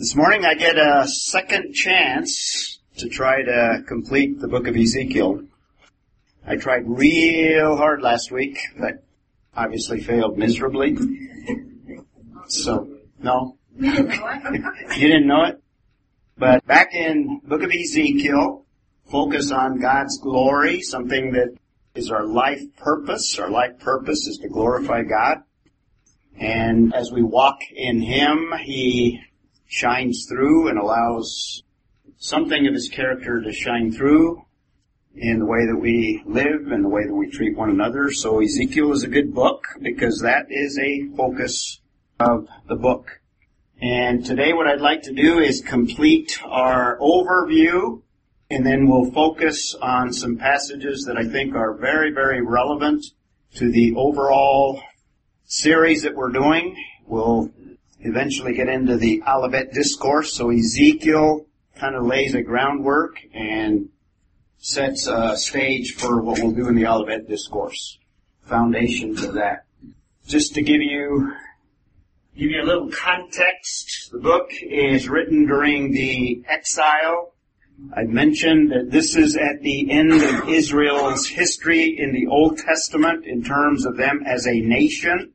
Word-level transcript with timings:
This 0.00 0.16
morning 0.16 0.46
I 0.46 0.54
get 0.54 0.78
a 0.78 1.06
second 1.06 1.74
chance 1.74 2.80
to 2.96 3.10
try 3.10 3.42
to 3.42 3.82
complete 3.86 4.40
the 4.40 4.48
book 4.48 4.66
of 4.66 4.74
Ezekiel. 4.74 5.42
I 6.46 6.56
tried 6.56 6.84
real 6.86 7.76
hard 7.76 8.00
last 8.00 8.32
week, 8.32 8.58
but 8.78 9.04
obviously 9.54 10.00
failed 10.00 10.38
miserably. 10.38 10.96
So, 12.46 12.96
no? 13.18 13.58
You 13.78 13.92
didn't 14.96 15.26
know 15.26 15.44
it? 15.44 15.62
But 16.38 16.66
back 16.66 16.94
in 16.94 17.42
book 17.44 17.62
of 17.62 17.70
Ezekiel, 17.70 18.64
focus 19.10 19.50
on 19.50 19.80
God's 19.80 20.18
glory, 20.18 20.80
something 20.80 21.32
that 21.32 21.58
is 21.94 22.10
our 22.10 22.24
life 22.24 22.62
purpose. 22.78 23.38
Our 23.38 23.50
life 23.50 23.78
purpose 23.80 24.26
is 24.26 24.38
to 24.38 24.48
glorify 24.48 25.02
God. 25.02 25.42
And 26.38 26.94
as 26.94 27.12
we 27.12 27.22
walk 27.22 27.58
in 27.70 28.00
Him, 28.00 28.54
He 28.62 29.20
shines 29.70 30.26
through 30.28 30.68
and 30.68 30.76
allows 30.76 31.62
something 32.18 32.66
of 32.66 32.74
His 32.74 32.88
character 32.88 33.40
to 33.40 33.52
shine 33.52 33.92
through 33.92 34.44
in 35.14 35.38
the 35.38 35.46
way 35.46 35.64
that 35.64 35.78
we 35.80 36.22
live 36.26 36.72
and 36.72 36.84
the 36.84 36.88
way 36.88 37.06
that 37.06 37.14
we 37.14 37.30
treat 37.30 37.56
one 37.56 37.70
another. 37.70 38.10
So 38.10 38.40
Ezekiel 38.40 38.92
is 38.92 39.04
a 39.04 39.08
good 39.08 39.32
book 39.32 39.64
because 39.80 40.20
that 40.22 40.46
is 40.50 40.76
a 40.76 41.06
focus 41.16 41.80
of 42.18 42.48
the 42.68 42.74
book. 42.74 43.20
And 43.80 44.26
today 44.26 44.52
what 44.52 44.66
I'd 44.66 44.80
like 44.80 45.02
to 45.02 45.12
do 45.12 45.38
is 45.38 45.60
complete 45.60 46.38
our 46.44 46.98
overview 46.98 48.02
and 48.50 48.66
then 48.66 48.88
we'll 48.88 49.12
focus 49.12 49.76
on 49.80 50.12
some 50.12 50.36
passages 50.36 51.04
that 51.04 51.16
I 51.16 51.28
think 51.28 51.54
are 51.54 51.74
very, 51.74 52.10
very 52.10 52.42
relevant 52.42 53.04
to 53.54 53.70
the 53.70 53.94
overall 53.94 54.82
series 55.44 56.02
that 56.02 56.16
we're 56.16 56.32
doing. 56.32 56.76
We'll 57.06 57.52
eventually 58.00 58.54
get 58.54 58.68
into 58.68 58.96
the 58.96 59.22
Olivet 59.26 59.72
Discourse. 59.72 60.34
So 60.34 60.50
Ezekiel 60.50 61.46
kind 61.76 61.94
of 61.94 62.04
lays 62.04 62.34
a 62.34 62.42
groundwork 62.42 63.16
and 63.32 63.88
sets 64.58 65.06
a 65.06 65.36
stage 65.36 65.94
for 65.94 66.20
what 66.20 66.38
we'll 66.40 66.52
do 66.52 66.68
in 66.68 66.74
the 66.74 66.86
Olivet 66.86 67.28
Discourse. 67.28 67.98
Foundation 68.44 69.16
for 69.16 69.32
that. 69.32 69.64
Just 70.26 70.54
to 70.54 70.62
give 70.62 70.82
you 70.82 71.32
give 72.36 72.50
you 72.50 72.62
a 72.62 72.64
little 72.64 72.90
context, 72.90 74.10
the 74.12 74.18
book 74.18 74.50
is 74.62 75.08
written 75.08 75.46
during 75.46 75.92
the 75.92 76.42
exile. 76.48 77.34
I 77.96 78.04
mentioned 78.04 78.72
that 78.72 78.90
this 78.90 79.16
is 79.16 79.36
at 79.36 79.62
the 79.62 79.90
end 79.90 80.12
of 80.12 80.48
Israel's 80.48 81.26
history 81.26 81.98
in 81.98 82.12
the 82.12 82.26
Old 82.26 82.58
Testament 82.58 83.24
in 83.24 83.42
terms 83.42 83.86
of 83.86 83.96
them 83.96 84.22
as 84.26 84.46
a 84.46 84.60
nation. 84.60 85.32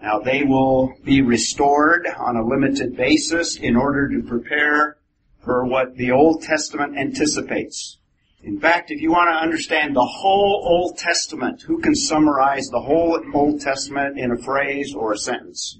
Now 0.00 0.20
they 0.20 0.44
will 0.44 0.94
be 1.04 1.22
restored 1.22 2.06
on 2.06 2.36
a 2.36 2.46
limited 2.46 2.96
basis 2.96 3.56
in 3.56 3.76
order 3.76 4.08
to 4.08 4.22
prepare 4.22 4.98
for 5.44 5.64
what 5.64 5.96
the 5.96 6.12
Old 6.12 6.42
Testament 6.42 6.96
anticipates. 6.96 7.98
In 8.42 8.60
fact, 8.60 8.92
if 8.92 9.00
you 9.00 9.10
want 9.10 9.28
to 9.28 9.42
understand 9.42 9.96
the 9.96 10.04
whole 10.04 10.62
Old 10.64 10.98
Testament, 10.98 11.62
who 11.62 11.80
can 11.80 11.94
summarize 11.94 12.68
the 12.68 12.80
whole 12.80 13.20
Old 13.34 13.60
Testament 13.60 14.18
in 14.18 14.30
a 14.30 14.36
phrase 14.36 14.94
or 14.94 15.12
a 15.12 15.18
sentence? 15.18 15.78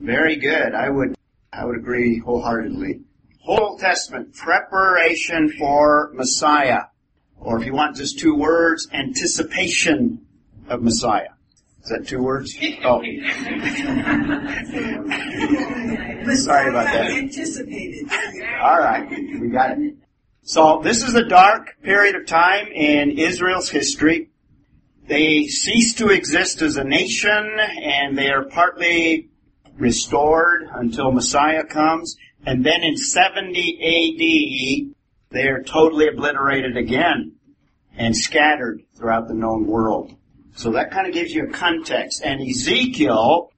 Very 0.00 0.36
good. 0.36 0.74
I 0.74 0.88
would, 0.88 1.14
I 1.52 1.66
would 1.66 1.76
agree 1.76 2.18
wholeheartedly. 2.18 3.00
Whole 3.40 3.60
Old 3.60 3.80
Testament, 3.80 4.34
preparation 4.34 5.50
for 5.58 6.10
Messiah. 6.14 6.84
Or 7.36 7.60
if 7.60 7.66
you 7.66 7.74
want 7.74 7.96
just 7.96 8.18
two 8.18 8.34
words, 8.34 8.88
anticipation 8.92 10.26
of 10.68 10.82
Messiah. 10.82 11.30
Is 11.88 11.96
that 11.96 12.06
two 12.06 12.22
words? 12.22 12.54
Oh. 12.84 13.00
Sorry 16.34 16.68
about 16.68 16.92
that. 16.92 17.10
Anticipated. 17.10 18.10
All 18.60 18.78
right, 18.78 19.08
we 19.10 19.48
got 19.48 19.78
it. 19.78 19.94
So 20.42 20.82
this 20.84 21.02
is 21.02 21.14
a 21.14 21.24
dark 21.24 21.78
period 21.82 22.14
of 22.14 22.26
time 22.26 22.66
in 22.66 23.18
Israel's 23.18 23.70
history. 23.70 24.28
They 25.06 25.46
cease 25.46 25.94
to 25.94 26.08
exist 26.08 26.60
as 26.60 26.76
a 26.76 26.84
nation 26.84 27.56
and 27.82 28.18
they 28.18 28.28
are 28.28 28.44
partly 28.44 29.30
restored 29.78 30.68
until 30.70 31.10
Messiah 31.10 31.64
comes. 31.64 32.18
And 32.44 32.66
then 32.66 32.82
in 32.82 32.98
70 32.98 33.78
AD, 33.80 34.92
they 35.30 35.48
are 35.48 35.62
totally 35.62 36.08
obliterated 36.08 36.76
again 36.76 37.36
and 37.96 38.14
scattered 38.14 38.82
throughout 38.94 39.28
the 39.28 39.34
known 39.34 39.66
world. 39.66 40.17
So 40.54 40.72
that 40.72 40.90
kind 40.90 41.06
of 41.06 41.12
gives 41.12 41.32
you 41.32 41.44
a 41.44 41.50
context. 41.50 42.22
And 42.24 42.40
Ezekiel 42.40 43.50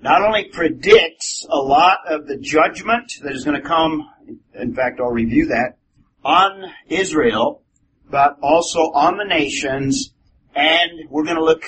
not 0.00 0.22
only 0.22 0.44
predicts 0.44 1.46
a 1.48 1.56
lot 1.56 2.00
of 2.06 2.26
the 2.26 2.36
judgment 2.36 3.12
that 3.22 3.32
is 3.32 3.44
going 3.44 3.60
to 3.60 3.66
come, 3.66 4.08
in 4.54 4.74
fact, 4.74 5.00
I'll 5.00 5.10
review 5.10 5.46
that, 5.46 5.78
on 6.22 6.70
Israel, 6.88 7.62
but 8.10 8.36
also 8.42 8.80
on 8.92 9.16
the 9.16 9.24
nations, 9.24 10.12
and 10.54 11.08
we're 11.08 11.24
going 11.24 11.36
to 11.36 11.44
look 11.44 11.64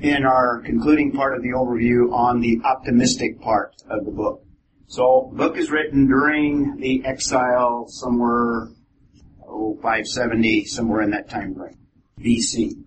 in 0.00 0.24
our 0.24 0.60
concluding 0.60 1.12
part 1.12 1.36
of 1.36 1.42
the 1.42 1.50
overview 1.50 2.12
on 2.12 2.40
the 2.40 2.60
optimistic 2.64 3.40
part 3.40 3.74
of 3.88 4.04
the 4.04 4.10
book. 4.10 4.44
So, 4.86 5.30
book 5.34 5.56
is 5.56 5.70
written 5.70 6.06
during 6.06 6.78
the 6.78 7.04
exile 7.04 7.86
somewhere, 7.88 8.68
oh, 9.46 9.74
570, 9.76 10.64
somewhere 10.64 11.02
in 11.02 11.10
that 11.10 11.28
time 11.28 11.54
frame, 11.54 11.78
BC. 12.18 12.84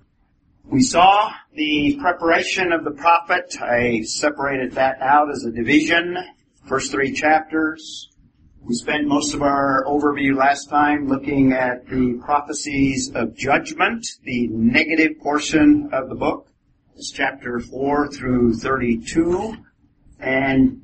We 0.71 0.83
saw 0.83 1.33
the 1.53 1.97
preparation 1.99 2.71
of 2.71 2.85
the 2.85 2.91
prophet. 2.91 3.57
I 3.61 4.03
separated 4.03 4.71
that 4.75 5.01
out 5.01 5.29
as 5.29 5.43
a 5.43 5.51
division. 5.51 6.15
First 6.65 6.91
three 6.91 7.11
chapters. 7.11 8.09
We 8.61 8.75
spent 8.75 9.05
most 9.05 9.33
of 9.33 9.41
our 9.41 9.83
overview 9.85 10.33
last 10.33 10.69
time 10.69 11.09
looking 11.09 11.51
at 11.51 11.89
the 11.89 12.13
prophecies 12.23 13.11
of 13.13 13.35
judgment, 13.35 14.07
the 14.23 14.47
negative 14.47 15.19
portion 15.19 15.89
of 15.91 16.07
the 16.07 16.15
book. 16.15 16.47
It's 16.95 17.11
chapter 17.11 17.59
4 17.59 18.07
through 18.07 18.53
32. 18.53 19.57
And 20.21 20.80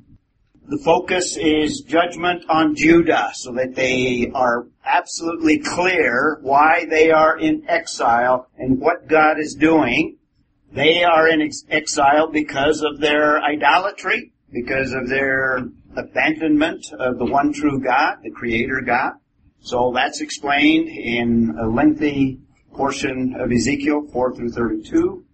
the 0.68 0.78
focus 0.84 1.38
is 1.38 1.80
judgment 1.80 2.44
on 2.50 2.74
Judah 2.74 3.30
so 3.32 3.52
that 3.52 3.74
they 3.74 4.30
are 4.34 4.66
absolutely 4.84 5.58
clear 5.58 6.38
why 6.42 6.84
they 6.90 7.10
are 7.10 7.38
in 7.38 7.64
exile 7.68 8.48
and 8.58 8.78
what 8.78 9.08
God 9.08 9.38
is 9.38 9.54
doing. 9.54 10.18
They 10.70 11.04
are 11.04 11.26
in 11.26 11.40
ex- 11.40 11.64
exile 11.70 12.26
because 12.26 12.82
of 12.82 13.00
their 13.00 13.42
idolatry, 13.42 14.32
because 14.52 14.92
of 14.92 15.08
their 15.08 15.68
abandonment 15.96 16.92
of 16.92 17.18
the 17.18 17.24
one 17.24 17.54
true 17.54 17.80
God, 17.80 18.18
the 18.22 18.30
creator 18.30 18.82
God. 18.82 19.12
So 19.60 19.92
that's 19.94 20.20
explained 20.20 20.88
in 20.88 21.56
a 21.58 21.66
lengthy 21.66 22.40
portion 22.74 23.34
of 23.40 23.50
Ezekiel 23.50 24.06
4 24.12 24.36
through 24.36 24.50
32. 24.50 25.24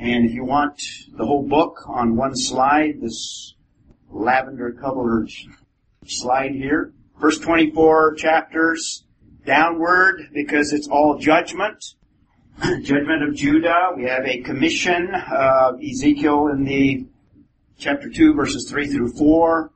And 0.00 0.24
if 0.24 0.32
you 0.32 0.44
want 0.44 0.80
the 1.14 1.26
whole 1.26 1.46
book 1.46 1.84
on 1.86 2.16
one 2.16 2.34
slide, 2.34 3.02
this 3.02 3.54
lavender 4.10 4.72
colored 4.72 5.30
slide 6.06 6.52
here. 6.52 6.92
First 7.20 7.42
24 7.42 8.14
chapters 8.14 9.04
downward 9.44 10.28
because 10.32 10.72
it's 10.72 10.88
all 10.88 11.18
judgment. 11.18 11.94
judgment 12.82 13.22
of 13.22 13.34
Judah. 13.34 13.90
We 13.96 14.04
have 14.04 14.24
a 14.24 14.40
commission 14.42 15.10
of 15.14 15.80
Ezekiel 15.82 16.48
in 16.48 16.64
the 16.64 17.06
chapter 17.78 18.10
2 18.10 18.34
verses 18.34 18.68
3 18.70 18.88
through 18.88 19.12
4. 19.12 19.70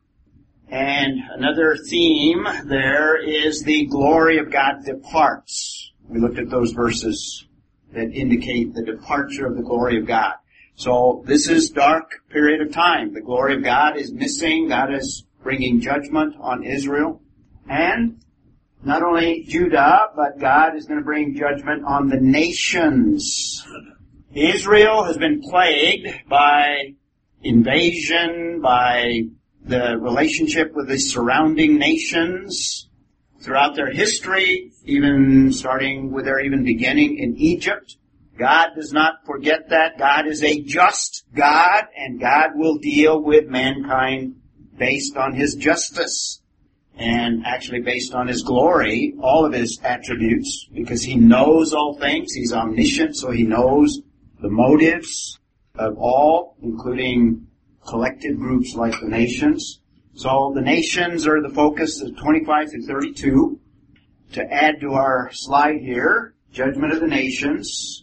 And 0.69 1.19
another 1.35 1.77
theme 1.77 2.47
there 2.65 3.17
is 3.23 3.63
the 3.63 3.87
glory 3.87 4.39
of 4.39 4.51
God 4.51 4.85
departs. 4.85 5.93
We 6.09 6.19
looked 6.19 6.39
at 6.39 6.51
those 6.51 6.73
verses 6.73 7.47
that 7.93 8.13
indicate 8.13 8.75
the 8.75 8.83
departure 8.83 9.47
of 9.47 9.57
the 9.57 9.63
glory 9.63 9.99
of 9.99 10.07
God. 10.07 10.35
So 10.75 11.23
this 11.27 11.49
is 11.49 11.71
dark 11.71 12.23
period 12.31 12.61
of 12.61 12.73
time. 12.73 13.13
The 13.15 13.21
glory 13.21 13.55
of 13.55 13.63
God 13.63 13.97
is 13.97 14.13
missing. 14.13 14.69
God 14.69 14.93
is 14.93 15.25
bringing 15.43 15.81
judgment 15.81 16.35
on 16.41 16.65
Israel. 16.65 17.21
And 17.69 18.21
not 18.85 19.03
only 19.03 19.45
Judah, 19.45 20.09
but 20.17 20.41
God 20.41 20.77
is 20.77 20.87
going 20.87 20.99
to 20.99 21.05
bring 21.05 21.37
judgment 21.37 21.85
on 21.85 22.09
the 22.09 22.21
nations. 22.21 23.65
Israel 24.35 25.05
has 25.05 25.19
been 25.19 25.43
plagued 25.43 26.29
by 26.29 26.95
invasion, 27.43 28.61
by 28.61 29.23
the 29.65 29.97
relationship 29.99 30.73
with 30.75 30.89
the 30.89 30.99
surrounding 30.99 31.79
nations 31.79 32.89
throughout 33.41 33.77
their 33.77 33.91
history, 33.91 34.73
even 34.85 35.53
starting 35.53 36.11
with 36.11 36.25
their 36.25 36.41
even 36.41 36.65
beginning 36.65 37.19
in 37.19 37.37
Egypt. 37.37 37.97
God 38.43 38.71
does 38.75 38.93
not 38.93 39.25
forget 39.25 39.69
that. 39.69 39.99
God 39.99 40.27
is 40.27 40.43
a 40.43 40.61
just 40.63 41.27
God 41.33 41.85
and 41.97 42.19
God 42.19 42.51
will 42.57 42.77
deal 42.79 43.23
with 43.23 43.47
mankind 43.47 44.35
based 44.77 45.17
on 45.17 45.33
His 45.33 45.55
justice 45.55 46.43
and 46.97 47.47
actually 47.47 47.83
based 47.83 48.15
on 48.15 48.27
His 48.27 48.43
glory, 48.43 49.15
all 49.23 49.47
of 49.47 49.53
His 49.53 49.79
attributes, 49.85 50.67
because 50.75 51.05
He 51.05 51.15
knows 51.15 51.73
all 51.73 51.97
things. 52.01 52.33
He's 52.33 52.53
omniscient, 52.53 53.15
so 53.15 53.31
He 53.31 53.45
knows 53.45 54.01
the 54.41 54.51
motives 54.51 55.39
of 55.77 55.97
all, 55.97 56.57
including 56.63 57.47
collective 57.87 58.41
groups 58.41 58.75
like 58.75 58.99
the 59.01 59.09
nations. 59.09 59.79
So 60.15 60.51
the 60.53 60.63
nations 60.63 61.29
are 61.29 61.41
the 61.41 61.55
focus 61.55 62.03
of 62.03 62.17
25 62.17 62.71
through 62.73 62.87
32. 62.87 63.61
To 64.33 64.53
add 64.53 64.81
to 64.81 64.95
our 64.95 65.31
slide 65.31 65.81
here, 65.81 66.35
judgment 66.51 66.93
of 66.93 66.99
the 66.99 67.07
nations. 67.07 68.02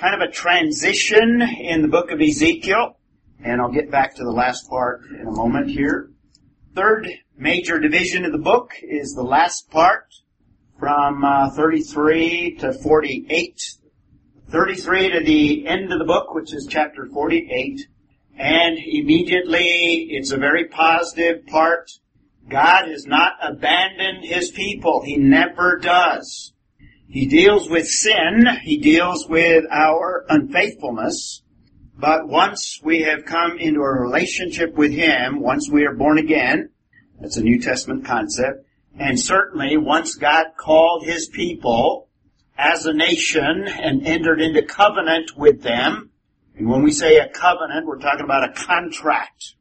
Kind 0.00 0.14
of 0.14 0.26
a 0.26 0.32
transition 0.32 1.42
in 1.42 1.82
the 1.82 1.88
book 1.88 2.10
of 2.10 2.22
Ezekiel. 2.22 2.96
And 3.44 3.60
I'll 3.60 3.70
get 3.70 3.90
back 3.90 4.14
to 4.14 4.24
the 4.24 4.30
last 4.30 4.66
part 4.66 5.02
in 5.10 5.26
a 5.26 5.30
moment 5.30 5.68
here. 5.68 6.08
Third 6.74 7.06
major 7.36 7.78
division 7.78 8.24
of 8.24 8.32
the 8.32 8.38
book 8.38 8.70
is 8.82 9.12
the 9.12 9.22
last 9.22 9.70
part 9.70 10.06
from 10.78 11.22
uh, 11.22 11.50
33 11.50 12.56
to 12.60 12.72
48. 12.72 13.60
33 14.48 15.10
to 15.10 15.20
the 15.20 15.66
end 15.66 15.92
of 15.92 15.98
the 15.98 16.06
book, 16.06 16.32
which 16.32 16.54
is 16.54 16.66
chapter 16.66 17.04
48. 17.04 17.86
And 18.38 18.78
immediately, 18.78 20.08
it's 20.12 20.30
a 20.30 20.38
very 20.38 20.64
positive 20.64 21.46
part. 21.46 21.90
God 22.48 22.88
has 22.88 23.04
not 23.04 23.32
abandoned 23.42 24.24
His 24.24 24.50
people. 24.50 25.02
He 25.04 25.18
never 25.18 25.76
does. 25.76 26.49
He 27.10 27.26
deals 27.26 27.68
with 27.68 27.88
sin. 27.88 28.46
He 28.62 28.78
deals 28.78 29.26
with 29.28 29.64
our 29.68 30.24
unfaithfulness. 30.28 31.42
But 31.98 32.28
once 32.28 32.80
we 32.84 33.02
have 33.02 33.24
come 33.24 33.58
into 33.58 33.80
a 33.80 34.00
relationship 34.00 34.74
with 34.74 34.92
Him, 34.92 35.40
once 35.40 35.68
we 35.68 35.84
are 35.86 35.94
born 35.94 36.18
again, 36.18 36.70
that's 37.20 37.36
a 37.36 37.42
New 37.42 37.60
Testament 37.60 38.04
concept, 38.04 38.64
and 38.96 39.18
certainly 39.18 39.76
once 39.76 40.14
God 40.14 40.52
called 40.56 41.04
His 41.04 41.28
people 41.28 42.08
as 42.56 42.86
a 42.86 42.94
nation 42.94 43.66
and 43.66 44.06
entered 44.06 44.40
into 44.40 44.62
covenant 44.62 45.36
with 45.36 45.62
them, 45.62 46.10
and 46.56 46.68
when 46.68 46.82
we 46.82 46.92
say 46.92 47.16
a 47.16 47.28
covenant, 47.28 47.86
we're 47.86 47.98
talking 47.98 48.24
about 48.24 48.48
a 48.48 48.52
contract. 48.52 49.54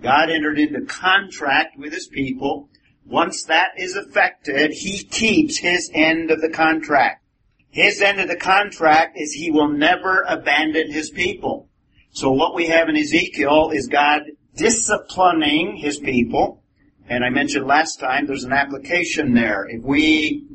God 0.00 0.30
entered 0.30 0.58
into 0.58 0.86
contract 0.86 1.78
with 1.78 1.92
His 1.92 2.06
people. 2.06 2.70
Once 3.06 3.44
that 3.44 3.72
is 3.76 3.96
effected, 3.96 4.72
He 4.72 5.04
keeps 5.04 5.58
His 5.58 5.90
end 5.92 6.30
of 6.30 6.40
the 6.40 6.48
contract. 6.48 7.22
His 7.70 8.00
end 8.00 8.20
of 8.20 8.28
the 8.28 8.36
contract 8.36 9.16
is 9.16 9.32
He 9.32 9.50
will 9.50 9.68
never 9.68 10.24
abandon 10.28 10.90
His 10.90 11.10
people. 11.10 11.68
So 12.12 12.30
what 12.30 12.54
we 12.54 12.68
have 12.68 12.88
in 12.88 12.96
Ezekiel 12.96 13.70
is 13.70 13.88
God 13.88 14.22
disciplining 14.56 15.76
His 15.76 15.98
people. 15.98 16.62
And 17.08 17.24
I 17.24 17.30
mentioned 17.30 17.66
last 17.66 18.00
time, 18.00 18.26
there's 18.26 18.44
an 18.44 18.52
application 18.52 19.34
there. 19.34 19.66
If 19.68 19.82
we 19.82 20.46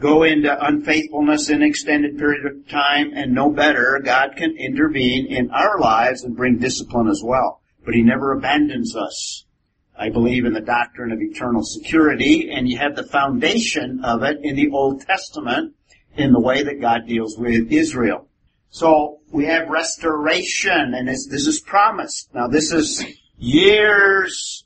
go 0.00 0.22
into 0.22 0.64
unfaithfulness 0.64 1.50
in 1.50 1.56
an 1.56 1.68
extended 1.68 2.18
period 2.18 2.46
of 2.46 2.68
time 2.68 3.12
and 3.14 3.34
know 3.34 3.50
better, 3.50 4.00
God 4.02 4.36
can 4.36 4.56
intervene 4.56 5.26
in 5.26 5.50
our 5.50 5.78
lives 5.78 6.24
and 6.24 6.36
bring 6.36 6.58
discipline 6.58 7.08
as 7.08 7.22
well. 7.22 7.60
But 7.84 7.94
He 7.94 8.02
never 8.02 8.32
abandons 8.32 8.96
us. 8.96 9.44
I 9.98 10.08
believe 10.08 10.44
in 10.44 10.52
the 10.52 10.60
doctrine 10.60 11.12
of 11.12 11.20
eternal 11.20 11.62
security, 11.62 12.50
and 12.50 12.68
you 12.68 12.78
have 12.78 12.96
the 12.96 13.04
foundation 13.04 14.00
of 14.04 14.22
it 14.22 14.38
in 14.42 14.56
the 14.56 14.70
Old 14.70 15.02
Testament 15.02 15.74
in 16.16 16.32
the 16.32 16.40
way 16.40 16.62
that 16.62 16.80
God 16.80 17.06
deals 17.06 17.36
with 17.38 17.72
Israel. 17.72 18.28
So 18.70 19.20
we 19.30 19.44
have 19.46 19.68
restoration, 19.68 20.94
and 20.94 21.08
this, 21.08 21.26
is 21.26 21.60
promised. 21.60 22.34
Now 22.34 22.48
this 22.48 22.72
is 22.72 23.04
years 23.38 24.64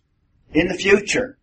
in 0.53 0.69
the 0.69 0.75
future. 0.75 1.39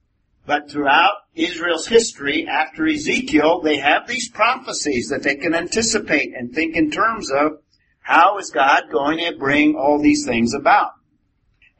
But 0.45 0.69
throughout 0.69 1.13
Israel's 1.35 1.87
history, 1.87 2.47
after 2.47 2.85
Ezekiel, 2.85 3.61
they 3.61 3.77
have 3.77 4.07
these 4.07 4.29
prophecies 4.29 5.09
that 5.09 5.23
they 5.23 5.35
can 5.35 5.53
anticipate 5.53 6.33
and 6.35 6.53
think 6.53 6.75
in 6.75 6.91
terms 6.91 7.31
of 7.31 7.59
how 8.01 8.37
is 8.37 8.49
God 8.49 8.83
going 8.91 9.19
to 9.19 9.37
bring 9.37 9.75
all 9.75 10.01
these 10.01 10.25
things 10.25 10.53
about. 10.53 10.91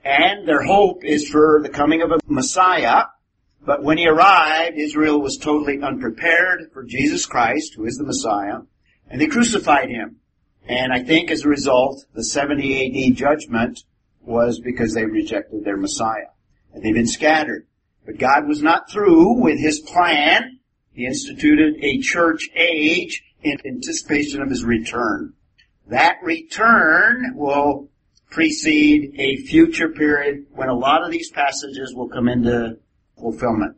And 0.04 0.48
their 0.48 0.64
hope 0.64 1.06
is 1.06 1.30
for 1.30 1.62
the 1.62 1.70
coming 1.70 2.02
of 2.02 2.12
a 2.12 2.20
Messiah. 2.26 3.06
But 3.66 3.84
when 3.84 3.98
he 3.98 4.08
arrived, 4.08 4.78
Israel 4.78 5.22
was 5.22 5.38
totally 5.38 5.82
unprepared 5.82 6.72
for 6.74 6.84
Jesus 6.84 7.26
Christ, 7.26 7.76
who 7.76 7.86
is 7.86 7.96
the 7.96 8.04
Messiah, 8.04 8.60
and 9.10 9.22
they 9.22 9.28
crucified 9.28 9.90
him. 9.90 10.18
And 10.68 10.92
I 10.92 11.04
think 11.04 11.32
as 11.32 11.44
a 11.44 11.50
result, 11.50 12.06
the 12.14 12.24
70 12.24 13.10
AD 13.10 13.16
judgment 13.16 13.84
was 14.22 14.60
because 14.60 14.94
they 14.94 15.06
rejected 15.06 15.64
their 15.64 15.78
Messiah. 15.78 16.32
And 16.74 16.84
they've 16.84 16.94
been 16.94 17.08
scattered. 17.08 17.68
But 18.06 18.18
God 18.18 18.48
was 18.48 18.62
not 18.62 18.90
through 18.90 19.42
with 19.42 19.60
His 19.60 19.80
plan. 19.80 20.60
He 20.94 21.06
instituted 21.06 21.76
a 21.82 22.00
church 22.00 22.50
age 22.56 23.24
in 23.42 23.58
anticipation 23.66 24.42
of 24.42 24.50
His 24.50 24.64
return. 24.64 25.34
That 25.88 26.18
return 26.24 27.34
will 27.36 27.90
precede 28.34 29.14
a 29.20 29.38
future 29.38 29.90
period 29.90 30.46
when 30.52 30.70
a 30.70 30.74
lot 30.74 31.04
of 31.04 31.12
these 31.12 31.32
passages 31.32 31.94
will 31.96 32.10
come 32.10 32.28
into 32.28 32.78
fulfillment. 33.18 33.78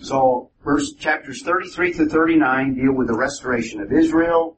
So, 0.00 0.50
verse 0.64 0.94
chapters 0.94 1.42
33 1.42 1.92
to 1.94 2.06
39 2.06 2.74
deal 2.74 2.92
with 2.92 3.06
the 3.06 3.16
restoration 3.16 3.80
of 3.80 3.92
Israel. 3.92 4.56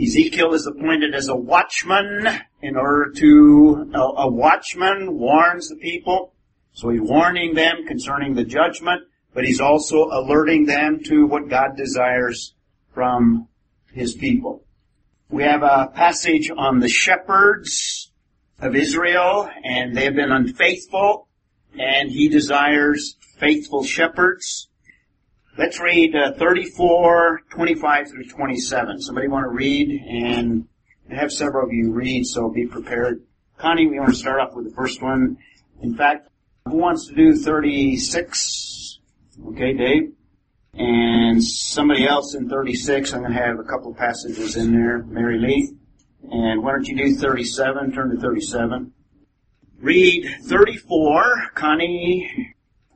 Ezekiel 0.00 0.54
is 0.54 0.66
appointed 0.66 1.14
as 1.14 1.28
a 1.28 1.36
watchman 1.36 2.26
in 2.60 2.76
order 2.76 3.12
to, 3.12 3.92
a, 3.94 3.98
a 3.98 4.28
watchman 4.28 5.18
warns 5.18 5.68
the 5.68 5.76
people 5.76 6.34
so 6.74 6.88
he's 6.88 7.00
warning 7.00 7.54
them 7.54 7.86
concerning 7.86 8.34
the 8.34 8.44
judgment, 8.44 9.02
but 9.32 9.44
he's 9.44 9.60
also 9.60 10.06
alerting 10.10 10.66
them 10.66 11.00
to 11.04 11.24
what 11.24 11.48
God 11.48 11.76
desires 11.76 12.54
from 12.92 13.46
his 13.92 14.14
people. 14.14 14.64
We 15.30 15.44
have 15.44 15.62
a 15.62 15.90
passage 15.94 16.50
on 16.50 16.80
the 16.80 16.88
shepherds 16.88 18.10
of 18.58 18.74
Israel, 18.76 19.48
and 19.64 19.96
they 19.96 20.04
have 20.04 20.14
been 20.14 20.32
unfaithful, 20.32 21.28
and 21.78 22.10
he 22.10 22.28
desires 22.28 23.16
faithful 23.38 23.84
shepherds. 23.84 24.68
Let's 25.56 25.80
read 25.80 26.14
uh, 26.16 26.32
34, 26.32 27.42
25 27.50 28.10
through 28.10 28.24
27. 28.24 29.00
Somebody 29.00 29.28
want 29.28 29.44
to 29.44 29.50
read? 29.50 29.88
And 29.90 30.66
I 31.10 31.14
have 31.14 31.32
several 31.32 31.66
of 31.66 31.72
you 31.72 31.92
read, 31.92 32.26
so 32.26 32.48
be 32.48 32.66
prepared. 32.66 33.22
Connie, 33.56 33.86
we 33.86 34.00
want 34.00 34.10
to 34.10 34.18
start 34.18 34.40
off 34.40 34.54
with 34.54 34.64
the 34.64 34.74
first 34.74 35.00
one. 35.00 35.36
In 35.80 35.94
fact, 35.94 36.28
who 36.66 36.76
wants 36.76 37.06
to 37.08 37.14
do 37.14 37.36
36? 37.36 38.98
Okay, 39.48 39.74
Dave. 39.74 40.12
And 40.72 41.42
somebody 41.42 42.06
else 42.06 42.34
in 42.34 42.48
36, 42.48 43.12
I'm 43.12 43.20
going 43.20 43.32
to 43.32 43.38
have 43.38 43.58
a 43.60 43.64
couple 43.64 43.94
passages 43.94 44.56
in 44.56 44.72
there. 44.72 45.04
Mary 45.04 45.38
Lee. 45.38 45.72
And 46.30 46.62
why 46.62 46.72
don't 46.72 46.88
you 46.88 46.96
do 46.96 47.14
37? 47.14 47.92
Turn 47.92 48.10
to 48.10 48.20
37. 48.20 48.92
Read 49.80 50.36
34, 50.44 51.50
Connie, 51.54 52.54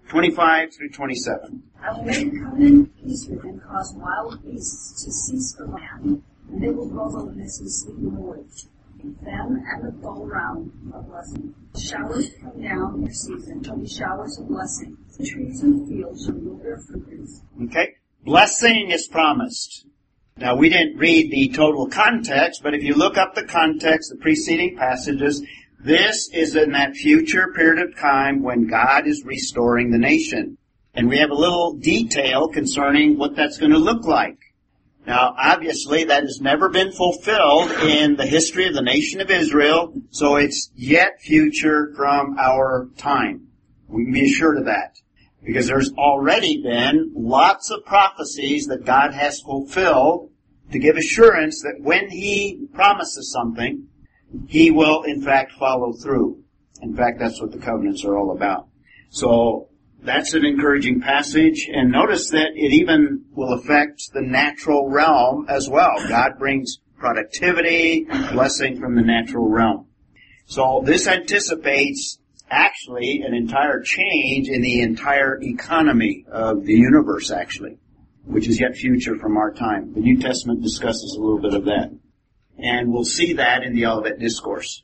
25 0.08 0.74
through 0.74 0.90
27. 0.90 1.62
I 1.82 1.92
will 1.92 2.04
make 2.04 2.16
a 2.16 2.30
covenant 2.30 2.90
with 3.02 3.42
them, 3.42 3.60
cause 3.60 3.94
wild 3.96 4.42
beasts 4.44 5.04
to 5.04 5.12
cease 5.12 5.54
from 5.56 5.72
land, 5.72 6.22
and 6.50 6.62
they 6.62 6.70
will 6.70 6.88
dwell 6.88 7.10
wilderness 7.10 7.60
and 7.60 7.70
sleep 7.70 7.98
in 7.98 8.04
the 8.04 8.20
woods 8.20 8.68
them 9.02 9.64
and 9.66 10.00
the 10.00 10.06
all 10.06 10.26
round 10.26 10.72
of 10.92 11.08
blessing. 11.08 11.54
Showers 11.78 12.30
come 12.40 12.60
down 12.62 12.94
in 12.94 13.04
their 13.04 13.12
season 13.12 13.62
shall 13.62 13.76
be 13.76 13.88
showers 13.88 14.38
of 14.38 14.48
blessing. 14.48 14.96
The 15.18 15.26
trees 15.26 15.62
and 15.62 15.82
the 15.82 15.94
field 15.94 16.18
shall 16.20 16.36
yield 16.36 16.62
their 16.62 16.78
fruits. 16.78 17.42
Okay? 17.64 17.94
Blessing 18.24 18.90
is 18.90 19.06
promised. 19.06 19.86
Now 20.38 20.54
we 20.54 20.68
didn't 20.68 20.98
read 20.98 21.32
the 21.32 21.48
total 21.48 21.88
context, 21.88 22.62
but 22.62 22.72
if 22.72 22.84
you 22.84 22.94
look 22.94 23.18
up 23.18 23.34
the 23.34 23.44
context, 23.44 24.10
the 24.10 24.16
preceding 24.16 24.76
passages, 24.76 25.44
this 25.80 26.30
is 26.32 26.54
in 26.54 26.72
that 26.72 26.94
future 26.94 27.52
period 27.56 27.84
of 27.84 27.98
time 27.98 28.42
when 28.42 28.68
God 28.68 29.08
is 29.08 29.24
restoring 29.24 29.90
the 29.90 29.98
nation. 29.98 30.56
And 30.94 31.08
we 31.08 31.18
have 31.18 31.30
a 31.30 31.34
little 31.34 31.74
detail 31.74 32.48
concerning 32.48 33.18
what 33.18 33.34
that's 33.34 33.58
going 33.58 33.72
to 33.72 33.78
look 33.78 34.04
like. 34.04 34.38
Now, 35.06 35.34
obviously, 35.36 36.04
that 36.04 36.22
has 36.22 36.40
never 36.40 36.68
been 36.68 36.92
fulfilled 36.92 37.70
in 37.70 38.16
the 38.16 38.26
history 38.26 38.66
of 38.68 38.74
the 38.74 38.82
nation 38.82 39.20
of 39.20 39.30
Israel, 39.30 39.92
so 40.10 40.36
it's 40.36 40.70
yet 40.76 41.20
future 41.20 41.92
from 41.96 42.36
our 42.38 42.90
time. 42.96 43.48
We 43.88 44.04
can 44.04 44.12
be 44.12 44.30
assured 44.30 44.58
of 44.58 44.66
that. 44.66 44.98
Because 45.44 45.66
there's 45.66 45.92
already 45.92 46.62
been 46.62 47.12
lots 47.14 47.70
of 47.70 47.84
prophecies 47.84 48.66
that 48.66 48.84
God 48.84 49.14
has 49.14 49.40
fulfilled 49.40 50.30
to 50.72 50.78
give 50.78 50.96
assurance 50.96 51.62
that 51.62 51.80
when 51.80 52.10
He 52.10 52.66
promises 52.74 53.32
something, 53.32 53.86
He 54.46 54.70
will 54.70 55.02
in 55.02 55.22
fact 55.22 55.52
follow 55.52 55.92
through. 55.92 56.42
In 56.82 56.94
fact, 56.94 57.18
that's 57.18 57.40
what 57.40 57.52
the 57.52 57.58
covenants 57.58 58.04
are 58.04 58.16
all 58.16 58.32
about. 58.32 58.68
So, 59.10 59.68
that's 60.00 60.34
an 60.34 60.44
encouraging 60.44 61.00
passage. 61.00 61.68
And 61.72 61.90
notice 61.90 62.30
that 62.30 62.52
it 62.54 62.72
even 62.72 63.24
will 63.32 63.52
affect 63.52 64.12
the 64.12 64.22
natural 64.22 64.88
realm 64.88 65.46
as 65.48 65.68
well. 65.68 65.94
God 66.08 66.38
brings 66.38 66.78
productivity, 66.98 68.04
blessing 68.32 68.78
from 68.78 68.94
the 68.94 69.02
natural 69.02 69.48
realm. 69.48 69.86
So 70.46 70.82
this 70.84 71.06
anticipates 71.06 72.17
actually 72.50 73.22
an 73.22 73.34
entire 73.34 73.80
change 73.82 74.48
in 74.48 74.62
the 74.62 74.82
entire 74.82 75.40
economy 75.42 76.24
of 76.30 76.64
the 76.64 76.74
universe 76.74 77.30
actually, 77.30 77.78
which 78.24 78.48
is 78.48 78.60
yet 78.60 78.76
future 78.76 79.16
from 79.16 79.36
our 79.36 79.52
time. 79.52 79.92
The 79.94 80.00
New 80.00 80.18
Testament 80.18 80.62
discusses 80.62 81.14
a 81.14 81.20
little 81.20 81.40
bit 81.40 81.54
of 81.54 81.64
that. 81.66 81.92
And 82.58 82.92
we'll 82.92 83.04
see 83.04 83.34
that 83.34 83.62
in 83.62 83.74
the 83.74 83.86
Olivet 83.86 84.18
Discourse. 84.18 84.82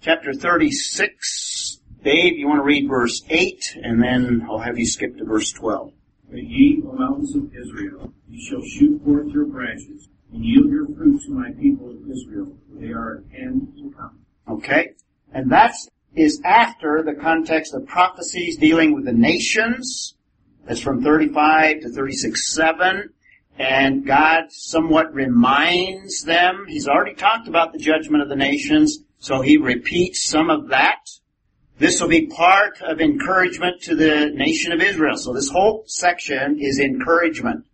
Chapter 0.00 0.32
36 0.32 1.80
Dave, 2.02 2.38
you 2.38 2.48
want 2.48 2.60
to 2.60 2.64
read 2.64 2.88
verse 2.88 3.22
8, 3.28 3.76
and 3.82 4.02
then 4.02 4.46
I'll 4.48 4.58
have 4.58 4.78
you 4.78 4.86
skip 4.86 5.18
to 5.18 5.24
verse 5.24 5.52
12. 5.52 5.92
But 6.30 6.42
ye, 6.42 6.82
O 6.86 6.92
mountains 6.92 7.36
of 7.36 7.54
Israel, 7.54 8.14
ye 8.26 8.42
shall 8.48 8.62
shoot 8.62 9.02
forth 9.04 9.26
your 9.28 9.44
branches, 9.44 10.08
and 10.32 10.42
yield 10.42 10.70
your 10.70 10.86
fruit 10.86 11.20
to 11.26 11.32
my 11.32 11.50
people 11.50 11.90
of 11.90 12.10
Israel, 12.10 12.56
for 12.68 12.80
they 12.80 12.92
are 12.92 13.18
at 13.18 13.38
hand 13.38 13.74
to 13.76 13.94
come. 13.94 14.18
Okay? 14.48 14.92
And 15.34 15.52
that 15.52 15.74
is 16.14 16.40
after 16.44 17.02
the 17.02 17.14
context 17.14 17.74
of 17.74 17.86
prophecies 17.86 18.56
dealing 18.56 18.94
with 18.94 19.04
the 19.04 19.12
nations. 19.12 20.14
That's 20.64 20.80
from 20.80 21.02
35 21.02 21.80
to 21.80 21.88
36 21.90 22.52
7. 22.54 23.10
And 23.58 24.06
God 24.06 24.50
somewhat 24.50 25.12
reminds 25.12 26.22
them. 26.22 26.64
He's 26.68 26.88
already 26.88 27.14
talked 27.14 27.46
about 27.46 27.72
the 27.72 27.78
judgment 27.78 28.22
of 28.22 28.28
the 28.28 28.36
nations, 28.36 29.00
so 29.18 29.42
he 29.42 29.58
repeats 29.58 30.24
some 30.24 30.48
of 30.48 30.68
that. 30.68 31.00
This 31.78 32.00
will 32.00 32.08
be 32.08 32.26
part 32.26 32.80
of 32.82 33.00
encouragement 33.00 33.82
to 33.82 33.94
the 33.94 34.30
nation 34.34 34.72
of 34.72 34.80
Israel. 34.80 35.16
So 35.16 35.32
this 35.32 35.50
whole 35.50 35.84
section 35.86 36.58
is 36.58 36.78
encouragement 36.78 37.64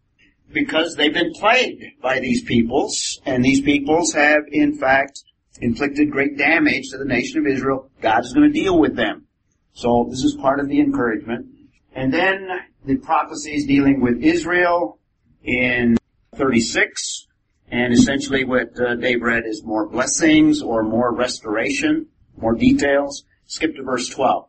because 0.53 0.95
they've 0.95 1.13
been 1.13 1.33
plagued 1.35 1.85
by 2.01 2.21
these 2.21 2.43
peoples, 2.43 3.21
and 3.27 3.45
these 3.45 3.61
peoples 3.61 4.13
have 4.13 4.45
in 4.51 4.79
fact 4.79 5.25
inflicted 5.61 6.11
great 6.11 6.37
damage 6.37 6.91
to 6.91 6.99
the 6.99 7.05
nation 7.05 7.41
of 7.41 7.47
Israel. 7.47 7.91
God 8.01 8.25
is 8.25 8.33
going 8.33 8.53
to 8.53 8.53
deal 8.53 8.79
with 8.79 8.97
them. 8.97 9.27
So 9.73 10.07
this 10.11 10.23
is 10.23 10.35
part 10.35 10.61
of 10.61 10.69
the 10.69 10.81
encouragement. 10.81 11.47
And 11.95 12.13
then 12.13 12.49
the 12.85 12.97
prophecies 12.97 13.67
dealing 13.67 14.01
with 14.01 14.23
Israel 14.23 14.99
in 15.43 15.97
36, 16.35 17.27
and 17.71 17.93
essentially 17.93 18.45
what 18.45 18.79
uh, 18.79 18.95
Dave 18.97 19.23
read 19.23 19.45
is 19.47 19.63
more 19.65 19.89
blessings 19.89 20.63
or 20.63 20.83
more 20.83 21.15
restoration, 21.15 22.07
more 22.37 22.55
details. 22.55 23.25
Skip 23.47 23.77
to 23.77 23.83
verse 23.83 24.09
12. 24.09 24.49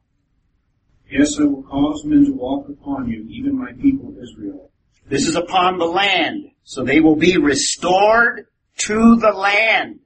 Yes, 1.09 1.39
I 1.39 1.43
will 1.43 1.63
cause 1.63 2.03
men 2.03 2.25
to 2.25 2.33
walk 2.33 2.67
upon 2.67 3.07
you, 3.07 3.25
even 3.29 3.57
my 3.57 3.71
people 3.73 4.13
Israel. 4.21 4.71
This 5.07 5.27
is 5.27 5.35
upon 5.35 5.77
the 5.77 5.85
land. 5.85 6.51
So 6.63 6.83
they 6.83 6.99
will 6.99 7.15
be 7.15 7.37
restored 7.37 8.47
to 8.79 9.15
the 9.15 9.31
land. 9.31 9.99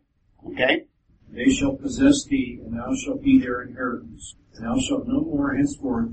Okay? 0.46 0.86
They 1.32 1.50
shall 1.50 1.76
possess 1.76 2.26
thee, 2.26 2.60
and 2.64 2.78
thou 2.78 2.94
shalt 2.94 3.24
be 3.24 3.40
their 3.40 3.62
inheritance. 3.62 4.36
Thou 4.60 4.78
shalt 4.80 5.08
no 5.08 5.22
more 5.22 5.56
henceforth. 5.56 6.10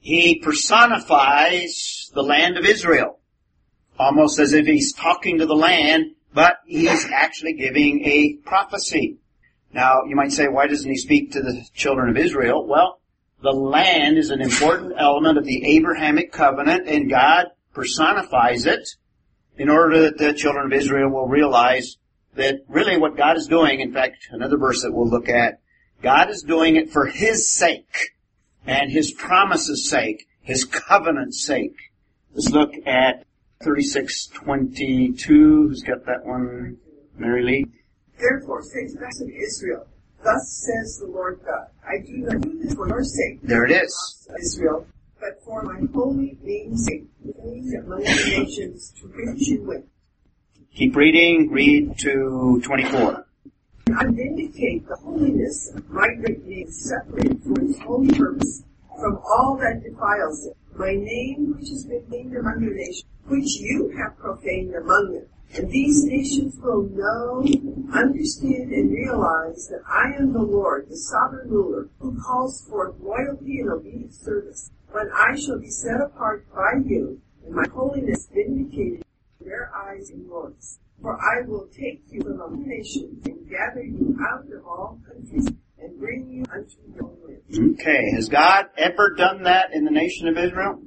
He 0.00 0.40
personifies 0.40 2.10
the 2.14 2.22
land 2.22 2.58
of 2.58 2.66
Israel. 2.66 3.20
Almost 3.98 4.40
as 4.40 4.52
if 4.52 4.66
he's 4.66 4.92
talking 4.92 5.38
to 5.38 5.46
the 5.46 5.54
land, 5.54 6.16
but 6.34 6.56
he's 6.66 7.06
actually 7.10 7.54
giving 7.54 8.04
a 8.04 8.34
prophecy. 8.44 9.18
Now, 9.72 10.02
you 10.08 10.16
might 10.16 10.32
say, 10.32 10.48
why 10.48 10.66
doesn't 10.66 10.90
he 10.90 10.96
speak 10.96 11.32
to 11.32 11.40
the 11.40 11.64
children 11.72 12.10
of 12.10 12.16
Israel? 12.16 12.66
Well, 12.66 13.00
the 13.40 13.52
land 13.52 14.18
is 14.18 14.30
an 14.30 14.40
important 14.40 14.94
element 14.98 15.38
of 15.38 15.44
the 15.44 15.76
Abrahamic 15.76 16.32
covenant, 16.32 16.88
and 16.88 17.08
God 17.08 17.46
personifies 17.72 18.66
it 18.66 18.88
in 19.56 19.68
order 19.68 20.02
that 20.02 20.18
the 20.18 20.32
children 20.32 20.66
of 20.66 20.72
Israel 20.72 21.10
will 21.10 21.28
realize 21.28 21.98
that 22.36 22.64
really 22.68 22.96
what 22.96 23.16
God 23.16 23.36
is 23.36 23.46
doing, 23.46 23.80
in 23.80 23.92
fact, 23.92 24.28
another 24.30 24.56
verse 24.56 24.82
that 24.82 24.92
we'll 24.92 25.08
look 25.08 25.28
at, 25.28 25.60
God 26.02 26.30
is 26.30 26.42
doing 26.42 26.76
it 26.76 26.90
for 26.90 27.06
His 27.06 27.52
sake 27.52 28.12
and 28.66 28.90
His 28.90 29.12
promise's 29.12 29.88
sake, 29.88 30.26
His 30.40 30.64
covenant's 30.64 31.44
sake. 31.44 31.76
Let's 32.34 32.50
look 32.50 32.72
at 32.86 33.24
3622. 33.62 35.68
Who's 35.68 35.82
got 35.82 36.04
that 36.06 36.24
one? 36.24 36.78
Mary 37.16 37.44
Lee? 37.44 37.66
Therefore 38.18 38.62
say 38.62 38.88
to 38.88 38.94
the 38.94 39.04
house 39.04 39.20
of 39.20 39.28
Israel, 39.28 39.86
Thus 40.22 40.66
says 40.66 40.98
the 40.98 41.06
Lord 41.06 41.40
God, 41.44 41.68
I 41.84 42.04
do 42.04 42.16
not 42.16 42.40
do 42.40 42.58
this 42.58 42.74
for 42.74 42.88
your 42.88 43.04
sake, 43.04 43.40
There 43.42 43.64
it 43.64 43.70
is. 43.70 44.28
Israel, 44.40 44.86
but 45.20 45.42
for 45.44 45.62
my 45.62 45.80
holy 45.92 46.38
name's 46.42 46.86
sake, 46.86 47.04
among 47.22 48.02
the 48.02 48.38
nations 48.38 48.92
to 49.00 49.06
reach 49.08 49.48
you 49.48 49.62
with. 49.62 49.84
Keep 50.74 50.96
reading. 50.96 51.52
Read 51.52 51.96
to 52.00 52.60
24. 52.64 53.26
I 53.96 54.04
vindicate 54.06 54.88
the 54.88 54.96
holiness 54.96 55.70
of 55.72 55.88
my 55.88 56.08
name, 56.18 56.66
separated 56.68 57.40
for 57.44 57.60
its 57.60 57.78
holy 57.78 58.12
purpose 58.18 58.64
from 58.98 59.18
all 59.18 59.56
that 59.62 59.84
defiles 59.84 60.46
it. 60.46 60.56
My 60.76 60.90
name, 60.94 61.54
which 61.56 61.68
has 61.68 61.86
been 61.86 62.04
named 62.08 62.34
among 62.34 62.66
the 62.66 62.74
nations, 62.74 63.04
which 63.26 63.54
you 63.60 63.94
have 63.96 64.18
profaned 64.18 64.74
among 64.74 65.12
them. 65.12 65.26
And 65.54 65.70
these 65.70 66.02
nations 66.06 66.58
will 66.60 66.88
know, 66.90 67.46
understand, 67.92 68.72
and 68.72 68.90
realize 68.90 69.68
that 69.68 69.82
I 69.88 70.18
am 70.18 70.32
the 70.32 70.42
Lord, 70.42 70.88
the 70.90 70.96
sovereign 70.96 71.50
ruler, 71.50 71.88
who 72.00 72.20
calls 72.20 72.66
forth 72.68 72.96
loyalty 73.00 73.60
and 73.60 73.70
obedient 73.70 74.12
service. 74.12 74.72
When 74.90 75.08
I 75.14 75.36
shall 75.36 75.60
be 75.60 75.70
set 75.70 76.00
apart 76.00 76.52
by 76.52 76.80
you, 76.84 77.20
and 77.46 77.54
my 77.54 77.68
holiness 77.72 78.26
vindicated 78.34 78.94
in 78.94 79.03
their 79.44 79.70
eyes 79.74 80.10
and 80.10 80.26
yours. 80.26 80.78
For 81.00 81.18
I 81.20 81.46
will 81.46 81.66
take 81.66 82.02
you 82.10 82.22
from 82.22 82.40
among 82.40 82.66
nations 82.66 83.26
and 83.26 83.48
gather 83.48 83.82
you 83.82 84.16
out 84.30 84.44
of 84.52 84.66
all 84.66 85.00
countries 85.06 85.48
and 85.78 85.98
bring 85.98 86.30
you 86.30 86.44
unto 86.52 86.76
your 86.94 87.10
land. 87.26 87.74
Okay. 87.80 88.10
Has 88.12 88.28
God 88.28 88.66
ever 88.76 89.14
done 89.16 89.42
that 89.42 89.72
in 89.72 89.84
the 89.84 89.90
nation 89.90 90.28
of 90.28 90.38
Israel? 90.38 90.82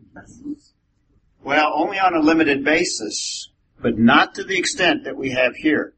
Well, 1.43 1.71
only 1.75 1.99
on 1.99 2.15
a 2.15 2.19
limited 2.19 2.63
basis, 2.63 3.49
but 3.81 3.97
not 3.97 4.35
to 4.35 4.43
the 4.43 4.57
extent 4.57 5.03
that 5.03 5.17
we 5.17 5.31
have 5.31 5.55
here. 5.55 5.93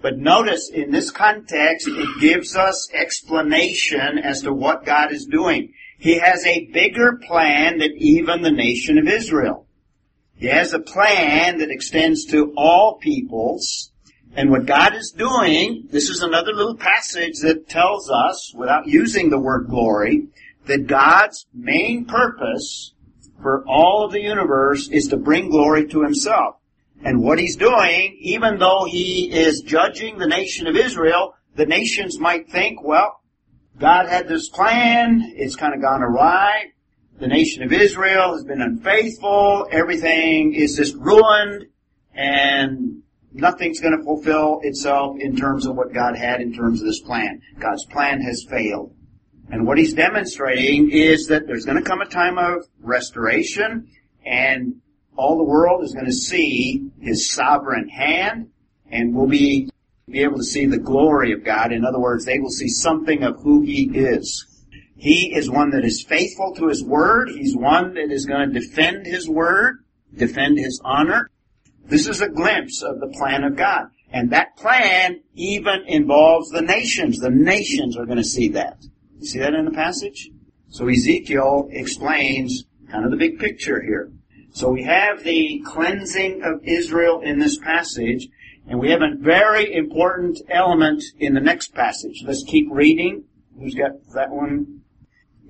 But 0.00 0.18
notice 0.18 0.70
in 0.72 0.92
this 0.92 1.10
context, 1.10 1.88
it 1.88 2.20
gives 2.20 2.56
us 2.56 2.88
explanation 2.94 4.18
as 4.18 4.42
to 4.42 4.52
what 4.52 4.86
God 4.86 5.12
is 5.12 5.26
doing. 5.26 5.74
He 5.98 6.18
has 6.20 6.46
a 6.46 6.66
bigger 6.66 7.16
plan 7.26 7.78
than 7.78 7.92
even 7.96 8.42
the 8.42 8.50
nation 8.50 8.98
of 8.98 9.08
Israel. 9.08 9.66
He 10.38 10.46
has 10.46 10.72
a 10.72 10.78
plan 10.78 11.58
that 11.58 11.70
extends 11.70 12.24
to 12.26 12.52
all 12.56 12.98
peoples. 12.98 13.90
And 14.36 14.50
what 14.50 14.66
God 14.66 14.94
is 14.94 15.10
doing, 15.10 15.88
this 15.90 16.08
is 16.08 16.22
another 16.22 16.52
little 16.52 16.76
passage 16.76 17.40
that 17.42 17.68
tells 17.68 18.08
us, 18.08 18.52
without 18.54 18.86
using 18.86 19.30
the 19.30 19.40
word 19.40 19.66
glory, 19.68 20.28
that 20.66 20.86
God's 20.86 21.46
main 21.52 22.04
purpose 22.04 22.94
for 23.42 23.64
all 23.66 24.04
of 24.04 24.12
the 24.12 24.20
universe 24.20 24.88
is 24.88 25.08
to 25.08 25.16
bring 25.16 25.50
glory 25.50 25.88
to 25.88 26.02
himself. 26.02 26.56
And 27.04 27.20
what 27.22 27.40
he's 27.40 27.56
doing, 27.56 28.16
even 28.20 28.58
though 28.58 28.84
he 28.88 29.30
is 29.32 29.62
judging 29.62 30.18
the 30.18 30.26
nation 30.26 30.68
of 30.68 30.76
Israel, 30.76 31.34
the 31.56 31.66
nations 31.66 32.18
might 32.18 32.48
think, 32.48 32.82
well, 32.82 33.20
God 33.78 34.08
had 34.08 34.28
this 34.28 34.48
plan, 34.48 35.32
it's 35.36 35.56
kind 35.56 35.74
of 35.74 35.80
gone 35.80 36.02
awry, 36.02 36.72
the 37.18 37.26
nation 37.26 37.62
of 37.62 37.72
Israel 37.72 38.34
has 38.34 38.44
been 38.44 38.62
unfaithful, 38.62 39.66
everything 39.72 40.54
is 40.54 40.76
just 40.76 40.94
ruined, 40.94 41.66
and 42.14 43.02
nothing's 43.32 43.80
going 43.80 43.96
to 43.96 44.04
fulfill 44.04 44.60
itself 44.62 45.16
in 45.18 45.36
terms 45.36 45.66
of 45.66 45.76
what 45.76 45.92
God 45.92 46.16
had 46.16 46.40
in 46.40 46.52
terms 46.52 46.80
of 46.80 46.86
this 46.86 47.00
plan. 47.00 47.42
God's 47.58 47.84
plan 47.86 48.20
has 48.20 48.44
failed. 48.48 48.94
And 49.50 49.66
what 49.66 49.78
he's 49.78 49.94
demonstrating 49.94 50.90
is 50.90 51.26
that 51.28 51.46
there's 51.46 51.64
going 51.64 51.78
to 51.78 51.82
come 51.82 52.00
a 52.00 52.06
time 52.06 52.38
of 52.38 52.66
restoration 52.80 53.88
and 54.24 54.80
all 55.16 55.38
the 55.38 55.44
world 55.44 55.82
is 55.82 55.94
going 55.94 56.06
to 56.06 56.12
see 56.12 56.90
his 57.00 57.32
sovereign 57.32 57.88
hand 57.88 58.50
and 58.90 59.14
will 59.14 59.26
be, 59.26 59.70
be 60.08 60.22
able 60.22 60.36
to 60.36 60.44
see 60.44 60.66
the 60.66 60.78
glory 60.78 61.32
of 61.32 61.44
God. 61.44 61.72
In 61.72 61.84
other 61.84 61.98
words, 61.98 62.24
they 62.24 62.38
will 62.38 62.50
see 62.50 62.68
something 62.68 63.24
of 63.24 63.40
who 63.40 63.62
he 63.62 63.84
is. 63.94 64.47
He 64.98 65.32
is 65.32 65.48
one 65.48 65.70
that 65.70 65.84
is 65.84 66.02
faithful 66.02 66.54
to 66.56 66.66
his 66.66 66.82
word. 66.82 67.30
He's 67.30 67.56
one 67.56 67.94
that 67.94 68.10
is 68.10 68.26
going 68.26 68.52
to 68.52 68.60
defend 68.60 69.06
his 69.06 69.28
word, 69.28 69.84
defend 70.12 70.58
his 70.58 70.80
honor. 70.84 71.30
This 71.86 72.08
is 72.08 72.20
a 72.20 72.28
glimpse 72.28 72.82
of 72.82 72.98
the 72.98 73.06
plan 73.06 73.44
of 73.44 73.56
God. 73.56 73.86
And 74.10 74.30
that 74.32 74.56
plan 74.56 75.20
even 75.34 75.84
involves 75.86 76.50
the 76.50 76.62
nations. 76.62 77.20
The 77.20 77.30
nations 77.30 77.96
are 77.96 78.06
going 78.06 78.18
to 78.18 78.24
see 78.24 78.48
that. 78.48 78.78
You 79.20 79.26
see 79.26 79.38
that 79.38 79.54
in 79.54 79.66
the 79.66 79.70
passage? 79.70 80.30
So 80.68 80.88
Ezekiel 80.88 81.68
explains 81.70 82.64
kind 82.90 83.04
of 83.04 83.12
the 83.12 83.16
big 83.16 83.38
picture 83.38 83.80
here. 83.80 84.10
So 84.50 84.70
we 84.70 84.82
have 84.82 85.22
the 85.22 85.62
cleansing 85.64 86.42
of 86.42 86.64
Israel 86.64 87.20
in 87.20 87.38
this 87.38 87.56
passage, 87.58 88.28
and 88.66 88.80
we 88.80 88.90
have 88.90 89.02
a 89.02 89.14
very 89.16 89.72
important 89.72 90.40
element 90.48 91.04
in 91.20 91.34
the 91.34 91.40
next 91.40 91.74
passage. 91.74 92.24
Let's 92.24 92.42
keep 92.42 92.66
reading. 92.70 93.24
Who's 93.58 93.74
got 93.74 93.92
that 94.14 94.30
one? 94.30 94.77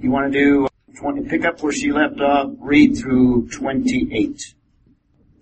You 0.00 0.12
want 0.12 0.32
to 0.32 0.38
do 0.38 0.68
20, 0.96 1.28
pick 1.28 1.44
up 1.44 1.60
where 1.60 1.72
she 1.72 1.90
left 1.90 2.20
off, 2.20 2.52
read 2.60 2.96
through 2.96 3.48
28. 3.48 4.54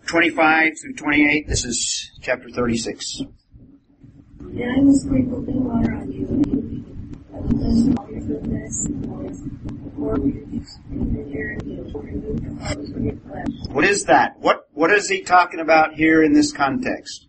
25 0.06 0.72
through 0.80 0.94
28, 0.94 1.46
this 1.46 1.64
is 1.66 2.10
chapter 2.22 2.48
36. 2.48 3.20
And 3.20 4.62
I 4.62 4.80
will 4.80 4.94
sprinkle 4.94 5.42
new 5.42 5.60
water 5.60 5.94
on 5.94 6.10
you, 6.10 6.26
and 6.26 6.46
you 6.46 6.84
will 7.30 7.36
I 7.36 7.40
will 7.40 7.48
cleanse 7.50 7.96
all 7.98 8.10
your 8.10 8.20
filthiness 8.22 8.84
and 8.86 9.02
noise, 9.02 9.40
before 9.40 10.18
you 10.20 10.64
and 10.90 11.16
your 11.16 11.26
hair 11.28 11.50
and 11.50 11.62
you 11.66 11.92
remove 11.94 12.42
your 12.42 12.52
clothes 12.56 12.92
from 12.92 13.04
your 13.04 13.16
flesh. 13.16 13.46
What 13.72 13.84
is 13.84 14.04
that? 14.04 14.38
What, 14.38 14.68
what 14.72 14.90
is 14.90 15.08
he 15.10 15.20
talking 15.20 15.60
about 15.60 15.94
here 15.94 16.22
in 16.22 16.32
this 16.32 16.50
context? 16.52 17.26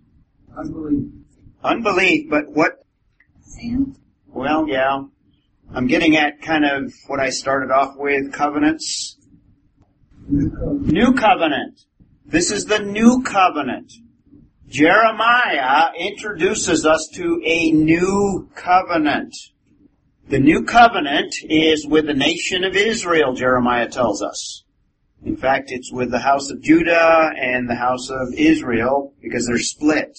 Unbelief. 0.58 1.12
Unbelief, 1.62 2.30
but 2.30 2.52
what, 2.52 2.86
Sam? 3.42 3.98
well, 4.28 4.66
yeah. 4.70 5.04
I'm 5.78 5.86
getting 5.86 6.18
at 6.18 6.42
kind 6.42 6.66
of 6.66 6.92
what 7.06 7.20
I 7.20 7.30
started 7.30 7.70
off 7.70 7.98
with, 7.98 8.34
covenants. 8.34 9.16
New 10.28 11.14
covenant. 11.14 11.82
This 12.26 12.50
is 12.50 12.66
the 12.66 12.80
new 12.80 13.22
covenant. 13.22 13.94
Jeremiah 14.68 15.92
introduces 15.96 16.84
us 16.84 17.08
to 17.14 17.40
a 17.46 17.72
new 17.74 18.50
covenant. 18.56 19.36
The 20.30 20.40
new 20.40 20.64
covenant 20.64 21.36
is 21.44 21.86
with 21.86 22.08
the 22.08 22.16
nation 22.16 22.64
of 22.64 22.76
Israel, 22.76 23.36
Jeremiah 23.36 23.88
tells 23.88 24.24
us. 24.24 24.64
In 25.24 25.38
fact, 25.38 25.66
it's 25.68 25.94
with 25.94 26.10
the 26.10 26.22
house 26.22 26.50
of 26.50 26.64
Judah 26.64 27.30
and 27.40 27.70
the 27.70 27.76
house 27.76 28.10
of 28.10 28.34
Israel 28.34 29.14
because 29.22 29.46
they're 29.46 29.60
split. 29.60 30.18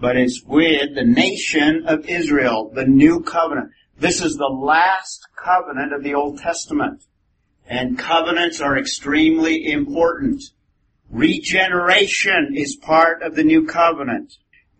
But 0.00 0.16
it's 0.16 0.42
with 0.44 0.96
the 0.96 1.04
nation 1.04 1.84
of 1.86 2.08
Israel, 2.08 2.72
the 2.74 2.84
new 2.84 3.20
covenant. 3.20 3.70
This 3.98 4.20
is 4.20 4.36
the 4.36 4.46
last 4.48 5.26
covenant 5.36 5.92
of 5.92 6.02
the 6.02 6.14
Old 6.14 6.38
Testament. 6.38 7.02
And 7.66 7.98
covenants 7.98 8.60
are 8.60 8.76
extremely 8.76 9.70
important. 9.70 10.42
Regeneration 11.10 12.54
is 12.56 12.76
part 12.76 13.22
of 13.22 13.34
the 13.34 13.44
new 13.44 13.66
covenant. 13.66 14.34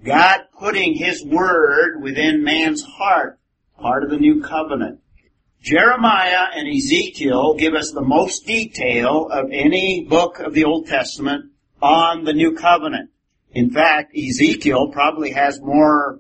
God 0.05 0.41
putting 0.59 0.95
His 0.95 1.25
word 1.25 2.03
within 2.03 2.43
man's 2.43 2.83
heart, 2.83 3.39
part 3.79 4.03
of 4.03 4.11
the 4.11 4.17
new 4.17 4.43
covenant. 4.43 5.01
Jeremiah 5.63 6.47
and 6.57 6.69
Ezekiel 6.69 7.55
give 7.55 7.75
us 7.75 7.93
the 7.93 8.03
most 8.03 8.47
detail 8.47 9.29
of 9.31 9.51
any 9.53 10.05
book 10.05 10.41
of 10.41 10.55
the 10.55 10.65
Old 10.65 10.89
Testament 10.89 11.53
on 11.81 12.25
the 12.25 12.33
new 12.33 12.57
covenant. 12.57 13.11
In 13.53 13.71
fact, 13.71 14.17
Ezekiel 14.17 14.89
probably 14.89 15.31
has 15.31 15.61
more 15.61 16.19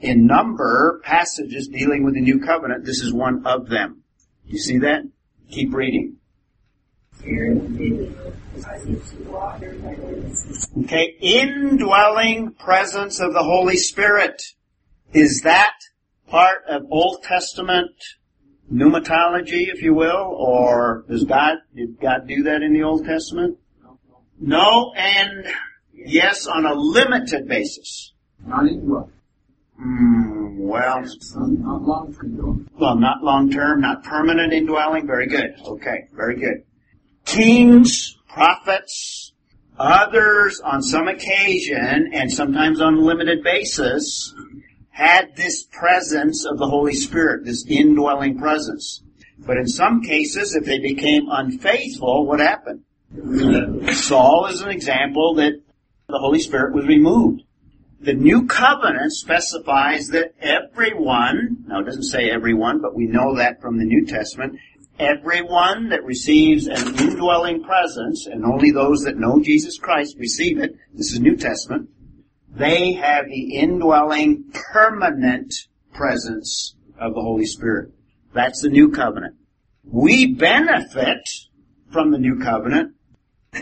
in 0.00 0.26
number 0.26 1.00
passages 1.04 1.68
dealing 1.68 2.04
with 2.04 2.14
the 2.14 2.20
new 2.20 2.40
covenant. 2.40 2.84
This 2.84 3.00
is 3.00 3.12
one 3.12 3.46
of 3.46 3.68
them. 3.68 4.02
You 4.46 4.58
see 4.58 4.78
that? 4.78 5.02
Keep 5.50 5.74
reading. 5.74 6.16
Okay, 10.84 11.16
indwelling 11.20 12.52
presence 12.52 13.20
of 13.20 13.32
the 13.32 13.42
Holy 13.42 13.76
Spirit. 13.76 14.42
Is 15.12 15.42
that 15.42 15.74
part 16.28 16.64
of 16.68 16.82
Old 16.90 17.22
Testament 17.22 17.90
pneumatology, 18.72 19.68
if 19.68 19.82
you 19.82 19.94
will, 19.94 20.34
or 20.36 21.04
does 21.08 21.24
God, 21.24 21.56
did 21.74 22.00
God 22.00 22.28
do 22.28 22.44
that 22.44 22.62
in 22.62 22.72
the 22.72 22.82
Old 22.82 23.04
Testament? 23.04 23.58
No, 24.40 24.92
and 24.94 25.46
yes, 25.92 26.46
on 26.46 26.64
a 26.64 26.74
limited 26.74 27.48
basis. 27.48 28.12
Not 28.46 28.68
indwelling. 28.68 29.12
Mm, 29.80 30.56
well, 30.56 31.02
Not 31.02 31.82
long 31.82 32.14
term. 32.14 32.68
well, 32.78 32.96
not 32.96 33.22
long 33.22 33.50
term, 33.50 33.80
not 33.80 34.02
permanent 34.02 34.52
indwelling. 34.52 35.06
Very 35.06 35.26
good. 35.28 35.54
Okay, 35.64 36.08
very 36.12 36.36
good. 36.36 36.64
Kings, 37.24 38.16
prophets, 38.28 39.32
others 39.78 40.60
on 40.60 40.82
some 40.82 41.06
occasion, 41.06 42.10
and 42.12 42.32
sometimes 42.32 42.80
on 42.80 42.94
a 42.94 43.00
limited 43.00 43.44
basis, 43.44 44.34
had 44.90 45.36
this 45.36 45.62
presence 45.64 46.44
of 46.44 46.58
the 46.58 46.66
Holy 46.66 46.94
Spirit, 46.94 47.44
this 47.44 47.64
indwelling 47.68 48.36
presence. 48.36 49.02
But 49.38 49.58
in 49.58 49.68
some 49.68 50.02
cases, 50.02 50.56
if 50.56 50.64
they 50.64 50.80
became 50.80 51.28
unfaithful, 51.30 52.26
what 52.26 52.40
happened? 52.40 52.82
Saul 53.94 54.46
is 54.46 54.60
an 54.60 54.70
example 54.70 55.34
that 55.34 55.52
the 56.08 56.18
Holy 56.18 56.40
Spirit 56.40 56.74
was 56.74 56.84
removed. 56.86 57.42
The 58.00 58.14
new 58.14 58.46
covenant 58.46 59.12
specifies 59.12 60.08
that 60.08 60.34
everyone, 60.40 61.64
now 61.66 61.80
it 61.80 61.84
doesn't 61.84 62.04
say 62.04 62.30
everyone, 62.30 62.80
but 62.80 62.94
we 62.94 63.06
know 63.06 63.36
that 63.36 63.60
from 63.60 63.78
the 63.78 63.84
New 63.84 64.06
Testament, 64.06 64.60
everyone 65.00 65.88
that 65.88 66.04
receives 66.04 66.68
an 66.68 66.96
indwelling 66.96 67.64
presence, 67.64 68.26
and 68.26 68.44
only 68.44 68.70
those 68.70 69.02
that 69.02 69.18
know 69.18 69.40
Jesus 69.42 69.78
Christ 69.78 70.16
receive 70.16 70.58
it, 70.58 70.76
this 70.94 71.08
is 71.08 71.14
the 71.14 71.24
New 71.24 71.36
Testament, 71.36 71.88
they 72.50 72.92
have 72.92 73.26
the 73.26 73.56
indwelling 73.56 74.44
permanent 74.52 75.52
presence 75.92 76.76
of 77.00 77.14
the 77.14 77.20
Holy 77.20 77.46
Spirit. 77.46 77.90
That's 78.32 78.62
the 78.62 78.68
new 78.68 78.90
covenant. 78.90 79.34
We 79.84 80.34
benefit 80.34 81.28
from 81.90 82.12
the 82.12 82.18
new 82.18 82.38
covenant, 82.38 82.94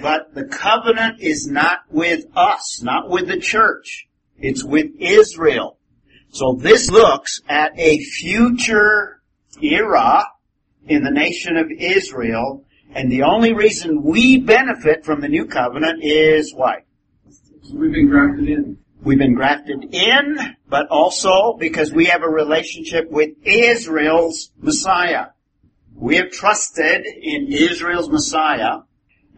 but 0.02 0.34
the 0.34 0.44
covenant 0.44 1.20
is 1.20 1.46
not 1.46 1.80
with 1.90 2.26
us, 2.34 2.82
not 2.82 3.08
with 3.08 3.28
the 3.28 3.40
church. 3.40 4.08
It's 4.38 4.64
with 4.64 4.90
Israel. 4.98 5.78
So 6.30 6.54
this 6.54 6.90
looks 6.90 7.40
at 7.48 7.72
a 7.78 7.98
future 7.98 9.22
era 9.62 10.24
in 10.86 11.02
the 11.02 11.10
nation 11.10 11.56
of 11.56 11.70
Israel, 11.70 12.64
and 12.94 13.10
the 13.10 13.22
only 13.22 13.52
reason 13.52 14.02
we 14.02 14.38
benefit 14.38 15.04
from 15.04 15.20
the 15.20 15.28
new 15.28 15.46
covenant 15.46 16.02
is 16.02 16.52
why? 16.54 16.84
We've 17.72 17.92
been 17.92 18.08
grafted 18.08 18.48
in. 18.48 18.78
We've 19.02 19.18
been 19.18 19.34
grafted 19.34 19.94
in, 19.94 20.36
but 20.68 20.88
also 20.88 21.56
because 21.58 21.92
we 21.92 22.06
have 22.06 22.22
a 22.22 22.28
relationship 22.28 23.10
with 23.10 23.30
Israel's 23.44 24.50
Messiah. 24.58 25.26
We 25.94 26.16
have 26.16 26.30
trusted 26.30 27.06
in 27.06 27.46
Israel's 27.52 28.10
Messiah, 28.10 28.80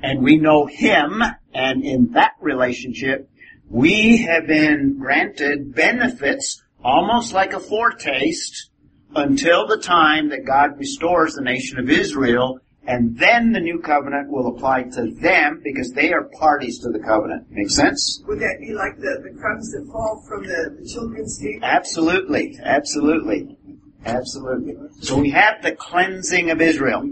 and 0.02 0.22
we 0.22 0.38
know 0.38 0.66
Him, 0.66 1.22
and 1.52 1.84
in 1.84 2.12
that 2.12 2.32
relationship, 2.40 3.30
we 3.70 4.18
have 4.18 4.46
been 4.46 4.98
granted 4.98 5.74
benefits 5.74 6.62
almost 6.83 7.33
like 7.33 7.52
a 7.52 7.61
foretaste 7.61 8.70
until 9.14 9.66
the 9.66 9.78
time 9.78 10.31
that 10.31 10.46
God 10.46 10.78
restores 10.78 11.35
the 11.35 11.42
nation 11.42 11.78
of 11.78 11.90
Israel, 11.90 12.61
and 12.87 13.18
then 13.18 13.52
the 13.52 13.61
new 13.61 13.81
covenant 13.81 14.31
will 14.31 14.46
apply 14.48 14.85
to 14.85 15.11
them 15.20 15.61
because 15.62 15.92
they 15.92 16.12
are 16.12 16.24
parties 16.38 16.78
to 16.81 16.90
the 16.90 16.98
covenant. 16.98 17.46
Make 17.50 17.70
sense? 17.70 18.22
Would 18.26 18.38
that 18.40 18.57
be 18.61 18.72
like 18.72 18.96
the, 18.96 19.20
the 19.22 19.38
crumbs 19.38 19.70
that 19.72 19.87
fall 19.92 20.24
from 20.26 20.44
the, 20.44 20.76
the 20.81 20.88
children's 20.88 21.38
table? 21.38 21.61
Absolutely, 21.62 22.59
absolutely, 22.62 23.57
absolutely. 24.07 24.76
So 25.00 25.18
we 25.18 25.31
have 25.31 25.62
the 25.62 25.72
cleansing 25.72 26.50
of 26.50 26.62
Israel. 26.62 27.02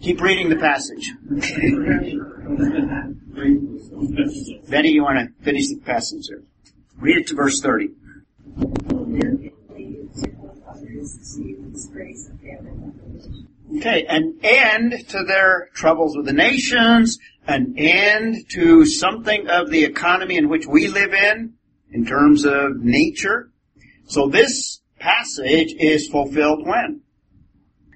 Keep 0.00 0.22
reading 0.22 0.48
the 0.48 0.56
passage. 0.56 1.12
Betty, 4.68 4.90
you 4.90 5.02
want 5.02 5.18
to 5.18 5.44
finish 5.44 5.68
the 5.68 5.80
passage 5.84 6.28
there? 6.28 6.42
Read 6.98 7.16
it 7.16 7.26
to 7.28 7.34
verse 7.34 7.60
30. 7.60 7.88
Okay, 13.76 14.06
an 14.08 14.38
end 14.42 15.08
to 15.08 15.24
their 15.24 15.68
troubles 15.74 16.16
with 16.16 16.26
the 16.26 16.32
nations, 16.32 17.18
an 17.46 17.74
end 17.76 18.48
to 18.50 18.86
something 18.86 19.48
of 19.48 19.70
the 19.70 19.84
economy 19.84 20.36
in 20.36 20.48
which 20.48 20.66
we 20.66 20.86
live 20.88 21.12
in, 21.12 21.54
in 21.90 22.06
terms 22.06 22.44
of 22.44 22.76
nature. 22.76 23.50
So 24.06 24.28
this 24.28 24.80
passage 24.98 25.74
is 25.78 26.08
fulfilled 26.08 26.66
when? 26.66 27.02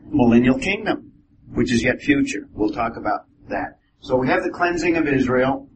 Millennial 0.04 0.58
kingdom, 0.58 1.12
which 1.52 1.72
is 1.72 1.82
yet 1.84 2.00
future. 2.00 2.48
We'll 2.52 2.72
talk 2.72 2.96
about 2.96 3.26
that. 3.48 3.78
So 4.00 4.16
we 4.16 4.28
have 4.28 4.42
the 4.42 4.50
cleansing 4.50 4.96
of 4.96 5.06
Israel, 5.06 5.68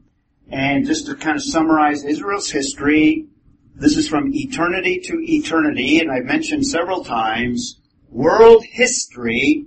and 0.51 0.87
just 0.87 1.07
to 1.07 1.15
kind 1.15 1.37
of 1.37 1.43
summarize 1.43 2.05
Israel's 2.05 2.51
history, 2.51 3.27
this 3.75 3.97
is 3.97 4.09
from 4.09 4.33
eternity 4.33 5.01
to 5.05 5.19
eternity, 5.21 6.01
and 6.01 6.11
I've 6.11 6.25
mentioned 6.25 6.67
several 6.67 7.05
times, 7.05 7.81
world 8.09 8.65
history, 8.65 9.67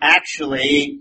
actually, 0.00 1.00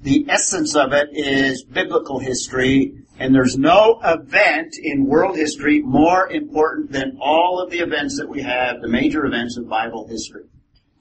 the 0.00 0.26
essence 0.28 0.76
of 0.76 0.92
it 0.92 1.08
is 1.12 1.64
biblical 1.64 2.18
history, 2.18 2.94
and 3.18 3.34
there's 3.34 3.58
no 3.58 4.00
event 4.04 4.74
in 4.82 5.06
world 5.06 5.36
history 5.36 5.80
more 5.80 6.30
important 6.30 6.92
than 6.92 7.18
all 7.20 7.60
of 7.60 7.70
the 7.70 7.78
events 7.78 8.18
that 8.18 8.28
we 8.28 8.42
have, 8.42 8.80
the 8.80 8.88
major 8.88 9.24
events 9.24 9.56
of 9.56 9.68
Bible 9.68 10.06
history. 10.08 10.44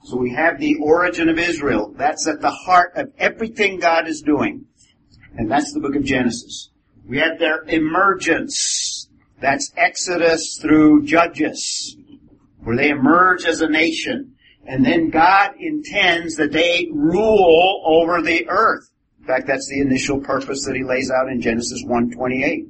So 0.03 0.17
we 0.17 0.33
have 0.33 0.59
the 0.59 0.75
origin 0.81 1.29
of 1.29 1.39
Israel. 1.39 1.93
That's 1.95 2.27
at 2.27 2.41
the 2.41 2.51
heart 2.51 2.91
of 2.95 3.13
everything 3.17 3.79
God 3.79 4.07
is 4.07 4.21
doing. 4.21 4.65
And 5.35 5.49
that's 5.49 5.73
the 5.73 5.79
book 5.79 5.95
of 5.95 6.03
Genesis. 6.03 6.69
We 7.07 7.17
had 7.17 7.37
their 7.37 7.63
emergence. 7.63 9.09
That's 9.41 9.73
Exodus 9.75 10.57
through 10.61 11.03
Judges, 11.03 11.97
where 12.63 12.77
they 12.77 12.89
emerge 12.89 13.43
as 13.45 13.61
a 13.61 13.67
nation. 13.67 14.35
And 14.65 14.85
then 14.85 15.09
God 15.09 15.51
intends 15.59 16.37
that 16.37 16.53
they 16.53 16.87
rule 16.93 17.83
over 17.85 18.21
the 18.21 18.47
earth. 18.47 18.89
In 19.19 19.25
fact, 19.25 19.47
that's 19.47 19.67
the 19.67 19.81
initial 19.81 20.21
purpose 20.21 20.65
that 20.65 20.75
he 20.75 20.83
lays 20.83 21.11
out 21.11 21.27
in 21.27 21.41
Genesis 21.41 21.83
1:28. 21.83 22.69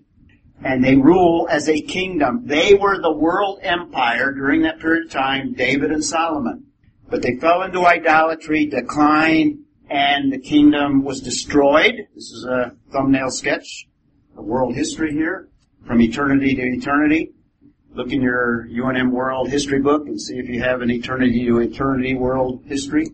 And 0.64 0.84
they 0.84 0.96
rule 0.96 1.48
as 1.52 1.70
a 1.70 1.80
kingdom. 1.82 2.46
They 2.46 2.74
were 2.74 3.00
the 3.00 3.12
world 3.12 3.60
empire 3.62 4.32
during 4.32 4.64
that 4.64 4.80
period 4.80 5.06
of 5.06 5.12
time, 5.12 5.54
David 5.54 5.92
and 5.92 6.04
Solomon. 6.04 6.66
But 7.08 7.22
they 7.22 7.36
fell 7.36 7.62
into 7.62 7.86
idolatry, 7.86 8.66
decline, 8.66 9.66
and 9.90 10.32
the 10.32 10.40
kingdom 10.40 11.04
was 11.04 11.22
destroyed. 11.22 12.08
This 12.16 12.32
is 12.32 12.46
a 12.46 12.76
thumbnail 12.92 13.30
sketch 13.30 13.88
world 14.42 14.76
history 14.76 15.12
here, 15.14 15.50
from 15.86 16.02
eternity 16.02 16.56
to 16.56 16.62
eternity. 16.62 17.34
look 17.96 18.12
in 18.12 18.22
your 18.22 18.68
UNM 18.72 19.12
World 19.12 19.50
History 19.50 19.80
book 19.80 20.08
and 20.08 20.20
see 20.20 20.38
if 20.38 20.50
you 20.50 20.62
have 20.62 20.82
an 20.82 20.90
eternity 20.90 21.46
to 21.46 21.60
eternity 21.60 22.16
world 22.16 22.64
history. 22.66 23.08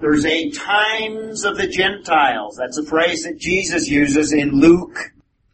There's 0.00 0.26
a 0.26 0.50
times 0.50 1.44
of 1.44 1.56
the 1.56 1.68
Gentiles. 1.68 2.56
That's 2.56 2.78
a 2.78 2.84
phrase 2.84 3.22
that 3.24 3.38
Jesus 3.38 3.88
uses 3.88 4.32
in 4.32 4.50
Luke 4.50 5.12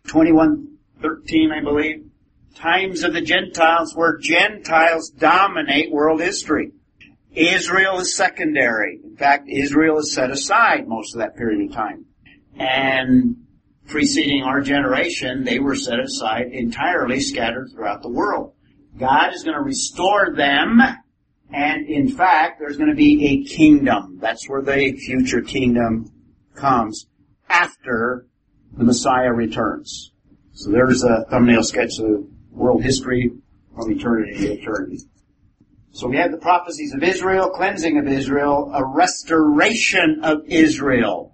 21:13, 0.09 1.53
I 1.53 1.61
believe. 1.63 2.07
Times 2.55 3.05
of 3.05 3.13
the 3.13 3.21
Gentiles 3.21 3.95
where 3.95 4.19
Gentiles 4.19 5.11
dominate 5.11 5.93
world 5.93 6.21
history. 6.21 6.73
Israel 7.33 8.01
is 8.01 8.17
secondary. 8.17 9.01
In 9.05 9.17
fact, 9.17 9.49
Israel 9.49 9.99
is 9.99 10.13
set 10.13 10.31
aside 10.31 10.89
most 10.89 11.15
of 11.15 11.21
that 11.21 11.37
period 11.37 11.71
of 11.71 11.73
time. 11.73 12.07
And 12.59 13.37
preceding 13.91 14.43
our 14.43 14.61
generation, 14.61 15.45
they 15.45 15.59
were 15.59 15.75
set 15.75 16.01
aside 16.01 16.47
entirely 16.53 17.21
scattered 17.21 17.71
throughout 17.73 18.03
the 18.03 18.09
world. 18.09 18.55
God 18.99 19.35
is 19.35 19.45
going 19.45 19.57
to 19.57 19.63
restore 19.63 20.35
them, 20.35 20.81
and 21.53 21.89
in 21.89 22.09
fact, 22.09 22.59
there's 22.59 22.77
going 22.77 22.91
to 22.91 22.97
be 22.97 23.27
a 23.27 23.45
kingdom. 23.49 24.19
That's 24.21 24.49
where 24.49 24.63
the 24.63 24.93
future 24.93 25.43
kingdom 25.43 26.11
comes 26.55 27.07
after 27.49 28.27
the 28.73 28.85
Messiah 28.85 29.33
returns. 29.33 30.13
So 30.53 30.71
there's 30.71 31.03
a 31.03 31.25
thumbnail 31.31 31.63
sketch 31.63 31.99
of 31.99 32.27
world 32.51 32.83
history 32.83 33.31
from 33.75 33.91
eternity 33.91 34.39
to 34.39 34.53
eternity. 34.53 34.99
So 35.93 36.07
we 36.07 36.17
have 36.19 36.31
the 36.31 36.39
prophecies 36.39 36.95
of 36.95 37.03
Israel, 37.03 37.51
cleansing 37.51 37.99
of 37.99 38.07
Israel, 38.07 38.71
a 38.75 38.85
restoration 38.85 40.21
of 40.23 40.43
Israel. 40.47 41.30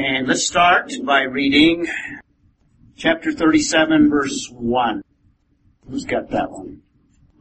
And 0.00 0.28
let's 0.28 0.46
start 0.46 0.92
by 1.04 1.22
reading 1.22 1.88
chapter 2.96 3.32
37 3.32 4.08
verse 4.08 4.48
1. 4.48 5.02
Who's 5.90 6.04
got 6.04 6.30
that 6.30 6.52
one? 6.52 6.82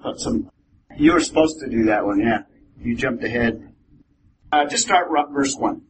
Got 0.01 0.19
some, 0.19 0.49
you 0.97 1.13
were 1.13 1.19
supposed 1.19 1.59
to 1.59 1.69
do 1.69 1.83
that 1.83 2.03
one, 2.03 2.19
yeah. 2.19 2.39
You 2.81 2.95
jumped 2.95 3.23
ahead. 3.23 3.75
Uh, 4.51 4.65
just 4.65 4.81
start 4.81 5.09
verse 5.31 5.55
1. 5.55 5.81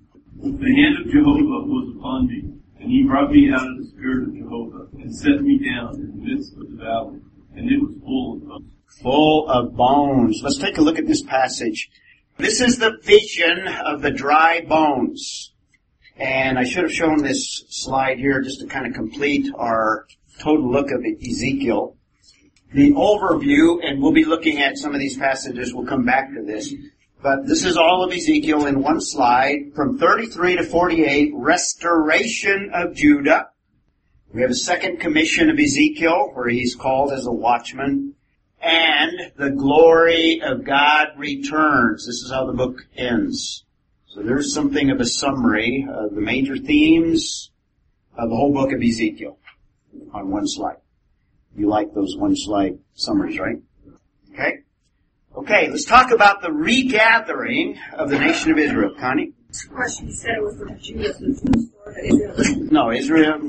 The 0.42 0.50
hand 0.50 1.06
of 1.06 1.10
Jehovah 1.10 1.40
was 1.40 1.96
upon 1.98 2.28
me, 2.28 2.42
and 2.82 2.92
he 2.92 3.04
brought 3.08 3.32
me 3.32 3.50
out 3.50 3.66
of 3.66 3.78
the 3.78 3.86
spirit 3.86 4.28
of 4.28 4.36
Jehovah, 4.36 4.88
and 5.02 5.16
set 5.16 5.42
me 5.42 5.60
down 5.60 5.96
in 5.96 6.20
the 6.20 6.36
midst 6.36 6.52
of 6.52 6.70
the 6.70 6.84
valley, 6.84 7.22
and 7.56 7.72
it 7.72 7.78
was 7.82 7.96
full 8.04 8.34
of 8.34 8.46
bones. 8.46 8.72
Full 9.02 9.48
of 9.48 9.74
bones. 9.78 10.42
Let's 10.44 10.58
take 10.58 10.78
a 10.78 10.82
look 10.82 11.00
at 11.00 11.08
this 11.08 11.24
passage. 11.24 11.90
This 12.38 12.60
is 12.60 12.78
the 12.78 12.98
vision 13.04 13.70
of 13.86 14.02
the 14.02 14.12
dry 14.12 14.66
bones. 14.68 15.54
And 16.20 16.58
I 16.58 16.64
should 16.64 16.84
have 16.84 16.94
shown 16.94 17.22
this 17.22 17.64
slide 17.70 18.18
here 18.18 18.42
just 18.42 18.62
to 18.62 18.68
kind 18.68 18.88
of 18.88 18.94
complete 18.94 19.48
our 19.56 20.08
total 20.40 20.72
look 20.72 20.92
of 20.92 21.04
Ezekiel. 21.06 21.96
The 22.74 22.92
overview, 22.94 23.80
and 23.84 24.02
we'll 24.02 24.12
be 24.12 24.26
looking 24.26 24.60
at 24.60 24.78
some 24.78 24.94
of 24.94 25.00
these 25.00 25.18
passages, 25.18 25.74
we'll 25.74 25.86
come 25.86 26.06
back 26.06 26.34
to 26.34 26.44
this. 26.44 26.74
But 27.22 27.48
this 27.48 27.66
is 27.66 27.78
all 27.78 28.04
of 28.04 28.12
Ezekiel 28.12 28.66
in 28.66 28.82
one 28.82 29.00
slide. 29.00 29.74
From 29.76 29.98
33 29.98 30.58
to 30.58 30.64
48, 30.64 31.32
restoration 31.36 32.72
of 32.74 32.96
Judah. 32.96 33.50
We 34.34 34.42
have 34.42 34.52
a 34.52 34.56
second 34.56 35.00
commission 35.00 35.50
of 35.50 35.60
Ezekiel, 35.60 36.32
where 36.34 36.50
he's 36.50 36.76
called 36.76 37.12
as 37.12 37.26
a 37.26 37.32
watchman. 37.32 38.14
And 38.62 39.32
the 39.38 39.52
glory 39.52 40.42
of 40.42 40.64
God 40.64 41.10
returns. 41.16 42.06
This 42.06 42.22
is 42.24 42.32
how 42.32 42.46
the 42.46 42.54
book 42.54 42.88
ends. 42.96 43.64
So 44.18 44.24
there's 44.24 44.52
something 44.52 44.90
of 44.90 45.00
a 45.00 45.06
summary 45.06 45.88
of 45.88 46.16
the 46.16 46.22
major 46.22 46.58
themes 46.58 47.52
of 48.18 48.32
the 48.32 48.36
whole 48.36 48.52
book 48.52 48.74
of 48.74 48.82
Ezekiel 48.82 49.38
on 50.12 50.32
one 50.32 50.48
slide. 50.48 50.78
You 51.56 51.70
like 51.70 51.94
those 51.94 52.18
one 52.18 52.36
slide 52.36 52.80
summaries, 52.96 53.38
right? 53.38 53.58
Okay? 54.34 54.62
Okay, 55.36 55.70
let's 55.70 55.86
talk 55.86 56.10
about 56.10 56.42
the 56.42 56.52
regathering 56.52 57.78
of 57.94 58.10
the 58.10 58.18
nation 58.18 58.52
of 58.52 58.58
Israel. 58.58 58.96
Connie? 59.00 59.34
Question, 59.72 60.08
you 60.08 60.14
said 60.14 60.32
it 60.32 60.42
was 60.42 60.58
so 60.58 60.66
who's 60.66 61.72
Israel? 62.04 62.68
No, 62.72 62.92
Israel, 62.92 63.40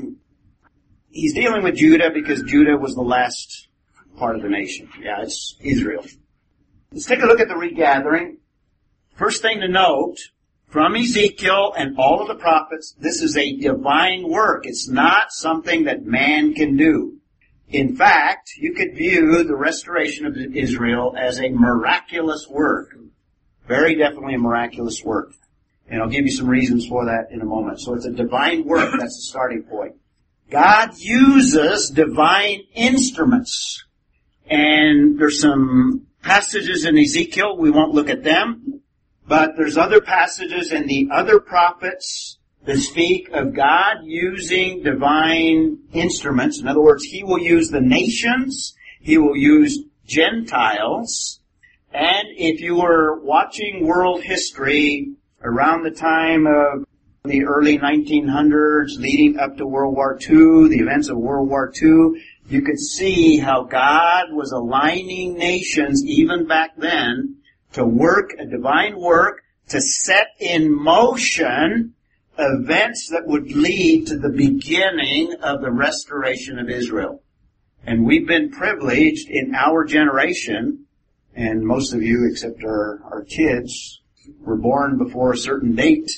he's 1.09 1.33
dealing 1.33 1.63
with 1.63 1.77
Judah 1.77 2.11
because 2.13 2.43
Judah 2.43 2.77
was 2.77 2.93
the 2.93 3.01
last 3.01 3.69
part 4.19 4.35
of 4.35 4.43
the 4.43 4.49
nation. 4.49 4.87
Yeah, 5.01 5.23
it's 5.23 5.55
Israel. 5.61 6.05
Let's 6.91 7.07
take 7.07 7.23
a 7.23 7.25
look 7.25 7.39
at 7.39 7.47
the 7.47 7.57
regathering. 7.57 8.37
First 9.15 9.41
thing 9.41 9.61
to 9.61 9.67
note, 9.67 10.19
from 10.69 10.95
Ezekiel 10.95 11.73
and 11.75 11.97
all 11.97 12.21
of 12.21 12.27
the 12.27 12.35
prophets, 12.35 12.95
this 12.99 13.21
is 13.21 13.35
a 13.35 13.57
divine 13.57 14.27
work. 14.29 14.65
It's 14.65 14.87
not 14.87 15.31
something 15.31 15.85
that 15.85 16.05
man 16.05 16.53
can 16.53 16.77
do. 16.77 17.17
In 17.69 17.95
fact, 17.95 18.51
you 18.57 18.73
could 18.73 18.95
view 18.95 19.43
the 19.43 19.55
restoration 19.55 20.25
of 20.25 20.35
Israel 20.37 21.15
as 21.17 21.39
a 21.39 21.49
miraculous 21.49 22.47
work. 22.47 22.95
Very 23.67 23.95
definitely 23.95 24.35
a 24.35 24.39
miraculous 24.39 25.03
work. 25.03 25.33
And 25.87 26.01
I'll 26.01 26.09
give 26.09 26.25
you 26.25 26.31
some 26.31 26.47
reasons 26.47 26.87
for 26.87 27.05
that 27.05 27.31
in 27.31 27.41
a 27.41 27.45
moment. 27.45 27.81
So 27.81 27.95
it's 27.95 28.05
a 28.05 28.11
divine 28.11 28.65
work. 28.65 28.91
That's 28.91 29.15
the 29.15 29.27
starting 29.29 29.63
point. 29.63 29.95
God 30.49 30.97
uses 30.97 31.89
divine 31.89 32.61
instruments. 32.73 33.85
And 34.47 35.19
there's 35.19 35.39
some 35.39 36.07
passages 36.23 36.85
in 36.85 36.97
Ezekiel. 36.97 37.57
We 37.57 37.69
won't 37.69 37.93
look 37.93 38.09
at 38.09 38.23
them. 38.23 38.81
But 39.29 39.55
there's 39.55 39.77
other 39.77 40.01
passages 40.01 40.71
in 40.71 40.87
the 40.87 41.09
other 41.11 41.39
prophets 41.39 42.39
that 42.65 42.77
speak 42.77 43.29
of 43.29 43.53
God 43.53 43.97
using 44.03 44.81
divine 44.81 45.77
instruments. 45.93 46.59
In 46.59 46.67
other 46.67 46.81
words, 46.81 47.03
He 47.03 47.23
will 47.23 47.37
use 47.37 47.69
the 47.69 47.79
nations, 47.79 48.73
He 48.99 49.19
will 49.19 49.37
use 49.37 49.83
Gentiles, 50.07 51.41
and 51.93 52.27
if 52.37 52.59
you 52.59 52.77
were 52.77 53.19
watching 53.21 53.85
world 53.85 54.23
history 54.23 55.13
around 55.43 55.83
the 55.83 55.91
time 55.91 56.47
of 56.47 56.85
the 57.23 57.45
early 57.45 57.77
1900s 57.77 58.97
leading 58.97 59.37
up 59.37 59.57
to 59.57 59.67
World 59.67 59.95
War 59.95 60.17
II, 60.19 60.69
the 60.69 60.79
events 60.81 61.07
of 61.07 61.17
World 61.17 61.49
War 61.49 61.71
II, 61.79 62.19
you 62.47 62.63
could 62.63 62.79
see 62.79 63.37
how 63.37 63.61
God 63.63 64.31
was 64.31 64.51
aligning 64.51 65.35
nations 65.35 66.03
even 66.03 66.47
back 66.47 66.71
then 66.77 67.38
to 67.73 67.85
work 67.85 68.33
a 68.37 68.45
divine 68.45 68.99
work 68.99 69.43
to 69.69 69.81
set 69.81 70.27
in 70.39 70.71
motion 70.71 71.93
events 72.37 73.09
that 73.11 73.27
would 73.27 73.51
lead 73.51 74.07
to 74.07 74.17
the 74.17 74.29
beginning 74.29 75.33
of 75.41 75.61
the 75.61 75.71
restoration 75.71 76.57
of 76.57 76.69
Israel. 76.69 77.21
And 77.85 78.05
we've 78.05 78.27
been 78.27 78.49
privileged 78.49 79.29
in 79.29 79.53
our 79.55 79.85
generation, 79.85 80.85
and 81.35 81.65
most 81.65 81.93
of 81.93 82.01
you 82.01 82.27
except 82.29 82.63
our, 82.63 83.01
our 83.03 83.23
kids 83.23 84.01
were 84.39 84.57
born 84.57 84.97
before 84.97 85.33
a 85.33 85.37
certain 85.37 85.75
date, 85.75 86.09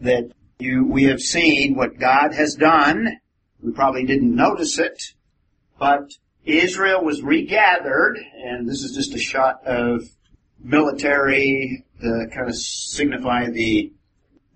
that 0.00 0.30
you, 0.58 0.84
we 0.84 1.04
have 1.04 1.20
seen 1.20 1.74
what 1.74 1.98
God 1.98 2.34
has 2.34 2.54
done. 2.54 3.18
We 3.62 3.72
probably 3.72 4.04
didn't 4.04 4.34
notice 4.34 4.78
it, 4.78 5.14
but 5.78 6.10
Israel 6.44 7.04
was 7.04 7.22
regathered, 7.22 8.18
and 8.44 8.68
this 8.68 8.82
is 8.82 8.94
just 8.94 9.14
a 9.14 9.18
shot 9.18 9.64
of 9.66 10.02
military 10.62 11.84
to 12.00 12.26
kind 12.32 12.48
of 12.48 12.56
signify 12.56 13.48
the 13.50 13.92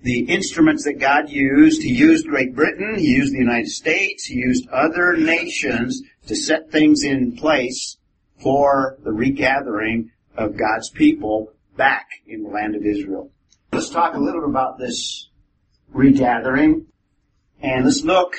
the 0.03 0.21
instruments 0.25 0.85
that 0.85 0.99
God 0.99 1.31
used. 1.31 1.81
He 1.83 1.93
used 1.93 2.27
Great 2.27 2.57
Britain, 2.57 2.99
He 2.99 3.15
used 3.15 3.33
the 3.33 3.39
United 3.39 3.69
States, 3.69 4.25
He 4.25 4.35
used 4.35 4.69
other 4.69 5.17
nations 5.17 6.03
to 6.27 6.35
set 6.35 6.71
things 6.71 7.05
in 7.05 7.37
place 7.37 7.99
for 8.41 8.99
the 9.05 9.13
regathering 9.13 10.11
of 10.37 10.57
God's 10.57 10.91
people 10.91 11.53
back 11.77 12.09
in 12.27 12.43
the 12.43 12.49
land 12.49 12.75
of 12.75 12.85
Israel. 12.85 13.31
Let's 13.73 13.91
talk 13.91 14.15
a 14.15 14.19
little 14.19 14.41
bit 14.41 14.51
about 14.51 14.79
this 14.79 15.29
regathering 15.93 16.87
and 17.61 17.85
let's 17.85 18.03
look 18.03 18.35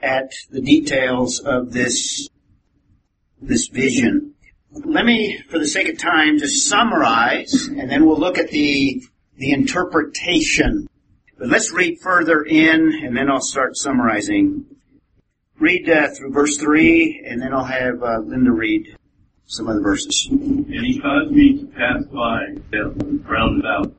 at 0.00 0.30
the 0.50 0.60
details 0.60 1.40
of 1.40 1.72
this, 1.72 2.28
this 3.42 3.68
vision. 3.68 4.34
Let 4.84 5.04
me, 5.04 5.42
for 5.48 5.58
the 5.58 5.66
sake 5.66 5.88
of 5.88 5.98
time, 5.98 6.38
just 6.38 6.68
summarize 6.68 7.66
and 7.66 7.90
then 7.90 8.06
we'll 8.06 8.18
look 8.18 8.38
at 8.38 8.48
the 8.48 9.02
the 9.38 9.52
interpretation. 9.52 10.88
But 11.38 11.48
let's 11.48 11.72
read 11.72 12.00
further 12.00 12.42
in, 12.42 13.04
and 13.04 13.16
then 13.16 13.30
I'll 13.30 13.40
start 13.40 13.76
summarizing. 13.76 14.66
Read 15.60 15.88
uh, 15.88 16.08
through 16.08 16.32
verse 16.32 16.56
3, 16.58 17.24
and 17.28 17.40
then 17.40 17.52
I'll 17.52 17.64
have 17.64 18.02
uh, 18.02 18.18
Linda 18.18 18.50
read 18.50 18.96
some 19.46 19.68
of 19.68 19.76
the 19.76 19.82
verses. 19.82 20.28
And 20.30 20.66
he 20.68 21.00
caused 21.00 21.30
me 21.30 21.58
to 21.58 21.66
pass 21.66 22.04
by 22.06 22.54
round 23.28 23.60
about. 23.60 23.94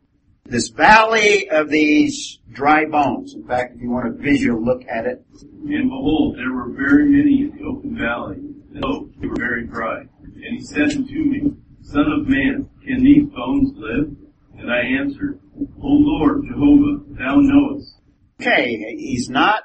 This 0.46 0.70
valley 0.70 1.50
of 1.50 1.70
these 1.70 2.40
dry 2.52 2.86
bones. 2.86 3.34
In 3.34 3.48
fact, 3.48 3.76
if 3.76 3.82
you 3.82 3.90
want 3.90 4.08
a 4.08 4.12
visual 4.12 4.62
look 4.62 4.82
at 4.90 5.06
it. 5.06 5.24
And 5.42 5.90
behold, 5.90 6.38
there 6.38 6.52
were 6.52 6.70
very 6.70 7.06
many 7.06 7.44
in 7.44 7.58
the 7.58 7.64
open 7.66 7.98
valley, 7.98 8.38
and 8.38 8.84
lo, 8.84 9.10
they 9.20 9.28
were 9.28 9.36
very 9.38 9.66
dry. 9.66 10.06
And 10.50 10.58
he 10.58 10.66
said 10.66 10.90
unto 10.98 11.14
me, 11.14 11.54
Son 11.84 12.12
of 12.12 12.28
man, 12.28 12.68
can 12.84 13.04
these 13.04 13.30
bones 13.30 13.70
live? 13.76 14.16
And 14.58 14.72
I 14.72 14.80
answered, 15.00 15.40
O 15.56 15.88
Lord, 15.88 16.44
Jehovah, 16.48 17.04
thou 17.10 17.36
knowest. 17.36 17.94
Okay, 18.42 18.96
he's 18.98 19.30
not 19.30 19.62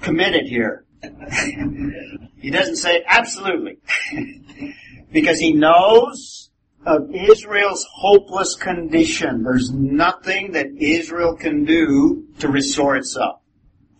committed 0.00 0.46
here. 0.46 0.86
he 2.38 2.50
doesn't 2.50 2.76
say 2.76 3.04
absolutely. 3.06 3.76
because 5.12 5.38
he 5.38 5.52
knows 5.52 6.48
of 6.86 7.14
Israel's 7.14 7.86
hopeless 7.92 8.54
condition. 8.54 9.42
There's 9.42 9.70
nothing 9.70 10.52
that 10.52 10.68
Israel 10.78 11.36
can 11.36 11.66
do 11.66 12.24
to 12.38 12.48
restore 12.48 12.96
itself. 12.96 13.40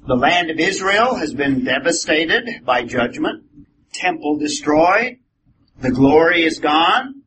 The 0.06 0.16
land 0.16 0.50
of 0.50 0.58
Israel 0.60 1.16
has 1.16 1.34
been 1.34 1.62
devastated 1.62 2.64
by 2.64 2.84
judgment, 2.84 3.44
temple 3.92 4.38
destroyed, 4.38 5.18
the 5.80 5.90
glory 5.90 6.44
is 6.44 6.58
gone, 6.58 7.22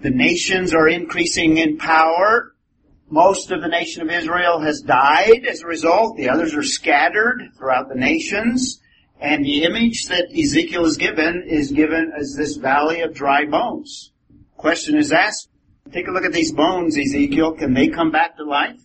the 0.00 0.10
nations 0.10 0.74
are 0.74 0.88
increasing 0.88 1.58
in 1.58 1.78
power, 1.78 2.54
most 3.08 3.50
of 3.50 3.60
the 3.60 3.68
nation 3.68 4.02
of 4.02 4.10
Israel 4.10 4.60
has 4.60 4.80
died 4.80 5.44
as 5.48 5.62
a 5.62 5.66
result, 5.66 6.16
the 6.16 6.30
others 6.30 6.54
are 6.54 6.62
scattered 6.62 7.50
throughout 7.56 7.88
the 7.88 7.94
nations, 7.94 8.80
and 9.20 9.44
the 9.44 9.64
image 9.64 10.06
that 10.06 10.28
Ezekiel 10.36 10.84
is 10.86 10.96
given 10.96 11.44
is 11.46 11.70
given 11.70 12.10
as 12.18 12.34
this 12.34 12.56
valley 12.56 13.02
of 13.02 13.14
dry 13.14 13.44
bones. 13.44 14.12
Question 14.56 14.96
is 14.96 15.12
asked, 15.12 15.48
take 15.92 16.08
a 16.08 16.10
look 16.10 16.24
at 16.24 16.32
these 16.32 16.52
bones, 16.52 16.96
Ezekiel, 16.96 17.52
can 17.52 17.74
they 17.74 17.88
come 17.88 18.10
back 18.10 18.36
to 18.36 18.44
life? 18.44 18.80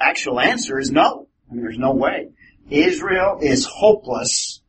Actual 0.00 0.40
answer 0.40 0.78
is 0.78 0.90
no. 0.90 1.28
I 1.50 1.54
mean, 1.54 1.62
there's 1.62 1.76
no 1.76 1.92
way. 1.92 2.30
Israel 2.70 3.38
is 3.42 3.66
hopeless 3.66 4.62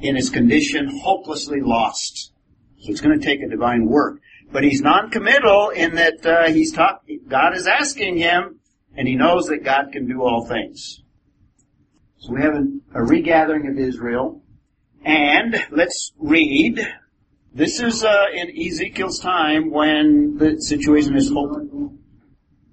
in 0.00 0.16
its 0.16 0.28
condition, 0.28 1.00
hopelessly 1.02 1.60
lost. 1.60 2.32
So 2.84 2.90
it's 2.90 3.00
going 3.00 3.18
to 3.18 3.24
take 3.24 3.40
a 3.40 3.48
divine 3.48 3.86
work. 3.86 4.20
But 4.52 4.62
he's 4.62 4.82
non-committal 4.82 5.70
in 5.70 5.94
that 5.94 6.26
uh, 6.26 6.52
he's 6.52 6.70
talk, 6.70 7.02
God 7.26 7.56
is 7.56 7.66
asking 7.66 8.18
him, 8.18 8.60
and 8.94 9.08
he 9.08 9.16
knows 9.16 9.46
that 9.46 9.64
God 9.64 9.86
can 9.90 10.06
do 10.06 10.22
all 10.22 10.46
things. 10.46 11.02
So 12.18 12.34
we 12.34 12.42
have 12.42 12.52
a, 12.52 13.00
a 13.00 13.02
regathering 13.02 13.68
of 13.68 13.78
Israel, 13.78 14.42
and 15.02 15.56
let's 15.70 16.12
read. 16.18 16.78
This 17.54 17.80
is 17.80 18.04
uh, 18.04 18.24
in 18.34 18.50
Ezekiel's 18.50 19.18
time 19.18 19.70
when 19.70 20.36
the 20.36 20.60
situation 20.60 21.16
is 21.16 21.30
hopeless. 21.30 21.70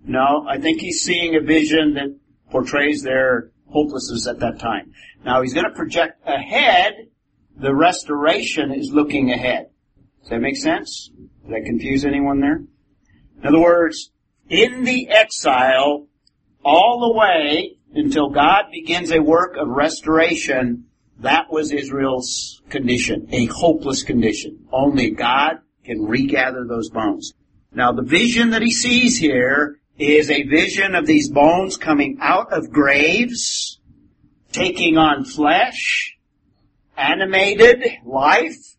No, 0.04 0.46
I 0.46 0.60
think 0.60 0.82
he's 0.82 1.04
seeing 1.04 1.38
a 1.38 1.42
vision 1.42 1.94
that 1.94 2.18
portrays 2.50 3.02
their 3.02 3.52
hopelessness 3.68 4.28
at 4.28 4.40
that 4.40 4.60
time. 4.60 4.92
Now 5.24 5.42
he's 5.42 5.54
going 5.54 5.68
to 5.68 5.74
project 5.74 6.22
ahead. 6.28 7.08
The 7.56 7.74
restoration 7.74 8.74
is 8.74 8.92
looking 8.92 9.32
ahead. 9.32 9.71
Does 10.22 10.30
that 10.30 10.40
make 10.40 10.58
sense? 10.58 11.10
Did 11.46 11.56
I 11.56 11.66
confuse 11.66 12.06
anyone 12.06 12.40
there? 12.40 12.64
In 13.42 13.48
other 13.48 13.60
words, 13.60 14.12
in 14.50 14.84
the 14.84 15.10
exile, 15.10 16.08
all 16.64 17.00
the 17.00 17.18
way 17.18 17.78
until 17.94 18.30
God 18.30 18.66
begins 18.72 19.12
a 19.12 19.20
work 19.20 19.56
of 19.58 19.68
restoration, 19.68 20.86
that 21.20 21.52
was 21.52 21.72
Israel's 21.72 22.62
condition, 22.70 23.28
a 23.32 23.46
hopeless 23.46 24.04
condition. 24.04 24.68
Only 24.72 25.12
God 25.12 25.60
can 25.84 26.04
regather 26.04 26.66
those 26.68 26.90
bones. 26.90 27.34
Now 27.74 27.92
the 27.92 28.04
vision 28.04 28.52
that 28.52 28.62
he 28.62 28.72
sees 28.72 29.18
here 29.18 29.80
is 29.98 30.30
a 30.30 30.44
vision 30.44 30.96
of 30.96 31.06
these 31.06 31.30
bones 31.30 31.78
coming 31.78 32.18
out 32.22 32.52
of 32.52 32.72
graves, 32.72 33.80
taking 34.52 34.98
on 34.98 35.26
flesh, 35.26 36.18
animated 36.98 37.84
life, 38.06 38.76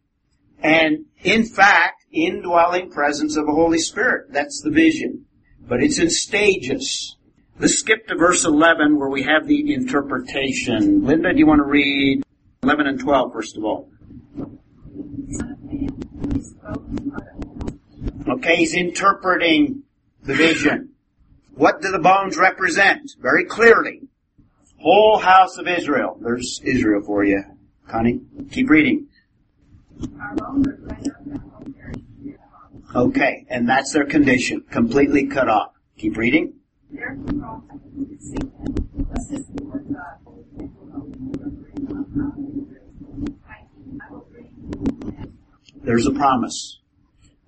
and 0.62 1.07
in 1.22 1.44
fact, 1.44 2.04
indwelling 2.11 2.90
presence 2.90 3.37
of 3.37 3.46
the 3.46 3.52
Holy 3.52 3.78
Spirit. 3.78 4.32
That's 4.32 4.61
the 4.61 4.70
vision. 4.70 5.26
But 5.61 5.82
it's 5.82 5.98
in 5.98 6.11
stages. 6.11 7.16
Let's 7.58 7.78
skip 7.78 8.08
to 8.08 8.16
verse 8.16 8.44
11 8.44 8.98
where 8.98 9.08
we 9.08 9.22
have 9.22 9.46
the 9.46 9.72
interpretation. 9.72 11.04
Linda, 11.04 11.32
do 11.32 11.38
you 11.38 11.46
want 11.46 11.61
to 11.61 11.64
read 11.64 12.22
11 12.62 12.87
and 12.87 13.00
12 13.00 13.32
first 13.32 13.56
of 13.56 13.64
all? 13.64 13.88
Okay, 18.28 18.56
he's 18.56 18.74
interpreting 18.74 19.82
the 20.22 20.35
vision. 20.35 20.90
What 21.54 21.82
do 21.82 21.90
the 21.90 21.98
bones 21.98 22.37
represent? 22.37 23.12
Very 23.20 23.44
clearly. 23.44 24.02
Whole 24.78 25.18
house 25.18 25.58
of 25.58 25.68
Israel. 25.68 26.18
There's 26.20 26.61
Israel 26.64 27.02
for 27.04 27.24
you, 27.24 27.44
Connie. 27.88 28.20
Keep 28.50 28.70
reading. 28.70 29.08
Okay, 32.94 33.46
and 33.48 33.68
that's 33.68 33.92
their 33.92 34.05
condition. 34.05 34.64
Completely 34.70 35.26
cut 35.26 35.48
off. 35.48 35.72
Keep 35.96 36.16
reading. 36.16 36.55
There's 45.85 46.07
a 46.07 46.12
promise. 46.12 46.78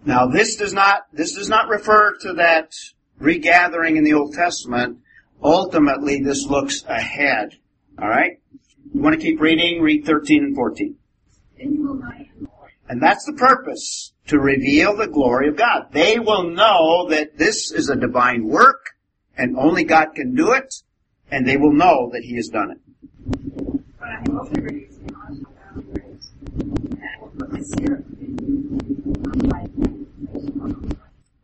Now 0.04 0.26
this 0.26 0.56
does 0.56 0.72
not, 0.72 1.02
this 1.12 1.34
does 1.34 1.48
not 1.48 1.68
refer 1.68 2.16
to 2.22 2.32
that 2.34 2.72
regathering 3.18 3.96
in 3.96 4.04
the 4.04 4.14
Old 4.14 4.34
Testament. 4.34 4.98
Ultimately, 5.42 6.22
this 6.22 6.46
looks 6.46 6.84
ahead. 6.84 7.56
Alright? 8.00 8.40
You 8.92 9.00
want 9.02 9.14
to 9.14 9.20
keep 9.20 9.40
reading? 9.40 9.82
Read 9.82 10.06
13 10.06 10.42
and 10.42 10.56
14. 10.56 10.96
And 12.88 13.02
that's 13.02 13.24
the 13.24 13.34
purpose, 13.34 14.13
to 14.26 14.38
reveal 14.38 14.96
the 14.96 15.06
glory 15.06 15.48
of 15.48 15.56
God. 15.56 15.88
They 15.92 16.18
will 16.18 16.50
know 16.50 17.08
that 17.10 17.36
this 17.36 17.70
is 17.70 17.90
a 17.90 17.96
divine 17.96 18.46
work, 18.46 18.90
and 19.36 19.56
only 19.58 19.84
God 19.84 20.14
can 20.14 20.34
do 20.34 20.52
it, 20.52 20.74
and 21.30 21.46
they 21.46 21.56
will 21.56 21.72
know 21.72 22.10
that 22.12 22.22
He 22.22 22.36
has 22.36 22.48
done 22.48 22.70
it. 22.70 22.78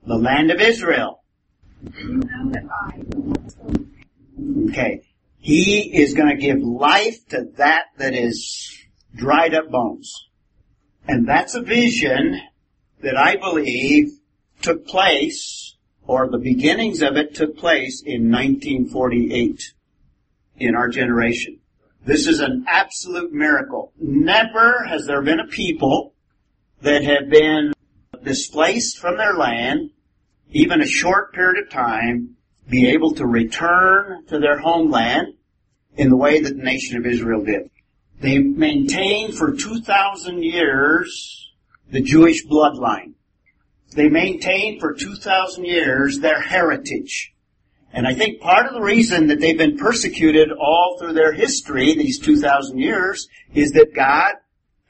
The 0.06 0.16
land 0.16 0.50
of 0.50 0.60
Israel. 0.60 1.22
Okay. 4.68 5.02
He 5.38 6.02
is 6.02 6.14
going 6.14 6.28
to 6.28 6.36
give 6.36 6.58
life 6.58 7.26
to 7.28 7.46
that 7.56 7.86
that 7.96 8.14
is 8.14 8.76
dried 9.14 9.54
up 9.54 9.70
bones. 9.70 10.12
And 11.08 11.26
that's 11.26 11.54
a 11.54 11.62
vision 11.62 12.40
that 13.02 13.16
I 13.16 13.36
believe 13.36 14.10
took 14.62 14.86
place, 14.86 15.76
or 16.06 16.28
the 16.28 16.38
beginnings 16.38 17.02
of 17.02 17.16
it 17.16 17.34
took 17.34 17.56
place 17.56 18.02
in 18.04 18.30
1948 18.30 19.74
in 20.58 20.74
our 20.74 20.88
generation. 20.88 21.60
This 22.04 22.26
is 22.26 22.40
an 22.40 22.64
absolute 22.66 23.32
miracle. 23.32 23.92
Never 23.98 24.84
has 24.84 25.06
there 25.06 25.22
been 25.22 25.40
a 25.40 25.46
people 25.46 26.14
that 26.82 27.04
have 27.04 27.28
been 27.30 27.72
displaced 28.22 28.98
from 28.98 29.16
their 29.16 29.34
land, 29.34 29.90
even 30.52 30.80
a 30.80 30.86
short 30.86 31.32
period 31.32 31.64
of 31.64 31.70
time, 31.70 32.36
be 32.68 32.88
able 32.88 33.12
to 33.14 33.26
return 33.26 34.24
to 34.28 34.38
their 34.38 34.58
homeland 34.58 35.34
in 35.96 36.08
the 36.08 36.16
way 36.16 36.40
that 36.40 36.56
the 36.56 36.62
nation 36.62 36.96
of 36.96 37.06
Israel 37.06 37.44
did. 37.44 37.70
They 38.20 38.38
maintained 38.38 39.34
for 39.34 39.52
2,000 39.52 40.42
years 40.42 41.49
the 41.90 42.00
Jewish 42.00 42.46
bloodline. 42.46 43.14
They 43.94 44.08
maintained 44.08 44.80
for 44.80 44.94
2,000 44.94 45.64
years 45.64 46.20
their 46.20 46.40
heritage. 46.40 47.32
And 47.92 48.06
I 48.06 48.14
think 48.14 48.40
part 48.40 48.66
of 48.66 48.74
the 48.74 48.82
reason 48.82 49.26
that 49.26 49.40
they've 49.40 49.58
been 49.58 49.76
persecuted 49.76 50.52
all 50.52 50.96
through 50.98 51.14
their 51.14 51.32
history, 51.32 51.94
these 51.94 52.20
2,000 52.20 52.78
years, 52.78 53.28
is 53.52 53.72
that 53.72 53.94
God 53.94 54.34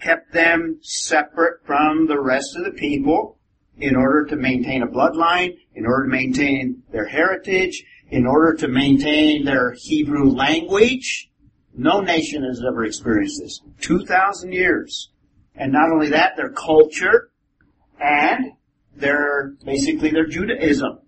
kept 0.00 0.32
them 0.32 0.78
separate 0.82 1.64
from 1.64 2.06
the 2.06 2.20
rest 2.20 2.56
of 2.56 2.64
the 2.64 2.72
people 2.72 3.38
in 3.78 3.96
order 3.96 4.26
to 4.26 4.36
maintain 4.36 4.82
a 4.82 4.86
bloodline, 4.86 5.56
in 5.74 5.86
order 5.86 6.04
to 6.04 6.10
maintain 6.10 6.82
their 6.92 7.06
heritage, 7.06 7.84
in 8.10 8.26
order 8.26 8.54
to 8.54 8.68
maintain 8.68 9.44
their 9.44 9.72
Hebrew 9.72 10.30
language. 10.30 11.30
No 11.74 12.00
nation 12.00 12.42
has 12.44 12.62
ever 12.66 12.84
experienced 12.84 13.40
this. 13.40 13.60
2,000 13.80 14.52
years. 14.52 15.10
And 15.54 15.72
not 15.72 15.90
only 15.90 16.10
that, 16.10 16.36
their 16.36 16.50
culture 16.50 17.30
and 18.00 18.52
their, 18.96 19.54
basically 19.64 20.10
their 20.10 20.26
Judaism. 20.26 21.00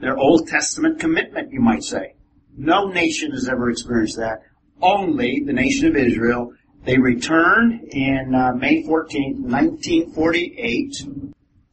Their 0.00 0.16
Old 0.16 0.46
Testament 0.46 1.00
commitment, 1.00 1.52
you 1.52 1.60
might 1.60 1.82
say. 1.82 2.14
No 2.56 2.88
nation 2.88 3.32
has 3.32 3.48
ever 3.48 3.70
experienced 3.70 4.16
that. 4.16 4.42
Only 4.80 5.42
the 5.44 5.52
nation 5.52 5.88
of 5.88 5.96
Israel. 5.96 6.52
They 6.84 6.98
returned 6.98 7.92
in 7.92 8.34
uh, 8.34 8.52
May 8.52 8.84
14, 8.84 9.42
1948. 9.42 10.94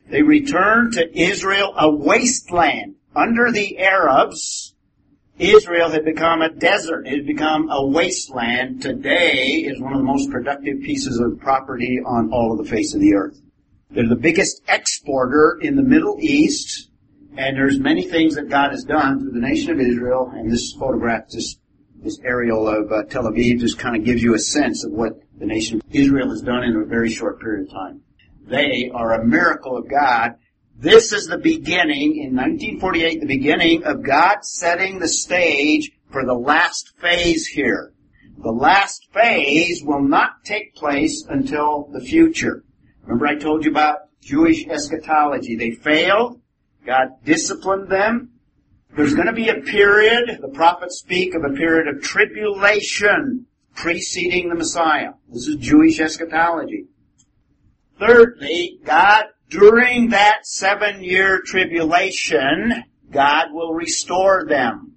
They 0.10 0.22
returned 0.24 0.94
to 0.94 1.18
Israel, 1.18 1.74
a 1.78 1.90
wasteland. 1.90 2.96
Under 3.16 3.52
the 3.52 3.80
Arabs, 3.80 4.65
Israel 5.38 5.90
had 5.90 6.06
become 6.06 6.42
a 6.42 6.50
desert. 6.50 7.08
It 7.08 7.18
had 7.18 7.28
become 7.28 7.70
a 7.70 7.86
wasteland. 7.86 8.82
Today 8.82 9.66
is 9.66 9.82
one 9.82 9.92
of 9.92 10.00
the 10.00 10.06
most 10.06 10.32
productive 10.32 10.82
pieces 10.82 11.20
of 11.20 11.40
property 11.40 12.00
on 12.06 12.32
all 12.32 12.54
of 12.54 12.58
the 12.58 12.70
face 12.70 12.94
of 12.94 13.02
the 13.02 13.16
earth. 13.16 13.42
They're 13.92 14.08
the 14.08 14.16
biggest 14.16 14.62
exporter 14.68 15.60
in 15.62 15.76
the 15.76 15.84
Middle 15.84 16.18
East, 16.22 16.90
and 17.38 17.58
there's 17.58 17.80
many 17.80 18.04
things 18.04 18.36
that 18.36 18.50
God 18.50 18.72
has 18.72 18.86
done 18.86 19.20
through 19.20 19.32
the 19.32 19.40
nation 19.40 19.72
of 19.72 19.80
Israel, 19.80 20.32
and 20.34 20.50
this 20.50 20.74
photograph 20.74 21.30
just 21.30 21.60
this 22.02 22.20
aerial 22.24 22.68
of 22.68 22.92
uh, 22.92 23.04
Tel 23.04 23.24
Aviv 23.24 23.60
just 23.60 23.80
kind 23.80 23.96
of 23.96 24.04
gives 24.04 24.22
you 24.22 24.36
a 24.36 24.40
sense 24.40 24.84
of 24.84 24.92
what 24.92 25.20
the 25.38 25.46
nation 25.46 25.78
of 25.78 25.96
Israel 25.96 26.30
has 26.30 26.42
done 26.42 26.64
in 26.64 26.76
a 26.76 26.86
very 26.86 27.10
short 27.10 27.42
period 27.42 27.68
of 27.68 27.74
time. 27.74 28.02
They 28.46 28.92
are 28.94 29.14
a 29.14 29.26
miracle 29.26 29.76
of 29.76 29.90
God. 29.90 30.36
This 30.78 31.14
is 31.14 31.28
the 31.28 31.38
beginning, 31.38 32.18
in 32.18 32.36
1948, 32.36 33.22
the 33.22 33.26
beginning 33.26 33.84
of 33.86 34.04
God 34.04 34.44
setting 34.44 35.00
the 35.00 35.08
stage 35.08 35.92
for 36.12 36.26
the 36.26 36.34
last 36.34 36.92
phase 37.00 37.48
here. 37.48 37.94
The 38.38 38.52
last 38.52 39.08
phase 39.14 39.82
will 39.86 40.02
not 40.02 40.44
take 40.44 40.76
place 40.76 41.24
until 41.30 41.90
the 41.94 42.02
future. 42.02 42.66
Remember 43.04 43.26
I 43.26 43.36
told 43.36 43.64
you 43.64 43.72
about 43.72 44.00
Jewish 44.22 44.68
eschatology. 44.68 45.56
They 45.56 45.72
failed. 45.72 46.42
God 46.86 47.08
disciplined 47.24 47.90
them. 47.90 48.32
There's 48.98 49.16
going 49.16 49.28
to 49.28 49.34
be 49.34 49.48
a 49.48 49.62
period, 49.62 50.40
the 50.42 50.50
prophets 50.50 51.00
speak 51.00 51.36
of 51.36 51.44
a 51.44 51.56
period 51.56 51.88
of 51.88 52.02
tribulation 52.02 53.46
preceding 53.76 54.50
the 54.50 54.56
Messiah. 54.56 55.12
This 55.30 55.48
is 55.48 55.56
Jewish 55.56 56.00
eschatology. 56.00 56.88
Thirdly, 57.98 58.80
God, 58.84 59.26
during 59.50 60.10
that 60.10 60.46
seven 60.46 61.04
year 61.04 61.42
tribulation, 61.42 62.84
God 63.12 63.48
will 63.52 63.74
restore 63.74 64.46
them. 64.46 64.94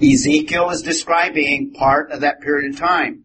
Ezekiel 0.00 0.70
is 0.70 0.82
describing 0.82 1.72
part 1.72 2.10
of 2.10 2.20
that 2.20 2.40
period 2.40 2.74
of 2.74 2.78
time. 2.78 3.24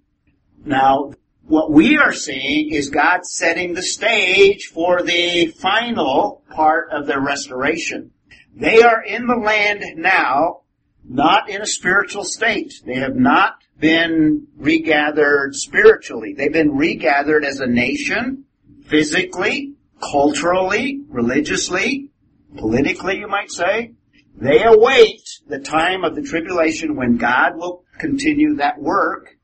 Now, 0.63 1.11
what 1.43 1.71
we 1.71 1.97
are 1.97 2.13
seeing 2.13 2.71
is 2.71 2.89
God 2.89 3.25
setting 3.25 3.73
the 3.73 3.81
stage 3.81 4.67
for 4.67 5.01
the 5.01 5.47
final 5.47 6.43
part 6.49 6.91
of 6.91 7.07
their 7.07 7.19
restoration. 7.19 8.11
They 8.55 8.81
are 8.81 9.03
in 9.03 9.27
the 9.27 9.35
land 9.35 9.83
now, 9.97 10.61
not 11.03 11.49
in 11.49 11.61
a 11.61 11.65
spiritual 11.65 12.23
state. 12.23 12.81
They 12.85 12.95
have 12.95 13.15
not 13.15 13.55
been 13.77 14.47
regathered 14.55 15.55
spiritually. 15.55 16.33
They've 16.33 16.53
been 16.53 16.77
regathered 16.77 17.43
as 17.43 17.59
a 17.59 17.67
nation, 17.67 18.45
physically, 18.85 19.73
culturally, 20.01 21.01
religiously, 21.09 22.09
politically, 22.57 23.17
you 23.17 23.27
might 23.27 23.51
say. 23.51 23.93
They 24.35 24.63
await 24.63 25.21
the 25.47 25.59
time 25.59 26.03
of 26.03 26.15
the 26.15 26.21
tribulation 26.21 26.95
when 26.95 27.17
God 27.17 27.57
will 27.57 27.83
continue 27.99 28.55
that 28.55 28.79
work 28.79 29.35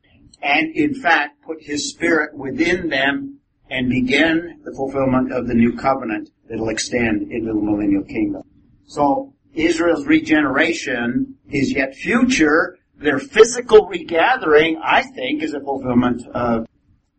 and 0.41 0.75
in 0.75 0.95
fact 0.95 1.41
put 1.43 1.61
His 1.61 1.89
Spirit 1.89 2.35
within 2.35 2.89
them 2.89 3.39
and 3.69 3.89
begin 3.89 4.61
the 4.63 4.73
fulfillment 4.73 5.31
of 5.31 5.47
the 5.47 5.53
new 5.53 5.75
covenant 5.75 6.29
that'll 6.49 6.69
extend 6.69 7.31
into 7.31 7.53
the 7.53 7.61
millennial 7.61 8.03
kingdom. 8.03 8.43
So 8.85 9.33
Israel's 9.53 10.05
regeneration 10.05 11.35
is 11.49 11.73
yet 11.73 11.95
future. 11.95 12.77
Their 12.95 13.19
physical 13.19 13.87
regathering, 13.87 14.79
I 14.83 15.03
think, 15.03 15.43
is 15.43 15.53
a 15.53 15.59
fulfillment 15.59 16.25
of 16.33 16.65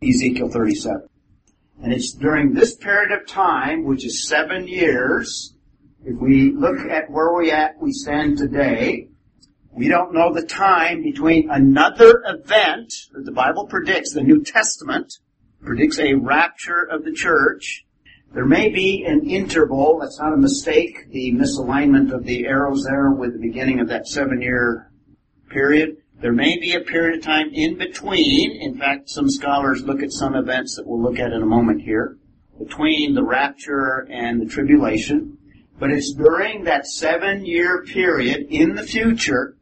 Ezekiel 0.03 0.49
37. 0.49 1.03
And 1.83 1.93
it's 1.93 2.13
during 2.13 2.55
this 2.55 2.75
period 2.75 3.13
of 3.13 3.27
time, 3.27 3.85
which 3.85 4.05
is 4.05 4.27
seven 4.27 4.67
years, 4.67 5.55
if 6.05 6.17
we 6.17 6.53
look 6.53 6.79
at 6.91 7.11
where 7.11 7.33
we 7.35 7.51
at, 7.51 7.81
we 7.81 7.93
stand 7.93 8.39
today, 8.39 9.09
we 9.71 9.89
don't 9.89 10.13
know 10.13 10.33
the 10.33 10.43
time 10.43 11.03
between 11.03 11.51
another 11.51 12.23
event 12.27 12.93
that 13.13 13.25
the 13.25 13.33
Bible 13.33 13.67
predicts, 13.67 14.13
the 14.13 14.23
New 14.23 14.43
Testament 14.43 15.13
predicts 15.63 15.99
a 15.99 16.15
rapture 16.15 16.83
of 16.83 17.05
the 17.05 17.13
church. 17.13 17.85
There 18.35 18.45
may 18.45 18.69
be 18.69 19.05
an 19.05 19.29
interval, 19.29 19.99
that's 20.01 20.19
not 20.19 20.33
a 20.33 20.37
mistake, 20.37 21.11
the 21.11 21.33
misalignment 21.33 22.13
of 22.13 22.25
the 22.25 22.47
arrows 22.47 22.85
there 22.85 23.11
with 23.11 23.35
the 23.35 23.39
beginning 23.39 23.81
of 23.81 23.89
that 23.89 24.07
seven 24.07 24.43
year 24.43 24.91
period. 25.49 25.97
There 26.21 26.33
may 26.33 26.59
be 26.59 26.75
a 26.75 26.81
period 26.81 27.19
of 27.19 27.25
time 27.25 27.51
in 27.53 27.79
between. 27.79 28.61
In 28.61 28.77
fact, 28.77 29.09
some 29.09 29.31
scholars 29.31 29.85
look 29.85 30.03
at 30.03 30.11
some 30.11 30.35
events 30.35 30.75
that 30.75 30.87
we'll 30.87 31.01
look 31.01 31.21
at 31.21 31.33
in 31.33 31.43
a 31.43 31.47
moment 31.47 31.83
here, 31.83 32.19
between 32.59 33.15
the 33.15 33.23
rapture 33.23 34.09
and 34.11 34.41
the 34.41 34.47
tribulation. 34.47 35.39
But 35.79 35.93
it's 35.93 36.13
during 36.13 36.65
that 36.65 36.87
seven 36.87 37.47
year 37.47 37.85
period 37.85 38.49
in 38.51 38.75
the 38.75 38.83
future, 38.83 39.57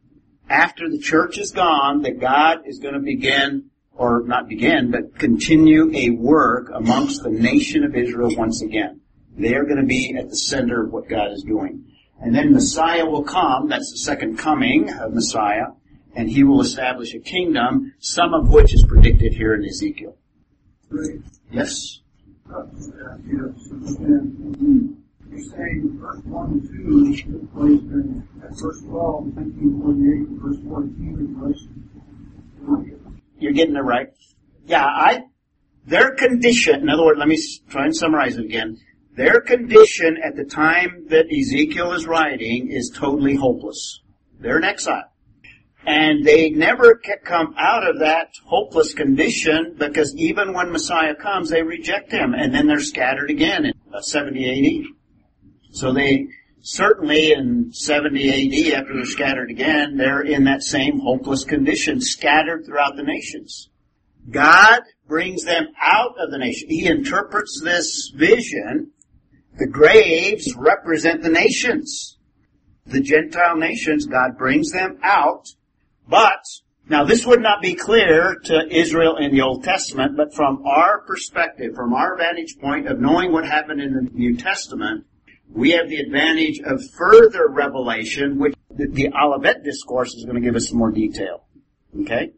after 0.49 0.89
the 0.89 0.97
church 0.97 1.37
is 1.37 1.51
gone, 1.51 2.01
that 2.01 2.19
God 2.19 2.61
is 2.65 2.79
going 2.79 2.95
to 2.95 3.01
begin, 3.01 3.69
or 3.93 4.23
not 4.25 4.49
begin, 4.49 4.89
but 4.89 5.19
continue 5.19 5.91
a 5.93 6.09
work 6.09 6.71
amongst 6.73 7.21
the 7.21 7.29
nation 7.29 7.83
of 7.83 7.95
Israel 7.95 8.35
once 8.35 8.63
again. 8.63 9.01
They 9.37 9.53
are 9.53 9.65
going 9.65 9.77
to 9.77 9.85
be 9.85 10.15
at 10.17 10.29
the 10.29 10.35
center 10.35 10.85
of 10.85 10.91
what 10.91 11.07
God 11.07 11.31
is 11.33 11.43
doing. 11.43 11.85
And 12.19 12.33
then 12.33 12.51
Messiah 12.51 13.05
will 13.05 13.23
come, 13.23 13.67
that's 13.67 13.91
the 13.91 13.99
second 13.99 14.39
coming 14.39 14.89
of 14.89 15.13
Messiah, 15.13 15.67
and 16.15 16.29
he 16.29 16.43
will 16.43 16.61
establish 16.61 17.13
a 17.13 17.19
kingdom, 17.19 17.93
some 17.99 18.33
of 18.33 18.49
which 18.49 18.73
is 18.73 18.83
predicted 18.85 19.33
here 19.33 19.53
in 19.53 19.63
Ezekiel. 19.63 20.17
Right. 20.89 21.19
Yes? 21.51 22.01
Uh, 22.49 22.63
yes. 23.25 23.67
And 23.99 24.97
you're 25.29 25.39
saying 25.39 25.97
verse 25.99 26.21
1 26.23 26.51
and 26.51 27.23
2 27.23 27.31
took 27.31 27.53
place 27.53 27.81
during 27.81 28.27
at 28.43 28.49
verse 28.51 28.81
12, 28.81 29.35
1948, 29.35 30.41
verse 30.41 30.57
14 30.67 30.93
in 30.97 31.33
Galatians. 31.33 31.87
You're 33.39 33.53
getting 33.53 33.75
it 33.75 33.79
right. 33.79 34.07
Yeah, 34.65 34.85
I, 34.85 35.23
their 35.85 36.15
condition, 36.15 36.81
in 36.81 36.89
other 36.89 37.05
words, 37.05 37.19
let 37.19 37.27
me 37.27 37.41
try 37.69 37.85
and 37.85 37.95
summarize 37.95 38.37
it 38.37 38.45
again. 38.45 38.77
Their 39.15 39.41
condition 39.41 40.17
at 40.23 40.35
the 40.35 40.43
time 40.45 41.07
that 41.09 41.25
Ezekiel 41.31 41.93
is 41.93 42.05
writing 42.05 42.69
is 42.71 42.91
totally 42.95 43.35
hopeless. 43.35 44.01
They're 44.39 44.57
in 44.57 44.63
exile. 44.63 45.11
And 45.87 46.25
they 46.25 46.49
never 46.49 46.99
come 47.23 47.55
out 47.57 47.89
of 47.89 47.99
that 47.99 48.33
hopeless 48.43 48.93
condition 48.93 49.77
because 49.79 50.13
even 50.17 50.51
when 50.51 50.73
Messiah 50.73 51.15
comes, 51.15 51.49
they 51.49 51.63
reject 51.63 52.11
him 52.11 52.33
and 52.33 52.53
then 52.53 52.67
they're 52.67 52.81
scattered 52.81 53.29
again 53.29 53.63
in 53.63 53.73
uh, 53.93 54.01
70 54.01 54.83
AD. 54.83 55.71
So 55.71 55.93
they, 55.93 56.27
certainly 56.59 57.31
in 57.31 57.71
70 57.71 58.73
AD, 58.73 58.73
after 58.73 58.95
they're 58.95 59.05
scattered 59.05 59.49
again, 59.49 59.95
they're 59.95 60.23
in 60.23 60.43
that 60.43 60.61
same 60.61 60.99
hopeless 60.99 61.45
condition, 61.45 62.01
scattered 62.01 62.65
throughout 62.65 62.97
the 62.97 63.03
nations. 63.03 63.69
God 64.29 64.81
brings 65.07 65.45
them 65.45 65.67
out 65.81 66.15
of 66.19 66.31
the 66.31 66.37
nation. 66.37 66.69
He 66.69 66.85
interprets 66.85 67.61
this 67.63 68.11
vision. 68.13 68.91
The 69.57 69.67
graves 69.67 70.53
represent 70.53 71.23
the 71.23 71.29
nations. 71.29 72.17
The 72.85 72.99
Gentile 72.99 73.55
nations, 73.55 74.05
God 74.05 74.37
brings 74.37 74.73
them 74.73 74.99
out. 75.01 75.47
But, 76.07 76.43
now 76.89 77.03
this 77.03 77.25
would 77.25 77.41
not 77.41 77.61
be 77.61 77.75
clear 77.75 78.37
to 78.45 78.67
Israel 78.69 79.17
in 79.17 79.31
the 79.31 79.41
Old 79.41 79.63
Testament, 79.63 80.15
but 80.15 80.33
from 80.33 80.65
our 80.65 81.01
perspective, 81.01 81.75
from 81.75 81.93
our 81.93 82.17
vantage 82.17 82.57
point 82.59 82.87
of 82.87 82.99
knowing 82.99 83.31
what 83.31 83.45
happened 83.45 83.81
in 83.81 83.93
the 83.93 84.09
New 84.13 84.37
Testament, 84.37 85.05
we 85.53 85.71
have 85.71 85.89
the 85.89 85.97
advantage 85.97 86.59
of 86.59 86.81
further 86.91 87.47
revelation, 87.49 88.37
which 88.37 88.55
the, 88.69 89.11
Olivet 89.13 89.63
Discourse 89.63 90.13
is 90.13 90.23
going 90.23 90.35
to 90.35 90.41
give 90.41 90.55
us 90.55 90.69
some 90.69 90.77
more 90.77 90.91
detail. 90.91 91.45
Okay? 92.01 92.31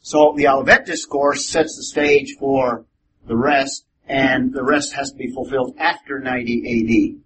So 0.00 0.34
the 0.36 0.48
Olivet 0.48 0.86
Discourse 0.86 1.48
sets 1.48 1.76
the 1.76 1.84
stage 1.84 2.36
for 2.38 2.86
the 3.26 3.36
rest, 3.36 3.86
and 4.06 4.52
the 4.52 4.62
rest 4.62 4.92
has 4.94 5.10
to 5.10 5.16
be 5.16 5.30
fulfilled 5.32 5.74
after 5.78 6.20
90 6.20 7.16
AD. 7.16 7.23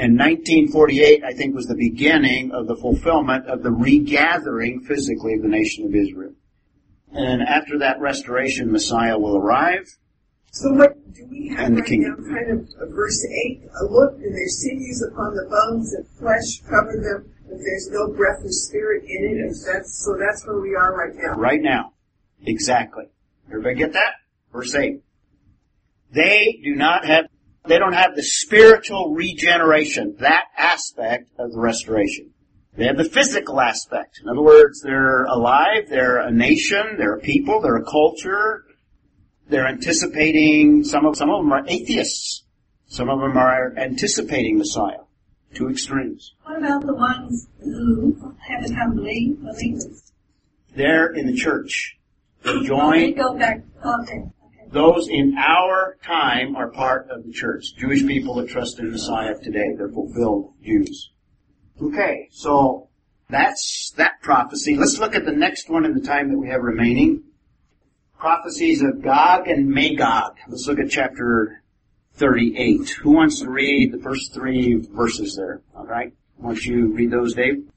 And 0.00 0.16
1948, 0.16 1.24
I 1.24 1.32
think, 1.32 1.54
was 1.54 1.66
the 1.66 1.74
beginning 1.74 2.52
of 2.52 2.68
the 2.68 2.76
fulfillment 2.76 3.46
of 3.46 3.62
the 3.62 3.70
regathering 3.72 4.80
physically 4.86 5.34
of 5.34 5.42
the 5.42 5.48
nation 5.48 5.86
of 5.86 5.94
Israel. 5.94 6.34
And 7.10 7.42
after 7.42 7.78
that 7.80 7.98
restoration, 8.00 8.70
Messiah 8.70 9.18
will 9.18 9.36
arrive. 9.36 9.88
So 10.52 10.72
what 10.72 11.12
do 11.12 11.26
we 11.30 11.48
have 11.48 11.66
And 11.66 11.76
the 11.76 11.82
right 11.82 11.98
now? 11.98 12.14
Kind 12.14 12.50
of 12.50 12.90
verse 12.90 13.24
eight. 13.44 13.62
A 13.80 13.84
look, 13.84 14.14
and 14.14 14.34
their 14.34 14.48
sinews 14.48 15.02
upon 15.10 15.34
the 15.34 15.46
bones, 15.50 15.92
and 15.94 16.06
flesh 16.18 16.60
cover 16.68 16.92
them, 16.92 17.32
but 17.48 17.58
there's 17.58 17.88
no 17.90 18.08
breath 18.08 18.44
of 18.44 18.52
spirit 18.52 19.04
in 19.04 19.24
it. 19.24 19.40
And 19.40 19.54
that's 19.66 20.04
so. 20.04 20.16
That's 20.16 20.46
where 20.46 20.60
we 20.60 20.74
are 20.76 20.94
right 20.96 21.14
now. 21.14 21.34
Right 21.34 21.60
now. 21.60 21.92
Exactly. 22.46 23.06
Everybody 23.48 23.74
get 23.74 23.92
that? 23.94 24.14
Verse 24.52 24.74
8. 24.74 25.02
They 26.12 26.60
do 26.62 26.74
not 26.74 27.04
have, 27.04 27.26
they 27.68 27.78
don't 27.78 27.92
have 27.92 28.16
the 28.16 28.22
spiritual 28.22 29.14
regeneration, 29.14 30.16
that 30.20 30.44
aspect 30.56 31.30
of 31.38 31.52
the 31.52 31.58
restoration. 31.60 32.30
They 32.76 32.86
have 32.86 32.96
the 32.96 33.04
physical 33.04 33.60
aspect. 33.60 34.20
In 34.22 34.28
other 34.28 34.42
words, 34.42 34.80
they're 34.82 35.24
alive, 35.24 35.88
they're 35.88 36.18
a 36.18 36.30
nation, 36.30 36.96
they're 36.96 37.14
a 37.14 37.20
people, 37.20 37.60
they're 37.60 37.76
a 37.76 37.84
culture, 37.84 38.64
they're 39.48 39.66
anticipating, 39.66 40.84
some 40.84 41.04
of, 41.06 41.16
some 41.16 41.30
of 41.30 41.42
them 41.42 41.52
are 41.52 41.64
atheists. 41.66 42.44
Some 42.86 43.10
of 43.10 43.20
them 43.20 43.36
are 43.36 43.74
anticipating 43.76 44.58
Messiah. 44.58 45.00
Two 45.54 45.68
extremes. 45.68 46.34
What 46.44 46.58
about 46.58 46.86
the 46.86 46.94
ones 46.94 47.48
who 47.60 48.34
have 48.46 48.66
become 48.66 48.94
believe- 48.94 49.40
believers? 49.42 50.12
They're 50.74 51.12
in 51.12 51.26
the 51.26 51.34
church. 51.34 51.96
They 52.44 52.50
Oh, 52.50 52.60
they 52.60 52.66
join 52.66 53.14
go 53.14 53.36
back, 53.36 53.62
okay. 53.84 54.22
Those 54.70 55.08
in 55.08 55.34
our 55.38 55.96
time 56.02 56.54
are 56.54 56.68
part 56.68 57.08
of 57.10 57.24
the 57.24 57.32
church. 57.32 57.74
Jewish 57.78 58.06
people 58.06 58.34
that 58.34 58.48
trust 58.48 58.78
in 58.78 58.90
Messiah 58.90 59.34
today, 59.42 59.74
they're 59.76 59.88
fulfilled 59.88 60.52
Jews. 60.62 61.10
Okay, 61.80 62.28
so 62.32 62.88
That's 63.30 63.92
that 63.96 64.22
prophecy. 64.22 64.76
Let's 64.76 64.98
look 64.98 65.14
at 65.14 65.26
the 65.26 65.32
next 65.32 65.68
one 65.68 65.84
in 65.84 65.92
the 65.92 66.00
time 66.00 66.30
that 66.30 66.38
we 66.38 66.48
have 66.48 66.62
remaining. 66.62 67.24
Prophecies 68.18 68.82
of 68.82 69.02
Gog 69.02 69.46
and 69.48 69.68
Magog. 69.68 70.36
Let's 70.48 70.66
look 70.66 70.78
at 70.78 70.90
chapter 70.90 71.62
38. 72.14 72.88
Who 73.02 73.10
wants 73.12 73.40
to 73.40 73.50
read 73.50 73.92
the 73.92 73.98
first 73.98 74.32
three 74.32 74.76
verses 74.76 75.36
there? 75.36 75.60
Alright. 75.76 76.14
Don't 76.42 76.64
you 76.64 76.92
read 76.92 77.10
those, 77.10 77.34
Dave? 77.34 77.68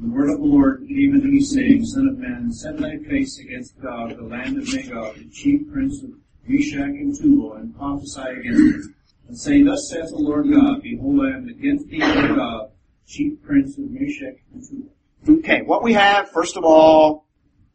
The 0.00 0.08
word 0.08 0.30
of 0.30 0.38
the 0.38 0.46
Lord 0.46 0.86
came 0.88 1.14
unto 1.14 1.26
me, 1.26 1.42
saying, 1.42 1.84
Son 1.86 2.08
of 2.08 2.18
man, 2.18 2.52
set 2.52 2.78
thy 2.78 2.96
face 2.98 3.38
against 3.38 3.80
Gog, 3.80 4.16
the 4.16 4.22
land 4.22 4.56
of 4.58 4.72
Magog, 4.72 5.16
the 5.16 5.28
chief 5.30 5.70
prince 5.72 6.02
of 6.02 6.10
Meshech 6.50 6.80
and 6.80 7.16
Tubal, 7.16 7.54
and 7.54 7.76
prophesy 7.76 8.20
against 8.20 8.60
him. 8.60 8.94
And 9.28 9.38
say, 9.38 9.62
Thus 9.62 9.88
saith 9.88 10.10
the 10.10 10.16
Lord 10.16 10.50
God, 10.50 10.82
Behold, 10.82 11.20
I 11.20 11.36
am 11.36 11.48
against 11.48 11.88
thee, 11.88 12.02
O 12.02 12.34
Gog, 12.34 12.70
chief 13.06 13.40
prince 13.42 13.78
of 13.78 13.84
Meshech 13.90 14.42
and 14.52 14.62
Tubal. 14.68 15.38
Okay, 15.38 15.62
what 15.62 15.82
we 15.82 15.92
have, 15.92 16.30
first 16.30 16.56
of 16.56 16.64
all, 16.64 17.26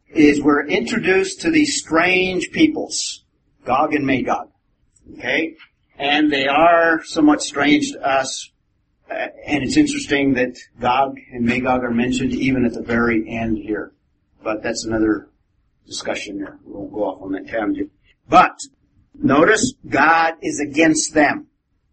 is 0.08 0.42
we're 0.42 0.66
introduced 0.66 1.42
to 1.42 1.50
these 1.50 1.78
strange 1.78 2.50
peoples, 2.50 3.24
Gog 3.64 3.94
and 3.94 4.06
Magog. 4.06 4.50
Okay? 5.14 5.56
And 5.98 6.30
they 6.30 6.46
are 6.46 7.02
somewhat 7.04 7.40
strange 7.40 7.92
to 7.92 8.06
us 8.06 8.50
uh, 9.10 9.28
and 9.46 9.62
it's 9.62 9.76
interesting 9.76 10.34
that 10.34 10.58
Gog 10.80 11.18
and 11.32 11.44
Magog 11.44 11.84
are 11.84 11.90
mentioned 11.90 12.32
even 12.32 12.64
at 12.64 12.72
the 12.72 12.82
very 12.82 13.28
end 13.28 13.58
here. 13.58 13.92
But 14.42 14.62
that's 14.62 14.84
another 14.84 15.28
discussion 15.86 16.38
there. 16.38 16.58
We 16.64 16.72
won't 16.72 16.92
go 16.92 17.04
off 17.04 17.22
on 17.22 17.32
that 17.32 17.46
tangent. 17.46 17.90
But 18.28 18.58
notice 19.14 19.74
God 19.88 20.34
is 20.42 20.60
against 20.60 21.14
them. 21.14 21.48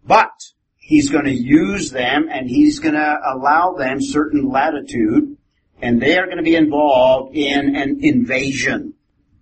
But 0.05 0.31
He's 0.77 1.09
going 1.09 1.25
to 1.25 1.33
use 1.33 1.91
them 1.91 2.27
and 2.29 2.49
He's 2.49 2.79
going 2.79 2.95
to 2.95 3.17
allow 3.25 3.73
them 3.73 3.97
certain 4.01 4.49
latitude 4.49 5.37
and 5.83 6.01
they 6.01 6.17
are 6.17 6.25
going 6.25 6.37
to 6.37 6.43
be 6.43 6.55
involved 6.55 7.35
in 7.35 7.75
an 7.75 7.99
invasion. 8.01 8.93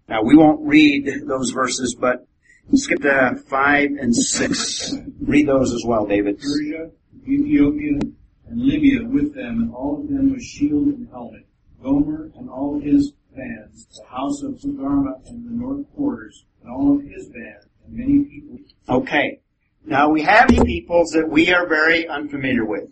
Now 0.10 0.24
we 0.24 0.36
won't 0.36 0.68
read 0.68 1.08
those 1.28 1.52
verses, 1.52 1.96
but 1.96 2.26
skip 2.74 3.02
to 3.04 3.36
five 3.48 3.92
and 4.00 4.16
six. 4.16 4.94
Read 5.22 5.48
those 5.48 5.72
as 5.72 5.84
well, 5.86 6.08
David. 6.08 6.40
Persia, 6.40 6.90
Ethiopia, 7.28 8.00
and 8.48 8.60
Libya 8.60 9.08
with 9.08 9.36
them, 9.36 9.62
and 9.62 9.74
all 9.74 10.02
of 10.02 10.10
them 10.10 10.32
with 10.32 10.42
shield 10.42 10.88
and 10.88 11.08
helmet. 11.10 11.46
Gomer 11.84 12.32
and 12.36 12.50
all 12.50 12.80
his 12.80 13.14
bands, 13.36 13.88
the 13.96 14.06
house 14.06 14.42
of 14.42 14.56
Togarmah 14.56 15.28
and 15.30 15.46
the 15.46 15.52
north 15.52 15.86
quarters, 15.96 16.46
and 16.62 16.72
all 16.72 16.96
of 16.98 17.04
his 17.04 17.28
band, 17.30 17.66
and 17.86 17.94
many 17.94 18.24
people. 18.24 18.58
Okay. 18.90 19.40
Now 19.86 20.10
we 20.10 20.22
have 20.22 20.50
these 20.50 20.64
peoples 20.64 21.12
that 21.12 21.30
we 21.30 21.52
are 21.54 21.68
very 21.68 22.08
unfamiliar 22.08 22.66
with. 22.66 22.90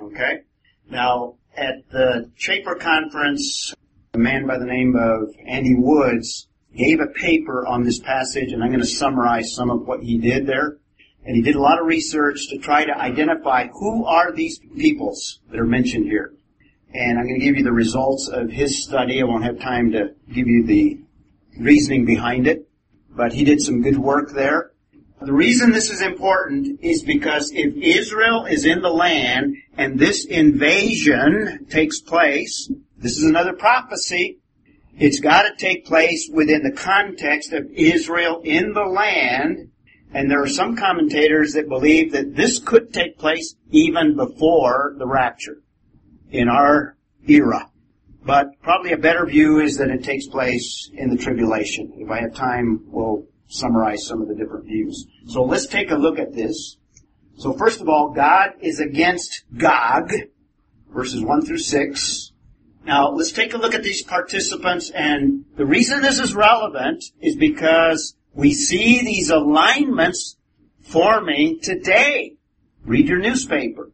Okay? 0.00 0.40
Now, 0.88 1.36
at 1.56 1.88
the 1.90 2.30
Chafer 2.36 2.76
conference, 2.76 3.74
a 4.14 4.18
man 4.18 4.46
by 4.46 4.58
the 4.58 4.64
name 4.64 4.96
of 4.96 5.34
Andy 5.46 5.74
Woods 5.74 6.48
gave 6.74 7.00
a 7.00 7.06
paper 7.06 7.66
on 7.66 7.82
this 7.82 7.98
passage, 7.98 8.52
and 8.52 8.62
I'm 8.62 8.70
going 8.70 8.80
to 8.80 8.86
summarize 8.86 9.54
some 9.54 9.70
of 9.70 9.86
what 9.86 10.02
he 10.02 10.18
did 10.18 10.46
there. 10.46 10.78
And 11.24 11.36
he 11.36 11.42
did 11.42 11.54
a 11.54 11.60
lot 11.60 11.78
of 11.78 11.86
research 11.86 12.48
to 12.48 12.58
try 12.58 12.84
to 12.84 12.96
identify 12.96 13.66
who 13.68 14.06
are 14.06 14.32
these 14.32 14.58
peoples 14.58 15.40
that 15.50 15.60
are 15.60 15.66
mentioned 15.66 16.06
here. 16.06 16.32
And 16.94 17.18
I'm 17.18 17.26
going 17.26 17.38
to 17.38 17.44
give 17.44 17.56
you 17.56 17.62
the 17.62 17.72
results 17.72 18.28
of 18.28 18.50
his 18.50 18.82
study. 18.82 19.20
I 19.20 19.24
won't 19.24 19.44
have 19.44 19.60
time 19.60 19.92
to 19.92 20.14
give 20.32 20.48
you 20.48 20.64
the 20.64 20.98
reasoning 21.58 22.06
behind 22.06 22.46
it, 22.46 22.69
but 23.20 23.34
he 23.34 23.44
did 23.44 23.60
some 23.60 23.82
good 23.82 23.98
work 23.98 24.30
there. 24.30 24.70
The 25.20 25.34
reason 25.34 25.72
this 25.72 25.90
is 25.90 26.00
important 26.00 26.80
is 26.80 27.02
because 27.02 27.52
if 27.54 27.76
Israel 27.76 28.46
is 28.46 28.64
in 28.64 28.80
the 28.80 28.88
land 28.88 29.56
and 29.76 29.98
this 29.98 30.24
invasion 30.24 31.66
takes 31.68 32.00
place, 32.00 32.72
this 32.96 33.18
is 33.18 33.24
another 33.24 33.52
prophecy, 33.52 34.38
it's 34.96 35.20
got 35.20 35.42
to 35.42 35.54
take 35.54 35.84
place 35.84 36.30
within 36.32 36.62
the 36.62 36.72
context 36.72 37.52
of 37.52 37.70
Israel 37.72 38.40
in 38.42 38.72
the 38.72 38.86
land 38.86 39.70
and 40.14 40.30
there 40.30 40.42
are 40.42 40.48
some 40.48 40.74
commentators 40.74 41.52
that 41.52 41.68
believe 41.68 42.12
that 42.12 42.34
this 42.34 42.58
could 42.58 42.90
take 42.90 43.18
place 43.18 43.54
even 43.70 44.16
before 44.16 44.94
the 44.96 45.06
rapture 45.06 45.62
in 46.30 46.48
our 46.48 46.96
era. 47.28 47.69
But 48.30 48.62
probably 48.62 48.92
a 48.92 48.96
better 48.96 49.26
view 49.26 49.58
is 49.58 49.78
that 49.78 49.90
it 49.90 50.04
takes 50.04 50.28
place 50.28 50.88
in 50.94 51.10
the 51.10 51.16
tribulation. 51.16 51.94
If 51.96 52.10
I 52.12 52.20
have 52.20 52.32
time, 52.32 52.84
we'll 52.86 53.26
summarize 53.48 54.06
some 54.06 54.22
of 54.22 54.28
the 54.28 54.36
different 54.36 54.66
views. 54.66 55.04
So 55.26 55.42
let's 55.42 55.66
take 55.66 55.90
a 55.90 55.96
look 55.96 56.16
at 56.20 56.32
this. 56.32 56.76
So 57.38 57.52
first 57.54 57.80
of 57.80 57.88
all, 57.88 58.10
God 58.10 58.50
is 58.60 58.78
against 58.78 59.42
Gog, 59.56 60.12
verses 60.94 61.24
1 61.24 61.44
through 61.44 61.58
6. 61.58 62.32
Now, 62.84 63.10
let's 63.10 63.32
take 63.32 63.52
a 63.52 63.58
look 63.58 63.74
at 63.74 63.82
these 63.82 64.04
participants, 64.04 64.90
and 64.90 65.44
the 65.56 65.66
reason 65.66 66.00
this 66.00 66.20
is 66.20 66.32
relevant 66.32 67.02
is 67.20 67.34
because 67.34 68.14
we 68.32 68.54
see 68.54 69.02
these 69.02 69.30
alignments 69.30 70.36
forming 70.82 71.58
today. 71.60 72.36
Read 72.84 73.08
your 73.08 73.18
newspaper. 73.18 73.90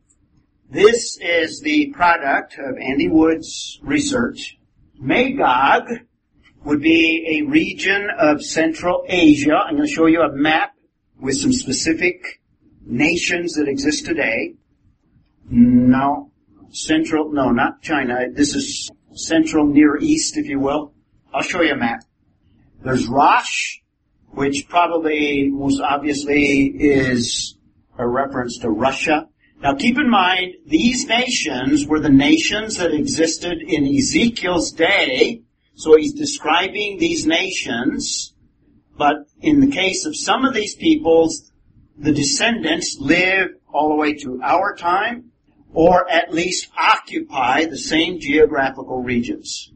This 0.69 1.17
is 1.21 1.61
the 1.61 1.93
product 1.93 2.59
of 2.59 2.77
Andy 2.77 3.09
Woods' 3.09 3.79
research. 3.85 4.59
Magog 4.99 5.89
would 6.65 6.83
be 6.83 7.39
a 7.39 7.49
region 7.49 8.09
of 8.19 8.43
Central 8.43 9.05
Asia. 9.07 9.55
I'm 9.55 9.77
going 9.77 9.87
to 9.87 9.95
show 9.95 10.07
you 10.07 10.23
a 10.23 10.33
map 10.33 10.73
with 11.21 11.37
some 11.37 11.53
specific 11.53 12.41
nations 12.85 13.55
that 13.55 13.69
exist 13.69 14.07
today. 14.07 14.55
No, 15.49 16.33
Central, 16.71 17.31
no, 17.31 17.51
not 17.51 17.81
China. 17.81 18.27
This 18.33 18.57
is 18.57 18.91
Central 19.15 19.69
Near 19.69 19.97
East, 19.99 20.37
if 20.37 20.47
you 20.47 20.59
will. 20.59 20.93
I'll 21.33 21.43
show 21.43 21.63
you 21.63 21.75
a 21.75 21.77
map. 21.77 22.03
There's 22.83 23.07
Rosh, 23.07 23.79
which 24.31 24.67
probably 24.69 25.49
most 25.49 25.81
obviously 25.81 26.67
is 26.67 27.57
a 27.97 28.07
reference 28.07 28.59
to 28.59 28.71
Russia. 28.71 29.29
Now 29.67 29.75
keep 29.75 29.99
in 29.99 30.09
mind, 30.09 30.55
these 30.65 31.09
nations 31.09 31.89
were 31.89 31.99
the 31.99 32.09
nations 32.09 32.77
that 32.77 32.95
existed 32.95 33.61
in 33.61 33.85
Ezekiel's 33.85 34.71
day, 34.71 35.43
so 35.75 35.97
he's 35.97 36.13
describing 36.13 36.99
these 36.99 37.27
nations, 37.27 38.33
but 38.97 39.27
in 39.41 39.59
the 39.59 39.67
case 39.67 40.07
of 40.07 40.15
some 40.15 40.45
of 40.45 40.55
these 40.55 40.77
peoples, 40.77 41.51
the 41.99 42.13
descendants 42.13 42.99
live 43.01 43.57
all 43.67 43.89
the 43.89 43.97
way 43.97 44.13
to 44.13 44.41
our 44.41 44.77
time, 44.77 45.33
or 45.73 46.09
at 46.09 46.33
least 46.33 46.71
occupy 46.79 47.65
the 47.65 47.77
same 47.77 48.21
geographical 48.21 49.03
regions. 49.03 49.73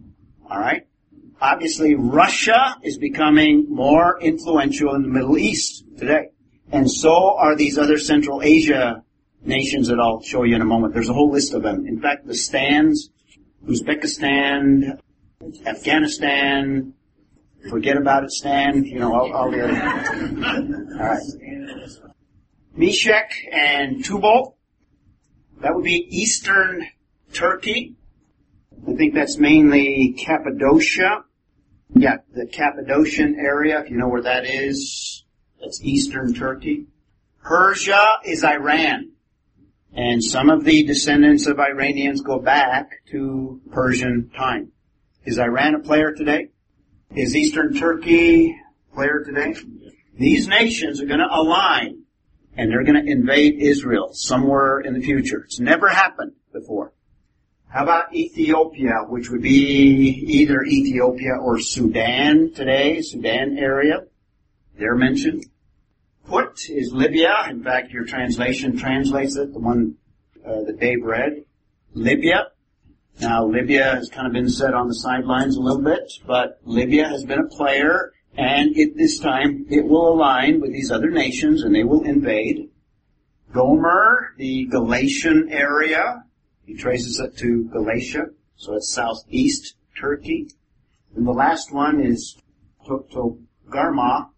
Alright? 0.48 0.86
Obviously, 1.40 1.96
Russia 1.96 2.76
is 2.84 2.96
becoming 2.96 3.66
more 3.68 4.20
influential 4.20 4.94
in 4.94 5.02
the 5.02 5.08
Middle 5.08 5.36
East 5.36 5.82
today. 5.98 6.28
And 6.70 6.88
so 6.88 7.36
are 7.36 7.56
these 7.56 7.76
other 7.76 7.98
Central 7.98 8.40
Asia 8.40 9.02
nations 9.42 9.88
that 9.88 9.98
I'll 9.98 10.22
show 10.22 10.42
you 10.44 10.54
in 10.54 10.62
a 10.62 10.66
moment. 10.66 10.94
There's 10.94 11.08
a 11.08 11.14
whole 11.14 11.30
list 11.30 11.54
of 11.54 11.62
them. 11.62 11.86
In 11.86 12.00
fact, 12.00 12.26
the 12.26 12.34
stands, 12.34 13.10
Uzbekistan, 13.66 14.98
Afghanistan, 15.66 16.94
forget 17.68 17.96
about 17.96 18.24
it, 18.24 18.30
Stan, 18.30 18.84
you 18.84 18.98
know, 18.98 19.14
all, 19.14 19.32
all 19.32 19.50
the 19.50 19.64
other. 19.64 20.94
Alright. 20.94 21.22
Meshech 22.74 23.32
and 23.52 24.04
Tubal, 24.04 24.56
that 25.60 25.74
would 25.74 25.84
be 25.84 26.06
eastern 26.10 26.86
Turkey. 27.32 27.96
I 28.88 28.94
think 28.94 29.14
that's 29.14 29.36
mainly 29.38 30.14
Cappadocia. 30.18 31.24
Yeah, 31.94 32.18
the 32.32 32.46
Cappadocian 32.46 33.36
area, 33.38 33.80
if 33.80 33.90
you 33.90 33.98
know 33.98 34.08
where 34.08 34.22
that 34.22 34.46
is, 34.46 35.24
that's 35.60 35.82
eastern 35.82 36.32
Turkey. 36.32 36.86
Persia 37.42 38.06
is 38.24 38.44
Iran. 38.44 39.09
And 39.92 40.22
some 40.22 40.50
of 40.50 40.64
the 40.64 40.84
descendants 40.84 41.46
of 41.46 41.58
Iranians 41.58 42.20
go 42.20 42.38
back 42.38 42.90
to 43.10 43.60
Persian 43.72 44.30
time. 44.36 44.72
Is 45.24 45.38
Iran 45.38 45.74
a 45.74 45.80
player 45.80 46.12
today? 46.12 46.48
Is 47.14 47.34
Eastern 47.34 47.74
Turkey 47.74 48.50
a 48.50 48.94
player 48.94 49.24
today? 49.24 49.54
These 50.16 50.48
nations 50.48 51.00
are 51.00 51.06
going 51.06 51.20
to 51.20 51.28
align 51.28 52.04
and 52.56 52.70
they're 52.70 52.84
going 52.84 53.04
to 53.04 53.10
invade 53.10 53.56
Israel 53.58 54.10
somewhere 54.12 54.80
in 54.80 54.94
the 54.94 55.00
future. 55.00 55.42
It's 55.44 55.60
never 55.60 55.88
happened 55.88 56.32
before. 56.52 56.92
How 57.68 57.84
about 57.84 58.14
Ethiopia, 58.14 59.04
which 59.08 59.30
would 59.30 59.42
be 59.42 60.24
either 60.26 60.62
Ethiopia 60.62 61.34
or 61.40 61.60
Sudan 61.60 62.52
today, 62.52 63.00
Sudan 63.00 63.56
area? 63.56 64.04
They're 64.76 64.96
mentioned. 64.96 65.44
Put 66.30 66.70
is 66.70 66.92
Libya. 66.92 67.34
In 67.48 67.64
fact, 67.64 67.90
your 67.90 68.04
translation 68.04 68.78
translates 68.78 69.34
it, 69.34 69.52
the 69.52 69.58
one 69.58 69.96
uh, 70.46 70.62
that 70.62 70.78
Dave 70.78 71.02
read. 71.02 71.44
Libya. 71.92 72.52
Now, 73.20 73.44
Libya 73.44 73.96
has 73.96 74.08
kind 74.08 74.28
of 74.28 74.32
been 74.32 74.48
set 74.48 74.72
on 74.72 74.86
the 74.86 74.94
sidelines 74.94 75.56
a 75.56 75.60
little 75.60 75.82
bit, 75.82 76.12
but 76.24 76.60
Libya 76.62 77.08
has 77.08 77.24
been 77.24 77.40
a 77.40 77.48
player, 77.48 78.12
and 78.36 78.78
at 78.78 78.96
this 78.96 79.18
time 79.18 79.66
it 79.70 79.84
will 79.84 80.12
align 80.12 80.60
with 80.60 80.70
these 80.70 80.92
other 80.92 81.10
nations, 81.10 81.64
and 81.64 81.74
they 81.74 81.82
will 81.82 82.04
invade. 82.04 82.70
Gomer, 83.52 84.32
the 84.36 84.66
Galatian 84.66 85.48
area, 85.50 86.22
he 86.64 86.76
traces 86.76 87.18
it 87.18 87.36
to 87.38 87.64
Galatia, 87.72 88.26
So 88.54 88.76
it's 88.76 88.92
southeast 88.92 89.74
Turkey. 90.00 90.48
And 91.16 91.26
the 91.26 91.32
last 91.32 91.72
one 91.72 92.00
is 92.00 92.36
Togarmah, 92.86 94.28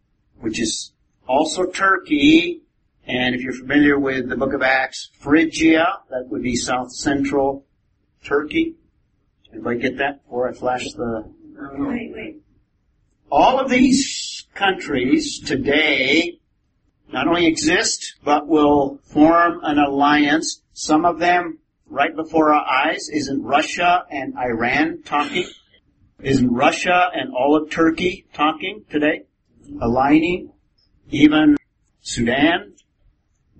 which 0.40 0.58
is 0.58 0.92
also 1.32 1.64
Turkey. 1.64 2.62
And 3.06 3.34
if 3.34 3.40
you're 3.40 3.54
familiar 3.54 3.98
with 3.98 4.28
the 4.28 4.36
book 4.36 4.52
of 4.52 4.62
Acts, 4.62 5.10
Phrygia, 5.18 6.00
that 6.10 6.28
would 6.28 6.42
be 6.42 6.54
south 6.54 6.92
central 6.92 7.64
Turkey. 8.22 8.76
Everybody 9.48 9.80
get 9.80 9.96
that 9.98 10.22
before 10.22 10.48
I 10.48 10.52
flash 10.52 10.84
the 10.92 11.24
Wait, 11.78 12.12
wait. 12.14 12.42
all 13.30 13.58
of 13.58 13.70
these 13.70 14.46
countries 14.54 15.40
today 15.40 16.38
not 17.12 17.28
only 17.28 17.46
exist, 17.46 18.16
but 18.24 18.46
will 18.46 18.98
form 19.04 19.60
an 19.62 19.78
alliance. 19.78 20.62
Some 20.72 21.04
of 21.04 21.18
them 21.18 21.58
right 21.88 22.14
before 22.14 22.52
our 22.54 22.64
eyes. 22.64 23.08
Isn't 23.10 23.42
Russia 23.42 24.04
and 24.10 24.36
Iran 24.36 25.02
talking? 25.04 25.46
Isn't 26.20 26.50
Russia 26.52 27.10
and 27.14 27.32
all 27.34 27.56
of 27.56 27.70
Turkey 27.70 28.26
talking 28.32 28.84
today? 28.90 29.24
Aligning? 29.80 30.52
Even 31.10 31.56
Sudan? 32.00 32.74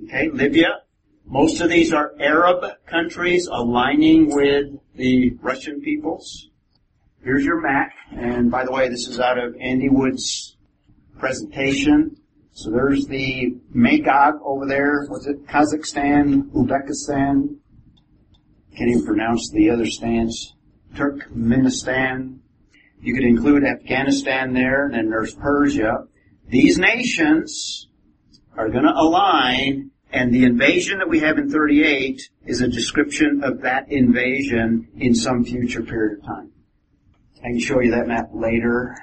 Okay, 0.05 0.30
Libya? 0.30 0.82
Most 1.26 1.61
of 1.61 1.70
these 1.70 1.93
are 1.93 2.12
Arab 2.18 2.64
countries 2.86 3.47
aligning 3.47 4.34
with 4.34 4.74
the 4.97 5.30
Russian 5.40 5.80
peoples. 5.80 6.49
Here's 7.22 7.45
your 7.45 7.61
map, 7.61 7.93
and 8.11 8.51
by 8.51 8.64
the 8.64 8.72
way, 8.72 8.88
this 8.88 9.07
is 9.07 9.20
out 9.20 9.38
of 9.38 9.55
Andy 9.61 9.88
Woods' 9.88 10.57
presentation. 11.18 12.16
So 12.53 12.70
there's 12.70 13.07
the 13.07 13.57
Magog 13.72 14.40
over 14.45 14.66
there. 14.66 15.07
Was 15.09 15.26
it 15.26 15.47
Kazakhstan, 15.47 16.51
Uzbekistan? 16.51 17.57
Can't 18.76 18.90
even 18.90 19.07
pronounce 19.07 19.51
the 19.51 19.70
other 19.70 19.86
stands. 19.86 20.55
Turkmenistan. 20.95 22.38
You 23.01 23.14
could 23.14 23.24
include 23.24 23.64
Afghanistan 23.64 24.53
there, 24.53 24.86
and 24.86 24.95
then 24.95 25.11
there's 25.11 25.34
Persia. 25.34 26.07
These 26.49 26.78
nations 26.78 27.88
are 28.57 28.68
going 28.68 28.84
to 28.84 28.93
align, 28.95 29.90
and 30.11 30.32
the 30.32 30.45
invasion 30.45 30.99
that 30.99 31.09
we 31.09 31.20
have 31.20 31.38
in 31.38 31.51
38 31.51 32.20
is 32.47 32.61
a 32.61 32.68
description 32.68 33.43
of 33.43 33.62
that 33.62 33.90
invasion 33.90 34.88
in 34.97 35.14
some 35.14 35.45
future 35.45 35.82
period 35.82 36.18
of 36.18 36.24
time. 36.24 36.53
I 37.38 37.49
can 37.49 37.61
show 37.61 37.80
you 37.80 37.90
that 37.93 38.07
map 38.07 38.30
later. 38.32 38.97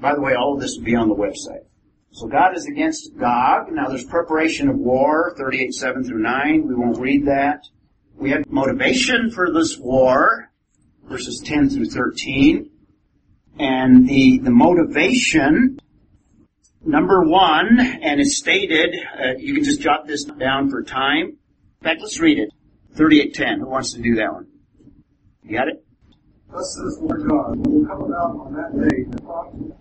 By 0.00 0.14
the 0.14 0.20
way, 0.20 0.34
all 0.34 0.54
of 0.54 0.60
this 0.60 0.76
will 0.76 0.84
be 0.84 0.94
on 0.94 1.08
the 1.08 1.14
website. 1.14 1.64
So 2.12 2.26
God 2.26 2.56
is 2.56 2.66
against 2.66 3.16
Gog. 3.16 3.72
Now 3.72 3.88
there's 3.88 4.04
preparation 4.04 4.68
of 4.68 4.76
war, 4.76 5.34
38, 5.36 5.72
7 5.72 6.04
through 6.04 6.22
9. 6.22 6.66
We 6.66 6.74
won't 6.74 6.98
read 6.98 7.26
that. 7.26 7.64
We 8.16 8.30
have 8.30 8.50
motivation 8.50 9.30
for 9.30 9.52
this 9.52 9.78
war, 9.78 10.50
verses 11.08 11.40
10 11.44 11.70
through 11.70 11.86
13. 11.86 12.70
And 13.58 14.08
the, 14.08 14.38
the 14.38 14.50
motivation, 14.50 15.78
number 16.84 17.22
one, 17.22 17.78
and 17.80 18.20
it's 18.20 18.36
stated, 18.36 18.94
uh, 19.18 19.36
you 19.38 19.54
can 19.54 19.64
just 19.64 19.80
jot 19.80 20.06
this 20.06 20.24
down 20.24 20.70
for 20.70 20.82
time. 20.82 21.26
In 21.80 21.84
fact, 21.84 22.00
let's 22.00 22.20
read 22.20 22.38
it. 22.38 22.50
3810. 22.96 23.60
Who 23.60 23.68
wants 23.68 23.92
to 23.94 24.00
do 24.00 24.16
that 24.16 24.32
one? 24.32 24.46
You 25.44 25.56
got 25.56 25.68
it? 25.68 25.84
Thus 26.50 26.74
says 26.74 26.98
the 26.98 27.04
Lord 27.04 27.28
God, 27.28 27.66
will 27.66 27.86
come 27.86 28.02
about 28.02 28.36
on 28.36 28.52
that 28.54 28.72
day, 28.88 29.04
the 29.08 29.20
time, 29.20 29.72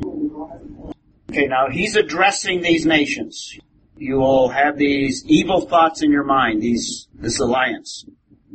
you 0.00 0.08
will 0.08 0.28
divide 0.28 0.94
Okay, 1.30 1.46
now 1.46 1.68
he's 1.70 1.96
addressing 1.96 2.62
these 2.62 2.84
nations. 2.86 3.58
You 3.96 4.16
will 4.16 4.48
have 4.48 4.76
these 4.76 5.24
evil 5.26 5.62
thoughts 5.62 6.02
in 6.02 6.10
your 6.10 6.24
mind, 6.24 6.62
these, 6.62 7.08
this 7.14 7.38
alliance. 7.40 8.04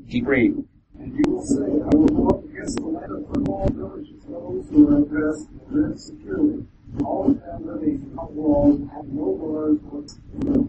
Keep 0.10 0.28
reading. 0.28 0.68
And 1.00 1.14
you 1.14 1.24
will 1.32 1.46
say, 1.46 1.64
I 1.64 1.96
will 1.96 2.08
go 2.08 2.28
up 2.28 2.44
against 2.44 2.78
the 2.78 2.86
land 2.86 3.12
of 3.12 3.28
football 3.28 3.68
villages, 3.70 4.22
those 4.28 4.70
who 4.70 4.88
are 4.90 5.02
rest 5.02 5.48
and 5.50 5.90
live 5.90 6.00
securely. 6.00 6.66
All 7.04 7.32
of 7.32 7.42
them 7.42 7.66
living 7.66 8.10
without 8.10 8.32
walls, 8.34 8.82
have 8.94 9.06
no 9.06 9.34
bars 9.36 9.78
whatsoever. 9.82 10.68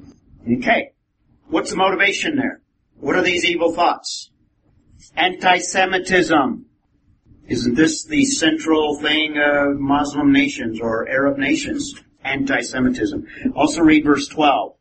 Okay. 0.59 0.93
What's 1.49 1.71
the 1.71 1.77
motivation 1.77 2.37
there? 2.37 2.63
What 2.99 3.17
are 3.17 3.23
these 3.23 3.45
evil 3.45 3.73
thoughts? 3.73 4.31
Anti-Semitism. 5.17 6.67
Isn't 7.49 7.75
this 7.75 8.05
the 8.05 8.25
central 8.25 8.97
thing 9.01 9.37
of 9.37 9.79
Muslim 9.79 10.33
nations 10.33 10.81
or 10.81 11.09
Arab 11.09 11.39
nations? 11.39 11.95
Anti-Semitism. 12.25 13.27
Also 13.57 13.83
read 13.83 14.05
verse 14.05 14.29
12. 14.29 14.77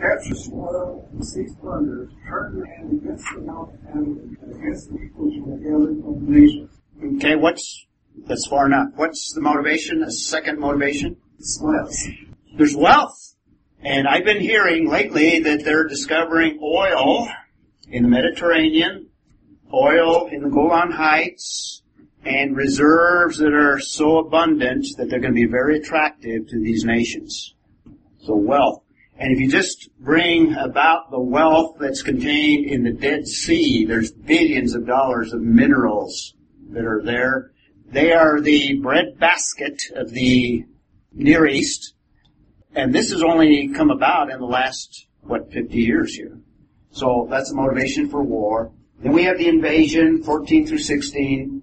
Capture 0.00 0.34
spoil, 0.34 1.08
seize 1.20 1.54
plunder, 1.56 2.10
turn 2.26 2.56
your 2.56 2.64
hand 2.64 3.02
against 3.02 3.24
the 3.34 3.40
mouth 3.42 3.70
and 3.92 4.36
against 4.50 4.90
the 4.90 4.96
peoples 4.98 5.34
you 5.34 5.44
have 5.50 5.62
gathered 5.62 6.02
from 6.02 6.24
the 6.24 6.40
nations. 6.40 6.70
Okay, 7.16 7.36
what's, 7.36 7.86
that's 8.26 8.46
far 8.46 8.66
enough. 8.66 8.88
What's 8.96 9.32
the 9.32 9.40
motivation? 9.40 10.02
A 10.02 10.10
second 10.10 10.58
motivation? 10.58 11.16
Smiles. 11.38 12.08
There's 12.56 12.76
wealth. 12.76 13.34
And 13.82 14.06
I've 14.06 14.24
been 14.24 14.40
hearing 14.40 14.88
lately 14.88 15.40
that 15.40 15.64
they're 15.64 15.86
discovering 15.86 16.58
oil 16.62 17.28
in 17.88 18.02
the 18.02 18.08
Mediterranean, 18.08 19.08
oil 19.72 20.26
in 20.26 20.42
the 20.42 20.50
Golan 20.50 20.92
Heights, 20.92 21.82
and 22.24 22.56
reserves 22.56 23.38
that 23.38 23.54
are 23.54 23.80
so 23.80 24.18
abundant 24.18 24.86
that 24.98 25.08
they're 25.08 25.20
going 25.20 25.34
to 25.34 25.40
be 25.40 25.50
very 25.50 25.78
attractive 25.78 26.46
to 26.48 26.60
these 26.60 26.84
nations. 26.84 27.54
So 28.18 28.34
wealth. 28.34 28.82
And 29.18 29.32
if 29.32 29.38
you 29.38 29.50
just 29.50 29.90
bring 29.98 30.54
about 30.54 31.10
the 31.10 31.20
wealth 31.20 31.76
that's 31.78 32.02
contained 32.02 32.66
in 32.66 32.84
the 32.84 32.92
Dead 32.92 33.26
Sea, 33.26 33.84
there's 33.84 34.12
billions 34.12 34.74
of 34.74 34.86
dollars 34.86 35.32
of 35.32 35.42
minerals 35.42 36.34
that 36.70 36.84
are 36.84 37.02
there. 37.02 37.52
They 37.90 38.12
are 38.12 38.40
the 38.40 38.74
breadbasket 38.74 39.82
of 39.96 40.10
the 40.10 40.64
Near 41.12 41.46
East. 41.46 41.94
And 42.72 42.94
this 42.94 43.10
has 43.10 43.22
only 43.22 43.68
come 43.74 43.90
about 43.90 44.30
in 44.30 44.38
the 44.38 44.46
last, 44.46 45.06
what, 45.22 45.52
50 45.52 45.76
years 45.76 46.14
here. 46.14 46.38
So 46.92 47.26
that's 47.28 47.50
a 47.50 47.54
motivation 47.54 48.08
for 48.08 48.22
war. 48.22 48.72
Then 49.02 49.12
we 49.12 49.24
have 49.24 49.38
the 49.38 49.48
invasion, 49.48 50.22
14 50.22 50.68
through 50.68 50.78
16. 50.78 51.62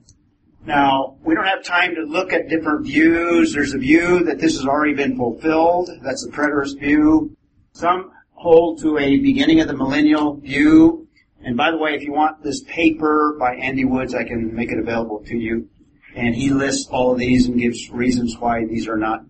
Now, 0.65 1.15
we 1.23 1.33
don't 1.33 1.45
have 1.45 1.63
time 1.63 1.95
to 1.95 2.01
look 2.01 2.33
at 2.33 2.49
different 2.49 2.85
views. 2.85 3.53
There's 3.53 3.73
a 3.73 3.77
view 3.77 4.25
that 4.25 4.39
this 4.39 4.57
has 4.57 4.65
already 4.65 4.95
been 4.95 5.15
fulfilled. 5.15 5.89
That's 6.01 6.25
the 6.25 6.31
preterist 6.31 6.77
view. 6.77 7.37
Some 7.71 8.11
hold 8.31 8.81
to 8.81 8.97
a 8.97 9.17
beginning 9.17 9.61
of 9.61 9.67
the 9.67 9.77
millennial 9.77 10.35
view. 10.35 11.07
And 11.41 11.55
by 11.55 11.71
the 11.71 11.77
way, 11.77 11.93
if 11.93 12.03
you 12.03 12.11
want 12.11 12.43
this 12.43 12.63
paper 12.63 13.37
by 13.39 13.55
Andy 13.55 13.85
Woods, 13.85 14.13
I 14.13 14.25
can 14.25 14.53
make 14.53 14.71
it 14.71 14.79
available 14.79 15.23
to 15.27 15.37
you. 15.37 15.69
And 16.17 16.33
he 16.33 16.49
lists 16.49 16.89
all 16.89 17.11
of 17.11 17.19
these 17.19 17.45
and 17.45 17.59
gives 17.59 17.91
reasons 17.91 18.35
why 18.39 18.65
these 18.65 18.87
are 18.87 18.97
not 18.97 19.21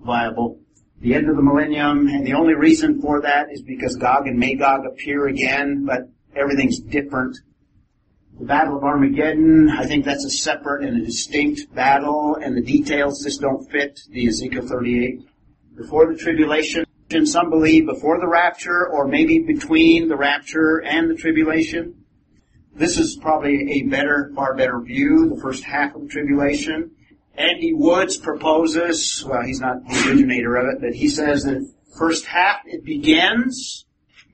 viable. 0.00 0.58
The 1.02 1.14
end 1.14 1.28
of 1.28 1.36
the 1.36 1.42
millennium, 1.42 2.08
and 2.08 2.26
the 2.26 2.32
only 2.32 2.54
reason 2.54 3.02
for 3.02 3.20
that 3.20 3.52
is 3.52 3.60
because 3.60 3.96
Gog 3.96 4.26
and 4.26 4.38
Magog 4.38 4.86
appear 4.86 5.26
again, 5.26 5.84
but 5.84 6.08
everything's 6.34 6.80
different. 6.80 7.36
The 8.38 8.46
Battle 8.46 8.78
of 8.78 8.84
Armageddon, 8.84 9.68
I 9.68 9.84
think 9.84 10.06
that's 10.06 10.24
a 10.24 10.30
separate 10.30 10.88
and 10.88 11.02
a 11.02 11.04
distinct 11.04 11.74
battle, 11.74 12.38
and 12.42 12.56
the 12.56 12.62
details 12.62 13.22
just 13.22 13.42
don't 13.42 13.70
fit 13.70 14.00
the 14.08 14.26
Ezekiel 14.26 14.66
38. 14.66 15.20
Before 15.76 16.10
the 16.10 16.18
tribulation, 16.18 16.86
some 17.24 17.50
believe 17.50 17.84
before 17.84 18.18
the 18.18 18.26
rapture, 18.26 18.88
or 18.88 19.06
maybe 19.06 19.40
between 19.40 20.08
the 20.08 20.16
rapture 20.16 20.78
and 20.78 21.10
the 21.10 21.14
tribulation. 21.14 22.05
This 22.76 22.98
is 22.98 23.16
probably 23.16 23.72
a 23.72 23.82
better, 23.84 24.30
far 24.34 24.54
better 24.54 24.78
view, 24.80 25.30
the 25.34 25.40
first 25.40 25.64
half 25.64 25.94
of 25.94 26.02
the 26.02 26.08
tribulation. 26.08 26.90
Andy 27.34 27.72
Woods 27.72 28.18
proposes, 28.18 29.24
well, 29.26 29.42
he's 29.42 29.60
not 29.60 29.86
the 29.86 30.08
originator 30.08 30.56
of 30.56 30.74
it, 30.74 30.80
but 30.82 30.92
he 30.92 31.08
says 31.08 31.44
that 31.44 31.66
first 31.96 32.26
half 32.26 32.60
it 32.66 32.84
begins, 32.84 33.86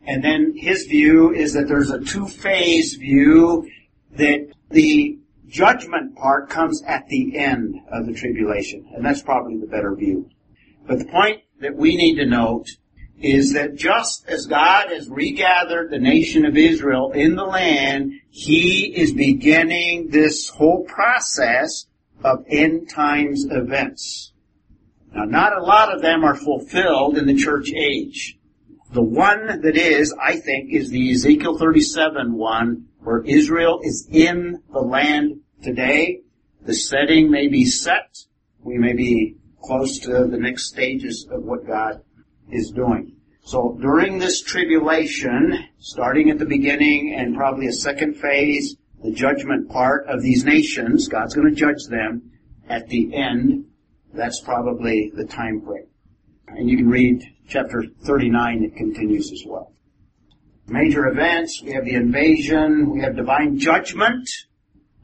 and 0.05 0.25
then 0.25 0.55
his 0.57 0.87
view 0.87 1.33
is 1.33 1.53
that 1.53 1.69
there's 1.69 1.91
a 1.91 2.01
two-phase 2.01 2.95
view 2.95 3.69
that 4.17 4.49
the 4.71 5.19
judgment 5.47 6.17
part 6.17 6.51
comes 6.51 6.83
at 6.83 7.07
the 7.07 7.39
end 7.39 7.77
of 7.93 8.07
the 8.07 8.13
tribulation, 8.13 8.89
and 8.93 9.05
that's 9.05 9.23
probably 9.23 9.57
the 9.59 9.67
better 9.67 9.95
view. 9.95 10.29
But 10.87 10.99
the 10.99 11.05
point 11.05 11.43
that 11.61 11.77
we 11.77 11.95
need 11.95 12.17
to 12.17 12.27
note 12.27 12.67
is 13.23 13.53
that 13.53 13.77
just 13.77 14.27
as 14.27 14.47
God 14.47 14.89
has 14.91 15.09
regathered 15.09 15.91
the 15.91 15.99
nation 15.99 16.45
of 16.45 16.57
Israel 16.57 17.13
in 17.13 17.37
the 17.37 17.45
land, 17.45 18.13
He 18.31 18.93
is 18.97 19.13
beginning 19.13 20.09
this 20.11 20.49
whole 20.49 20.85
process 20.85 21.87
of 22.25 22.45
end 22.49 22.91
times 22.91 23.47
events. 23.49 24.33
Now, 25.15 25.25
not 25.25 25.57
a 25.57 25.63
lot 25.63 25.95
of 25.95 26.03
them 26.03 26.25
are 26.25 26.35
fulfilled 26.35 27.17
in 27.17 27.27
the 27.27 27.37
church 27.37 27.71
age. 27.73 28.39
The 28.93 29.03
one 29.03 29.61
that 29.63 29.77
is, 29.77 30.15
I 30.21 30.37
think, 30.37 30.73
is 30.73 30.91
the 30.91 31.13
Ezekiel 31.13 31.59
37 31.59 32.35
one, 32.35 32.89
where 33.01 33.23
Israel 33.23 33.81
is 33.83 34.09
in 34.11 34.63
the 34.73 34.81
land 34.81 35.41
today. 35.63 36.23
The 36.65 36.75
setting 36.75 37.31
may 37.31 37.49
be 37.49 37.65
set. 37.65 38.19
We 38.61 38.79
may 38.79 38.95
be 38.95 39.37
close 39.63 39.99
to 40.01 40.27
the 40.27 40.39
next 40.39 40.69
stages 40.69 41.27
of 41.31 41.43
what 41.43 41.67
God 41.67 42.03
is 42.53 42.71
doing. 42.71 43.17
So 43.45 43.77
during 43.81 44.19
this 44.19 44.41
tribulation, 44.41 45.65
starting 45.79 46.31
at 46.31 46.39
the 46.39 46.47
beginning 46.47 47.15
and 47.19 47.35
probably 47.35 47.67
a 47.67 47.73
second 47.73 48.15
phase, 48.15 48.77
the 49.03 49.11
judgment 49.11 49.69
part 49.69 50.07
of 50.07 50.23
these 50.23 50.45
nations. 50.45 51.09
God's 51.09 51.35
going 51.35 51.49
to 51.49 51.55
judge 51.55 51.87
them 51.89 52.31
at 52.69 52.89
the 52.89 53.15
end. 53.15 53.65
That's 54.15 54.41
probably 54.41 55.11
the 55.15 55.25
time 55.25 55.63
frame. 55.63 55.89
And 56.47 56.69
you 56.69 56.77
can 56.77 56.89
read 56.89 57.25
chapter 57.49 57.85
39, 58.05 58.65
it 58.65 58.77
continues 58.77 59.33
as 59.33 59.43
well. 59.47 59.73
Major 60.69 61.09
events, 61.09 61.61
we 61.63 61.73
have 61.73 61.85
the 61.85 61.95
invasion, 61.95 62.91
we 62.91 63.01
have 63.01 63.17
divine 63.17 63.59
judgment 63.59 64.29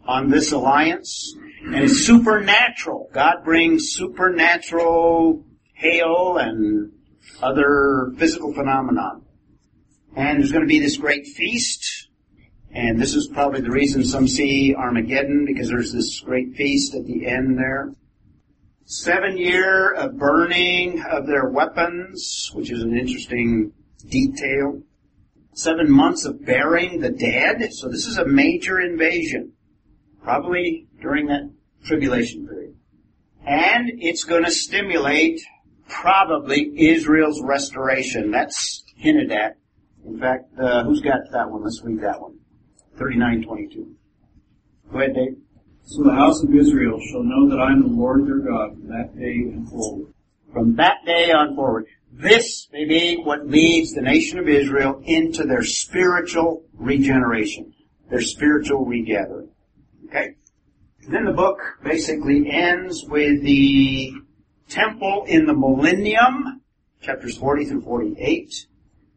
on 0.06 0.30
this 0.30 0.52
alliance, 0.52 1.34
and 1.64 1.74
it's 1.74 2.06
supernatural. 2.06 3.10
God 3.12 3.44
brings 3.44 3.90
supernatural 3.90 5.44
hail 5.74 6.38
and 6.38 6.92
other 7.42 8.12
physical 8.16 8.52
phenomenon. 8.52 9.22
And 10.16 10.38
there's 10.38 10.52
going 10.52 10.64
to 10.64 10.68
be 10.68 10.80
this 10.80 10.96
great 10.96 11.26
feast, 11.26 12.08
and 12.72 13.00
this 13.00 13.14
is 13.14 13.28
probably 13.28 13.60
the 13.60 13.70
reason 13.70 14.04
some 14.04 14.26
see 14.26 14.74
Armageddon, 14.74 15.44
because 15.46 15.68
there's 15.68 15.92
this 15.92 16.20
great 16.20 16.54
feast 16.54 16.94
at 16.94 17.06
the 17.06 17.26
end 17.26 17.58
there. 17.58 17.92
Seven 18.84 19.36
year 19.36 19.92
of 19.92 20.16
burning 20.16 21.02
of 21.02 21.26
their 21.26 21.48
weapons, 21.48 22.50
which 22.54 22.70
is 22.70 22.82
an 22.82 22.96
interesting 22.98 23.72
detail. 24.08 24.80
Seven 25.52 25.90
months 25.90 26.24
of 26.24 26.44
burying 26.44 27.00
the 27.00 27.10
dead. 27.10 27.72
So 27.72 27.88
this 27.88 28.06
is 28.06 28.16
a 28.16 28.24
major 28.24 28.80
invasion. 28.80 29.52
Probably 30.22 30.86
during 31.02 31.26
that 31.26 31.50
tribulation 31.84 32.46
period. 32.46 32.76
And 33.46 33.90
it's 33.98 34.24
going 34.24 34.44
to 34.44 34.50
stimulate 34.50 35.40
probably 35.88 36.72
Israel's 36.90 37.42
restoration. 37.42 38.30
That's 38.30 38.84
hinted 38.96 39.32
at. 39.32 39.56
In 40.06 40.18
fact, 40.18 40.44
uh, 40.58 40.84
who's 40.84 41.00
got 41.00 41.20
that 41.32 41.50
one? 41.50 41.62
Let's 41.62 41.80
read 41.84 42.00
that 42.00 42.20
one. 42.20 42.38
3922. 42.96 43.94
Go 44.92 44.98
ahead, 44.98 45.14
Dave. 45.14 45.36
So 45.84 46.02
the 46.02 46.14
house 46.14 46.42
of 46.42 46.54
Israel 46.54 47.00
shall 47.10 47.22
know 47.22 47.48
that 47.48 47.58
I 47.58 47.72
am 47.72 47.82
the 47.82 47.88
Lord 47.88 48.26
their 48.26 48.38
God 48.38 48.74
from 48.74 48.88
that 48.88 49.16
day 49.16 49.32
and 49.32 49.68
forward. 49.68 50.12
From 50.52 50.76
that 50.76 51.04
day 51.06 51.30
on 51.30 51.54
forward. 51.54 51.86
This 52.12 52.68
may 52.72 52.84
be 52.84 53.16
what 53.22 53.46
leads 53.46 53.92
the 53.92 54.00
nation 54.00 54.38
of 54.38 54.48
Israel 54.48 55.00
into 55.04 55.44
their 55.44 55.62
spiritual 55.62 56.64
regeneration, 56.74 57.74
their 58.10 58.20
spiritual 58.20 58.84
regathering. 58.84 59.50
Okay? 60.08 60.34
Then 61.08 61.24
the 61.24 61.32
book 61.32 61.58
basically 61.82 62.50
ends 62.50 63.04
with 63.06 63.42
the 63.42 64.12
temple 64.68 65.24
in 65.26 65.46
the 65.46 65.54
millennium, 65.54 66.62
chapters 67.00 67.36
40 67.36 67.66
through 67.66 67.80
48. 67.82 68.66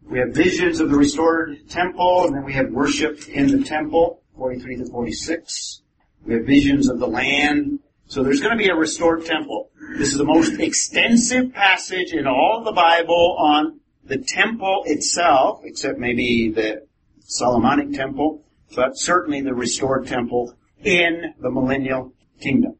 We 0.03 0.19
have 0.19 0.33
visions 0.33 0.79
of 0.79 0.89
the 0.89 0.97
restored 0.97 1.69
temple, 1.69 2.25
and 2.25 2.35
then 2.35 2.43
we 2.43 2.53
have 2.53 2.69
worship 2.71 3.27
in 3.29 3.47
the 3.47 3.63
temple, 3.63 4.21
43 4.35 4.77
to 4.77 4.85
46. 4.85 5.81
We 6.25 6.33
have 6.35 6.45
visions 6.45 6.89
of 6.89 6.99
the 6.99 7.07
land. 7.07 7.79
So 8.07 8.23
there's 8.23 8.41
going 8.41 8.57
to 8.57 8.61
be 8.61 8.69
a 8.69 8.75
restored 8.75 9.25
temple. 9.25 9.69
This 9.97 10.11
is 10.11 10.17
the 10.17 10.25
most 10.25 10.59
extensive 10.59 11.53
passage 11.53 12.13
in 12.13 12.27
all 12.27 12.63
the 12.65 12.73
Bible 12.73 13.37
on 13.39 13.79
the 14.03 14.17
temple 14.17 14.83
itself, 14.85 15.61
except 15.63 15.97
maybe 15.97 16.51
the 16.51 16.85
Solomonic 17.21 17.93
temple, 17.93 18.43
but 18.75 18.97
certainly 18.97 19.41
the 19.41 19.53
restored 19.53 20.07
temple 20.07 20.53
in 20.83 21.33
the 21.39 21.49
millennial 21.49 22.13
kingdom. 22.41 22.70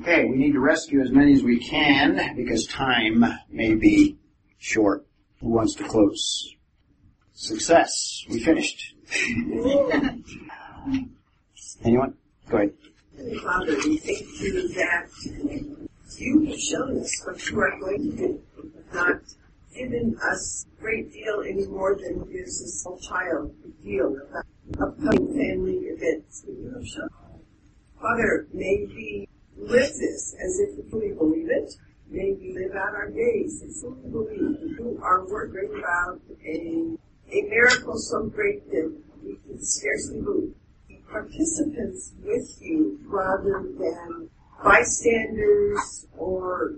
Okay, 0.00 0.24
we 0.26 0.36
need 0.36 0.52
to 0.52 0.60
rescue 0.60 1.00
as 1.00 1.10
many 1.10 1.32
as 1.32 1.42
we 1.42 1.58
can 1.58 2.36
because 2.36 2.66
time 2.66 3.24
may 3.50 3.74
be 3.74 4.16
short. 4.58 5.06
Who 5.40 5.48
wants 5.48 5.74
to 5.76 5.84
close? 5.84 6.54
Success. 7.32 8.24
We 8.28 8.40
finished. 8.40 8.94
Anyone? 11.84 12.14
Go 12.48 12.58
ahead. 12.58 12.72
Father, 13.42 13.76
we 13.84 13.98
thank 13.98 14.40
you 14.40 14.68
that 14.74 15.08
you 16.16 16.46
have 16.46 16.60
shown 16.60 17.00
us 17.00 17.22
what 17.24 17.50
you 17.50 17.60
are 17.60 17.78
going 17.80 18.10
to 18.10 18.16
do. 18.16 18.42
Not 18.92 19.20
given 19.74 20.16
us 20.30 20.66
a 20.76 20.80
great 20.80 21.12
deal 21.12 21.42
any 21.46 21.66
more 21.66 21.96
than 21.96 22.24
gives 22.32 22.60
a 22.62 22.68
small 22.68 22.98
child 22.98 23.54
a 23.64 23.84
deal 23.84 24.16
about 24.28 24.44
upcoming 24.80 25.28
family 25.34 25.78
events 25.86 26.42
that 26.42 26.52
you 26.52 26.72
have 26.74 26.86
shown. 26.86 27.08
Father, 28.00 28.46
may 28.52 28.86
we 28.88 29.27
live 29.68 29.92
this 30.00 30.34
as 30.42 30.60
if 30.60 30.76
we 30.76 30.90
fully 30.90 31.12
believe 31.12 31.50
it. 31.50 31.72
May 32.10 32.32
we 32.32 32.54
live 32.54 32.74
out 32.74 32.94
our 32.94 33.10
days 33.10 33.60
and 33.62 33.74
fully 33.76 34.08
believe 34.10 34.60
that 34.60 34.68
you 34.70 35.00
are 35.02 35.26
working 35.26 35.70
about 35.78 36.20
a, 36.44 36.96
a 37.30 37.42
miracle 37.48 37.98
so 37.98 38.24
great 38.24 38.68
that 38.70 38.96
we 39.22 39.36
can 39.46 39.62
scarcely 39.62 40.20
believe 40.22 40.54
participants 41.10 42.12
with 42.22 42.58
you 42.60 42.98
rather 43.06 43.62
than 43.78 44.30
bystanders 44.62 46.06
or 46.16 46.74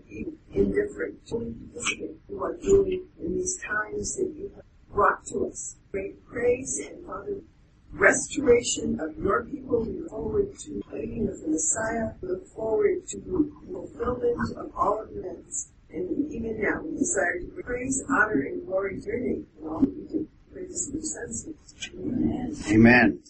indifferent. 0.52 1.14
Fully 1.28 1.54
participate 1.72 2.16
in 2.28 2.38
what 2.38 2.60
doing 2.60 3.06
in 3.20 3.36
these 3.36 3.58
times 3.62 4.16
that 4.16 4.32
you 4.36 4.50
have 4.56 4.64
brought 4.92 5.24
to 5.26 5.46
us. 5.46 5.76
Great 5.92 6.24
praise 6.26 6.80
and 6.88 7.06
Father, 7.06 7.40
restoration 7.92 9.00
of 9.00 9.16
your 9.18 9.44
people. 9.44 9.84
We 9.84 10.00
look 10.00 10.10
forward 10.10 10.58
to 10.60 10.82
waiting 10.92 11.28
of 11.28 11.40
the 11.40 11.48
Messiah. 11.48 12.12
We 12.20 12.28
look 12.28 12.46
forward 12.48 13.06
to 13.08 13.52
fulfillment 13.70 14.56
of 14.56 14.72
all 14.76 15.02
of 15.02 15.10
the 15.10 15.20
events. 15.20 15.70
And 15.92 16.32
even 16.32 16.62
now, 16.62 16.82
we 16.82 16.98
desire 16.98 17.40
to 17.40 17.62
praise, 17.62 18.02
honor, 18.08 18.42
and 18.42 18.64
glory 18.64 19.00
to 19.00 19.06
your 19.06 19.18
name 19.18 19.46
all 19.64 19.80
that 19.80 19.88
you 19.88 20.06
do. 20.08 20.28
Praise 20.52 20.90
your 20.92 21.02
Son's. 21.02 21.48
Amen. 21.94 22.56
Amen. 22.68 23.22